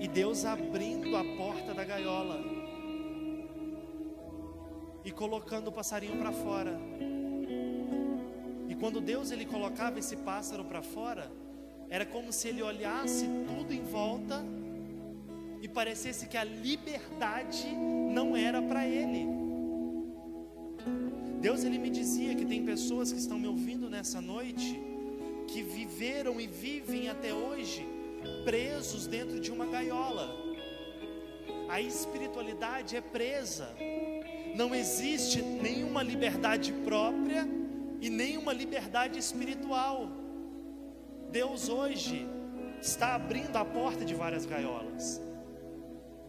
e 0.00 0.08
Deus 0.08 0.46
abrindo 0.46 1.14
a 1.14 1.22
porta 1.22 1.74
da 1.74 1.84
gaiola 1.84 2.40
e 5.04 5.10
colocando 5.10 5.68
o 5.68 5.72
passarinho 5.72 6.16
para 6.18 6.32
fora. 6.32 6.80
E 8.66 8.74
quando 8.74 8.98
Deus 9.00 9.30
ele 9.30 9.44
colocava 9.44 9.98
esse 9.98 10.16
pássaro 10.16 10.64
para 10.64 10.80
fora, 10.80 11.30
era 11.90 12.06
como 12.06 12.32
se 12.32 12.48
ele 12.48 12.62
olhasse 12.62 13.26
tudo 13.46 13.74
em 13.74 13.82
volta 13.82 14.42
e 15.60 15.68
parecesse 15.68 16.26
que 16.28 16.36
a 16.36 16.44
liberdade 16.44 17.66
não 17.74 18.34
era 18.34 18.62
para 18.62 18.86
ele. 18.86 19.39
Deus 21.40 21.64
ele 21.64 21.78
me 21.78 21.88
dizia 21.88 22.34
que 22.34 22.44
tem 22.44 22.64
pessoas 22.64 23.10
que 23.10 23.18
estão 23.18 23.38
me 23.38 23.48
ouvindo 23.48 23.88
nessa 23.88 24.20
noite 24.20 24.78
que 25.48 25.62
viveram 25.62 26.40
e 26.40 26.46
vivem 26.46 27.08
até 27.08 27.32
hoje 27.32 27.86
presos 28.44 29.06
dentro 29.06 29.40
de 29.40 29.50
uma 29.50 29.66
gaiola. 29.66 30.28
A 31.68 31.80
espiritualidade 31.80 32.96
é 32.96 33.00
presa. 33.00 33.68
Não 34.54 34.74
existe 34.74 35.40
nenhuma 35.40 36.02
liberdade 36.02 36.72
própria 36.72 37.48
e 38.00 38.10
nenhuma 38.10 38.52
liberdade 38.52 39.18
espiritual. 39.18 40.10
Deus 41.30 41.68
hoje 41.68 42.28
está 42.82 43.14
abrindo 43.14 43.56
a 43.56 43.64
porta 43.64 44.04
de 44.04 44.14
várias 44.14 44.44
gaiolas. 44.44 45.20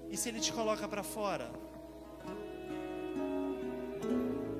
E 0.09 0.15
se 0.15 0.29
Ele 0.29 0.39
te 0.39 0.53
coloca 0.53 0.87
para 0.87 1.03
fora? 1.03 1.51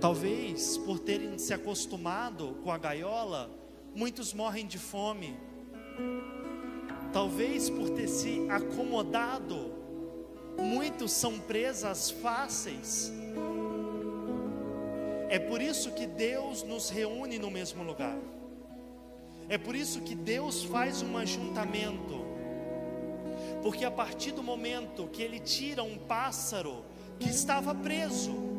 Talvez 0.02 0.80
por 0.80 0.98
terem 0.98 1.38
se 1.38 1.54
acostumado 1.54 2.58
com 2.64 2.72
a 2.72 2.78
gaiola, 2.80 3.52
muitos 3.94 4.34
morrem 4.34 4.66
de 4.66 4.80
fome. 4.80 5.38
Talvez 7.14 7.70
por 7.70 7.88
ter 7.92 8.08
se 8.08 8.48
acomodado, 8.50 9.72
muitos 10.58 11.12
são 11.12 11.38
presas 11.38 12.10
fáceis. 12.10 13.14
É 15.30 15.38
por 15.38 15.62
isso 15.62 15.92
que 15.92 16.08
Deus 16.08 16.64
nos 16.64 16.90
reúne 16.90 17.38
no 17.38 17.52
mesmo 17.52 17.84
lugar. 17.84 18.18
É 19.48 19.58
por 19.60 19.76
isso 19.76 20.02
que 20.02 20.16
Deus 20.16 20.64
faz 20.64 21.04
um 21.04 21.16
ajuntamento. 21.16 22.26
Porque 23.62 23.86
a 23.86 23.92
partir 23.92 24.32
do 24.32 24.42
momento 24.42 25.08
que 25.10 25.22
Ele 25.22 25.40
tira 25.40 25.84
um 25.84 25.96
pássaro 25.96 26.84
que 27.20 27.30
estava 27.30 27.76
preso, 27.76 28.51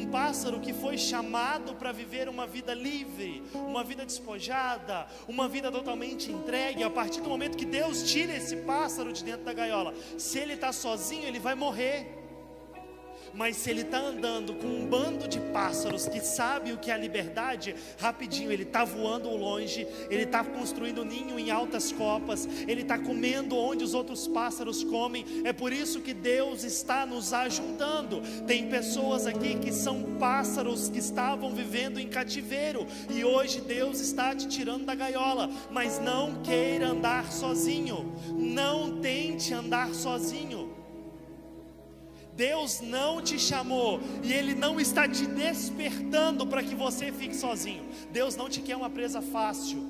um 0.00 0.06
pássaro 0.10 0.60
que 0.60 0.72
foi 0.72 0.96
chamado 0.96 1.74
para 1.74 1.92
viver 1.92 2.26
uma 2.28 2.46
vida 2.46 2.72
livre, 2.72 3.42
uma 3.54 3.84
vida 3.84 4.04
despojada, 4.06 5.06
uma 5.28 5.46
vida 5.46 5.70
totalmente 5.70 6.32
entregue, 6.32 6.82
a 6.82 6.88
partir 6.88 7.20
do 7.20 7.28
momento 7.28 7.56
que 7.56 7.66
Deus 7.66 8.10
tira 8.10 8.34
esse 8.34 8.56
pássaro 8.56 9.12
de 9.12 9.22
dentro 9.22 9.44
da 9.44 9.52
gaiola, 9.52 9.94
se 10.16 10.38
ele 10.38 10.54
está 10.54 10.72
sozinho, 10.72 11.26
ele 11.26 11.38
vai 11.38 11.54
morrer. 11.54 12.19
Mas 13.32 13.56
se 13.56 13.70
ele 13.70 13.82
está 13.82 13.98
andando 13.98 14.54
com 14.54 14.66
um 14.66 14.86
bando 14.86 15.28
de 15.28 15.38
pássaros 15.52 16.06
que 16.06 16.20
sabe 16.20 16.72
o 16.72 16.78
que 16.78 16.90
é 16.90 16.94
a 16.94 16.98
liberdade, 16.98 17.74
rapidinho 17.98 18.50
ele 18.50 18.64
está 18.64 18.84
voando 18.84 19.28
longe, 19.30 19.86
ele 20.10 20.24
está 20.24 20.44
construindo 20.44 21.04
ninho 21.04 21.38
em 21.38 21.50
altas 21.50 21.92
copas, 21.92 22.48
ele 22.66 22.82
está 22.82 22.98
comendo 22.98 23.56
onde 23.56 23.84
os 23.84 23.94
outros 23.94 24.26
pássaros 24.26 24.82
comem. 24.84 25.24
É 25.44 25.52
por 25.52 25.72
isso 25.72 26.00
que 26.00 26.12
Deus 26.12 26.64
está 26.64 27.06
nos 27.06 27.32
ajuntando. 27.32 28.20
Tem 28.46 28.68
pessoas 28.68 29.26
aqui 29.26 29.56
que 29.58 29.72
são 29.72 30.16
pássaros 30.18 30.88
que 30.88 30.98
estavam 30.98 31.54
vivendo 31.54 31.98
em 31.98 32.08
cativeiro 32.08 32.86
e 33.08 33.24
hoje 33.24 33.60
Deus 33.60 34.00
está 34.00 34.34
te 34.34 34.48
tirando 34.48 34.84
da 34.84 34.94
gaiola. 34.94 35.50
Mas 35.70 35.98
não 36.00 36.42
queira 36.42 36.88
andar 36.88 37.30
sozinho, 37.30 38.12
não 38.36 39.00
tente 39.00 39.54
andar 39.54 39.94
sozinho. 39.94 40.79
Deus 42.40 42.80
não 42.80 43.20
te 43.20 43.38
chamou 43.38 44.00
e 44.22 44.32
Ele 44.32 44.54
não 44.54 44.80
está 44.80 45.06
te 45.06 45.26
despertando 45.26 46.46
para 46.46 46.62
que 46.62 46.74
você 46.74 47.12
fique 47.12 47.36
sozinho. 47.36 47.84
Deus 48.10 48.34
não 48.34 48.48
te 48.48 48.62
quer 48.62 48.76
uma 48.76 48.88
presa 48.88 49.20
fácil. 49.20 49.86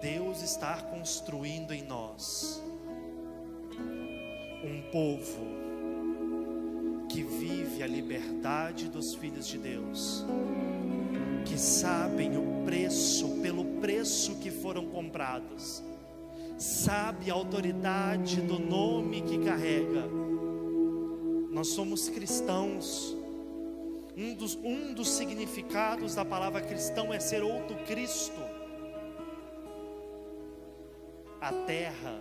Deus 0.00 0.40
está 0.40 0.80
construindo 0.80 1.72
em 1.72 1.82
nós 1.82 2.62
um 4.64 4.90
povo 4.90 5.46
que 7.10 7.22
vive 7.22 7.82
a 7.82 7.86
liberdade 7.86 8.88
dos 8.88 9.14
filhos 9.14 9.46
de 9.46 9.58
Deus, 9.58 10.24
que 11.44 11.58
sabem 11.58 12.38
o 12.38 12.64
preço, 12.64 13.28
pelo 13.42 13.66
preço 13.82 14.36
que 14.36 14.50
foram 14.50 14.86
comprados 14.86 15.82
sabe 16.58 17.30
a 17.30 17.34
autoridade 17.34 18.40
do 18.40 18.58
nome 18.58 19.22
que 19.22 19.44
carrega. 19.44 20.08
Nós 21.50 21.68
somos 21.68 22.08
cristãos. 22.08 23.16
Um 24.16 24.34
dos, 24.34 24.56
um 24.56 24.92
dos 24.92 25.08
significados 25.10 26.16
da 26.16 26.24
palavra 26.24 26.60
cristão 26.60 27.14
é 27.14 27.20
ser 27.20 27.44
outro 27.44 27.76
Cristo. 27.84 28.40
A 31.40 31.52
terra 31.52 32.20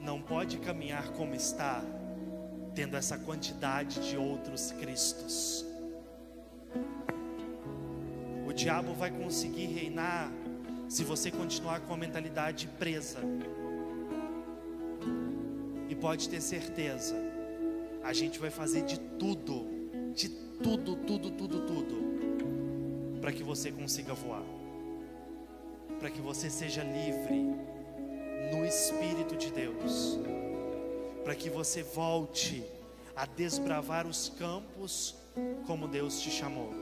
não 0.00 0.22
pode 0.22 0.58
caminhar 0.58 1.10
como 1.12 1.34
está, 1.34 1.82
tendo 2.76 2.96
essa 2.96 3.18
quantidade 3.18 4.08
de 4.08 4.16
outros 4.16 4.70
Cristos. 4.70 5.66
O 8.46 8.52
diabo 8.52 8.94
vai 8.94 9.10
conseguir 9.10 9.66
reinar 9.66 10.30
se 10.90 11.04
você 11.04 11.30
continuar 11.30 11.80
com 11.82 11.94
a 11.94 11.96
mentalidade 11.96 12.66
presa. 12.76 13.20
E 15.88 15.94
pode 15.94 16.28
ter 16.28 16.40
certeza, 16.40 17.14
a 18.02 18.12
gente 18.12 18.40
vai 18.40 18.50
fazer 18.50 18.82
de 18.82 18.98
tudo, 18.98 19.66
de 20.14 20.28
tudo, 20.28 20.96
tudo, 20.96 21.30
tudo, 21.30 21.60
tudo, 21.60 23.20
para 23.20 23.32
que 23.32 23.44
você 23.44 23.70
consiga 23.70 24.12
voar. 24.14 24.42
para 26.00 26.10
que 26.10 26.20
você 26.20 26.48
seja 26.48 26.82
livre 26.82 27.54
no 28.50 28.64
Espírito 28.64 29.36
de 29.36 29.52
Deus, 29.52 30.18
para 31.22 31.34
que 31.34 31.50
você 31.50 31.82
volte 31.82 32.64
a 33.14 33.26
desbravar 33.26 34.06
os 34.06 34.30
campos 34.30 35.14
como 35.66 35.86
Deus 35.86 36.20
te 36.20 36.30
chamou. 36.30 36.72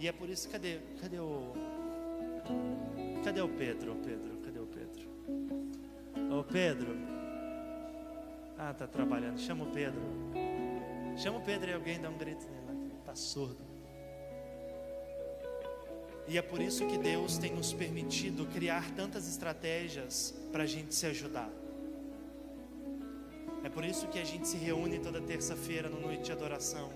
E 0.00 0.08
é 0.08 0.12
por 0.12 0.30
isso, 0.30 0.48
cadê, 0.48 0.78
cadê 0.98 1.20
o. 1.20 1.52
Cadê 3.22 3.42
o 3.42 3.48
Pedro, 3.48 3.94
Pedro? 3.96 4.36
Cadê 4.38 4.58
o 4.58 4.66
Pedro? 4.66 5.10
Ô 6.34 6.42
Pedro. 6.42 6.96
Ah, 8.56 8.72
tá 8.72 8.86
trabalhando. 8.86 9.38
Chama 9.38 9.64
o 9.64 9.70
Pedro. 9.70 10.00
Chama 11.18 11.38
o 11.38 11.42
Pedro 11.42 11.70
e 11.70 11.74
alguém 11.74 12.00
dá 12.00 12.08
um 12.08 12.16
grito 12.16 12.46
nele 12.46 12.70
tá 13.10 13.14
surdo. 13.14 13.58
E 16.28 16.38
é 16.38 16.42
por 16.42 16.60
isso 16.60 16.86
que 16.86 16.96
Deus 16.96 17.38
tem 17.38 17.52
nos 17.52 17.72
permitido 17.72 18.46
criar 18.46 18.88
tantas 18.92 19.28
estratégias 19.28 20.32
para 20.52 20.62
a 20.62 20.66
gente 20.66 20.94
se 20.94 21.06
ajudar. 21.06 21.50
É 23.64 23.68
por 23.68 23.84
isso 23.84 24.06
que 24.08 24.18
a 24.18 24.24
gente 24.24 24.46
se 24.46 24.56
reúne 24.56 24.98
toda 25.00 25.20
terça-feira 25.20 25.88
no 25.88 26.00
noite 26.00 26.22
de 26.22 26.32
adoração. 26.32 26.90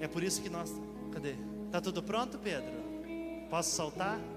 É 0.00 0.06
por 0.06 0.22
isso 0.22 0.40
que 0.40 0.48
nós. 0.48 0.72
Cadê? 1.12 1.34
Tá 1.72 1.80
tudo 1.80 2.02
pronto, 2.02 2.38
Pedro? 2.38 2.70
Posso 3.48 3.74
soltar? 3.74 4.20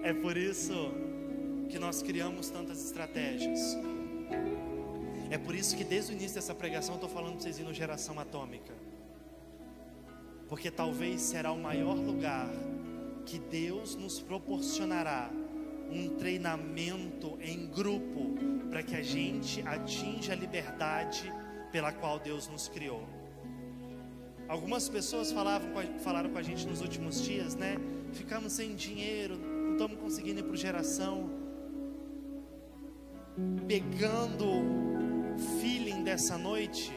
É 0.00 0.12
por 0.14 0.36
isso 0.36 0.92
que 1.68 1.78
nós 1.78 2.02
criamos 2.02 2.48
tantas 2.50 2.84
estratégias. 2.84 3.76
É 5.28 5.36
por 5.36 5.56
isso 5.56 5.76
que 5.76 5.82
desde 5.82 6.12
o 6.12 6.14
início 6.14 6.36
dessa 6.36 6.54
pregação 6.54 6.94
eu 6.94 6.98
estou 6.98 7.10
falando 7.10 7.32
para 7.32 7.42
vocês 7.42 7.58
no 7.58 7.74
Geração 7.74 8.18
Atômica. 8.20 8.72
Porque 10.48 10.70
talvez 10.70 11.20
será 11.20 11.50
o 11.50 11.58
maior 11.58 11.96
lugar 11.96 12.48
que 13.26 13.40
Deus 13.40 13.96
nos 13.96 14.20
proporcionará 14.20 15.30
um 15.90 16.16
treinamento 16.16 17.36
em 17.40 17.66
grupo 17.66 18.36
para 18.70 18.84
que 18.84 18.94
a 18.94 19.02
gente 19.02 19.66
atinja 19.66 20.32
a 20.32 20.36
liberdade 20.36 21.30
pela 21.72 21.92
qual 21.92 22.20
Deus 22.20 22.46
nos 22.46 22.68
criou. 22.68 23.17
Algumas 24.48 24.88
pessoas 24.88 25.30
falavam, 25.30 25.68
falaram 25.98 26.30
com 26.30 26.38
a 26.38 26.42
gente 26.42 26.66
nos 26.66 26.80
últimos 26.80 27.22
dias, 27.22 27.54
né? 27.54 27.76
Ficamos 28.14 28.54
sem 28.54 28.74
dinheiro, 28.74 29.36
não 29.36 29.72
estamos 29.72 29.98
conseguindo 29.98 30.40
ir 30.40 30.42
para 30.42 30.56
geração. 30.56 31.30
Pegando 33.66 34.46
o 34.46 35.38
feeling 35.60 36.02
dessa 36.02 36.38
noite, 36.38 36.90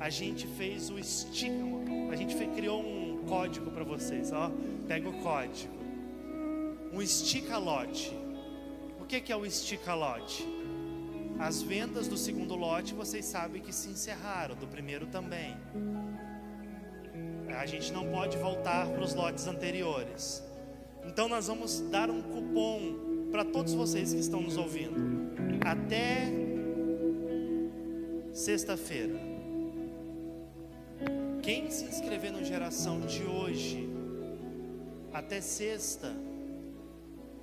a 0.00 0.10
gente 0.10 0.46
fez 0.48 0.90
o 0.90 0.98
estica, 0.98 1.54
a 2.10 2.16
gente 2.16 2.34
fez, 2.34 2.52
criou 2.52 2.82
um 2.82 3.24
código 3.28 3.70
para 3.70 3.84
vocês, 3.84 4.32
ó. 4.32 4.50
Pega 4.88 5.08
o 5.08 5.22
código. 5.22 5.72
Um 6.92 7.00
estica 7.00 7.58
lote. 7.58 8.12
O 9.00 9.04
que, 9.04 9.20
que 9.20 9.30
é 9.30 9.36
o 9.36 9.46
estica 9.46 9.94
lote? 9.94 10.44
As 11.38 11.62
vendas 11.62 12.08
do 12.08 12.16
segundo 12.16 12.54
lote 12.56 12.92
vocês 12.92 13.24
sabem 13.24 13.62
que 13.62 13.72
se 13.72 13.88
encerraram, 13.88 14.56
do 14.56 14.66
primeiro 14.66 15.06
também. 15.06 15.56
A 17.60 17.66
gente 17.66 17.92
não 17.92 18.10
pode 18.10 18.38
voltar 18.38 18.88
para 18.88 19.04
os 19.04 19.14
lotes 19.14 19.46
anteriores. 19.46 20.42
Então 21.04 21.28
nós 21.28 21.46
vamos 21.46 21.78
dar 21.90 22.08
um 22.08 22.22
cupom 22.22 23.28
para 23.30 23.44
todos 23.44 23.74
vocês 23.74 24.14
que 24.14 24.18
estão 24.18 24.40
nos 24.40 24.56
ouvindo. 24.56 24.96
Até 25.62 26.32
sexta-feira. 28.32 29.12
Quem 31.42 31.70
se 31.70 31.84
inscrever 31.84 32.32
no 32.32 32.42
geração 32.42 33.02
de 33.02 33.24
hoje 33.24 33.86
até 35.12 35.42
sexta, 35.42 36.16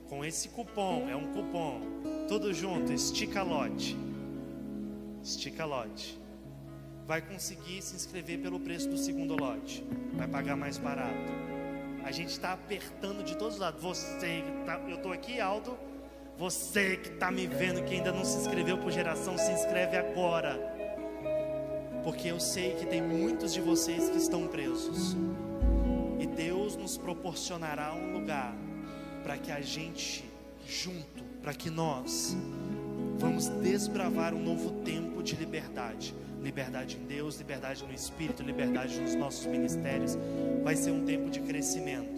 com 0.09 0.25
esse 0.25 0.49
cupom, 0.49 1.07
é 1.07 1.15
um 1.15 1.31
cupom, 1.31 1.79
tudo 2.27 2.51
junto, 2.55 2.91
estica 2.91 3.43
lote. 3.43 3.95
Estica 5.21 5.63
lote 5.63 6.17
vai 7.07 7.21
conseguir 7.21 7.81
se 7.81 7.95
inscrever 7.95 8.37
pelo 8.39 8.59
preço 8.59 8.89
do 8.89 8.97
segundo 8.97 9.33
lote, 9.33 9.81
vai 10.13 10.27
pagar 10.27 10.57
mais 10.57 10.77
barato. 10.77 11.31
A 12.03 12.11
gente 12.11 12.31
está 12.31 12.51
apertando 12.51 13.23
de 13.23 13.37
todos 13.37 13.55
os 13.55 13.59
lados. 13.61 13.81
Você, 13.81 14.43
tá, 14.65 14.79
eu 14.87 14.97
estou 14.97 15.13
aqui, 15.13 15.39
Aldo. 15.39 15.77
Você 16.37 16.97
que 16.97 17.09
está 17.09 17.31
me 17.31 17.47
vendo, 17.47 17.83
que 17.83 17.95
ainda 17.95 18.11
não 18.11 18.25
se 18.25 18.37
inscreveu 18.37 18.77
por 18.77 18.91
geração, 18.91 19.37
se 19.37 19.51
inscreve 19.51 19.95
agora. 19.95 20.59
Porque 22.03 22.27
eu 22.27 22.39
sei 22.39 22.75
que 22.75 22.85
tem 22.85 23.01
muitos 23.01 23.53
de 23.53 23.61
vocês 23.61 24.09
que 24.09 24.17
estão 24.17 24.45
presos. 24.47 25.15
E 26.19 26.27
Deus 26.27 26.75
nos 26.75 26.97
proporcionará 26.97 27.93
um 27.93 28.13
lugar 28.13 28.53
para 29.23 29.37
que 29.37 29.51
a 29.51 29.61
gente, 29.61 30.25
junto, 30.67 31.23
para 31.41 31.53
que 31.53 31.69
nós 31.69 32.35
vamos 33.17 33.47
desbravar 33.47 34.33
um 34.33 34.43
novo 34.43 34.83
tempo 34.83 35.23
de 35.23 35.35
liberdade 35.35 36.13
liberdade 36.41 36.97
em 36.97 37.05
Deus, 37.05 37.37
liberdade 37.37 37.83
no 37.85 37.93
Espírito, 37.93 38.43
liberdade 38.43 38.99
nos 38.99 39.15
nossos 39.15 39.45
ministérios. 39.45 40.17
Vai 40.63 40.75
ser 40.75 40.91
um 40.91 41.05
tempo 41.05 41.29
de 41.29 41.39
crescimento. 41.41 42.17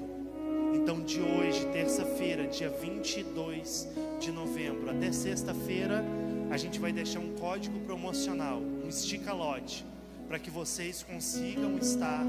Então, 0.74 1.02
de 1.02 1.20
hoje, 1.20 1.66
terça-feira, 1.68 2.48
dia 2.48 2.70
22 2.70 3.88
de 4.20 4.32
novembro, 4.32 4.90
até 4.90 5.12
sexta-feira, 5.12 6.04
a 6.52 6.58
gente 6.58 6.80
vai 6.80 6.92
deixar 6.92 7.20
um 7.20 7.36
código 7.36 7.80
promocional, 7.82 8.60
um 8.60 8.88
estica 8.88 9.34
lote, 9.34 9.86
para 10.28 10.38
que 10.38 10.50
vocês 10.50 11.02
consigam 11.02 11.78
estar 11.78 12.24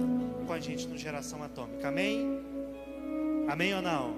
com 0.47 0.53
a 0.53 0.59
gente 0.59 0.87
no 0.87 0.97
Geração 0.97 1.43
Atômica. 1.43 1.89
Amém? 1.89 2.41
Amém 3.47 3.75
ou 3.75 3.83
não? 3.83 4.15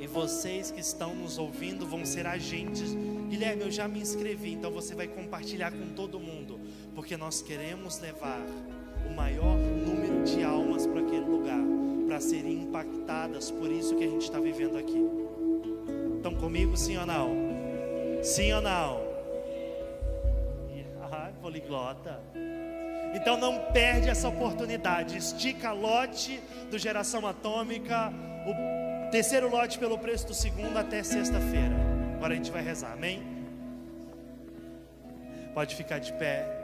E 0.00 0.06
vocês 0.06 0.70
que 0.70 0.80
estão 0.80 1.14
nos 1.14 1.38
ouvindo 1.38 1.86
vão 1.86 2.04
ser 2.04 2.26
agentes. 2.26 2.94
Guilherme, 3.26 3.62
eu 3.62 3.70
já 3.70 3.88
me 3.88 4.00
inscrevi, 4.00 4.52
então 4.52 4.70
você 4.70 4.94
vai 4.94 5.08
compartilhar 5.08 5.72
com 5.72 5.88
todo 5.94 6.20
mundo, 6.20 6.60
porque 6.94 7.16
nós 7.16 7.42
queremos 7.42 7.98
levar 7.98 8.40
o 9.04 9.14
maior 9.14 9.56
número 9.56 10.24
de 10.24 10.42
almas 10.44 10.86
para 10.86 11.00
aquele 11.00 11.24
lugar, 11.24 11.60
para 12.06 12.20
serem 12.20 12.62
impactadas 12.62 13.50
por 13.50 13.70
isso 13.70 13.96
que 13.96 14.04
a 14.04 14.08
gente 14.08 14.22
está 14.22 14.38
vivendo 14.38 14.78
aqui. 14.78 15.04
Estão 16.16 16.34
comigo, 16.34 16.76
sim 16.76 16.96
ou 16.96 17.06
não? 17.06 17.30
Sim 18.22 18.52
ou 18.52 18.62
não? 18.62 19.06
Ah, 21.08 21.30
poliglota. 21.40 22.20
Então 23.14 23.38
não 23.38 23.72
perde 23.72 24.08
essa 24.08 24.28
oportunidade. 24.28 25.16
Estica 25.16 25.70
lote 25.72 26.40
do 26.68 26.76
Geração 26.76 27.24
Atômica. 27.24 28.12
O 28.44 29.10
Terceiro 29.10 29.48
lote 29.48 29.78
pelo 29.78 29.96
preço 29.98 30.26
do 30.26 30.34
segundo 30.34 30.76
até 30.76 31.02
sexta-feira. 31.04 31.85
Agora 32.26 32.40
a 32.40 32.42
gente 32.42 32.50
vai 32.50 32.60
rezar, 32.60 32.90
amém? 32.90 33.22
Pode 35.54 35.76
ficar 35.76 36.00
de 36.00 36.12
pé. 36.14 36.55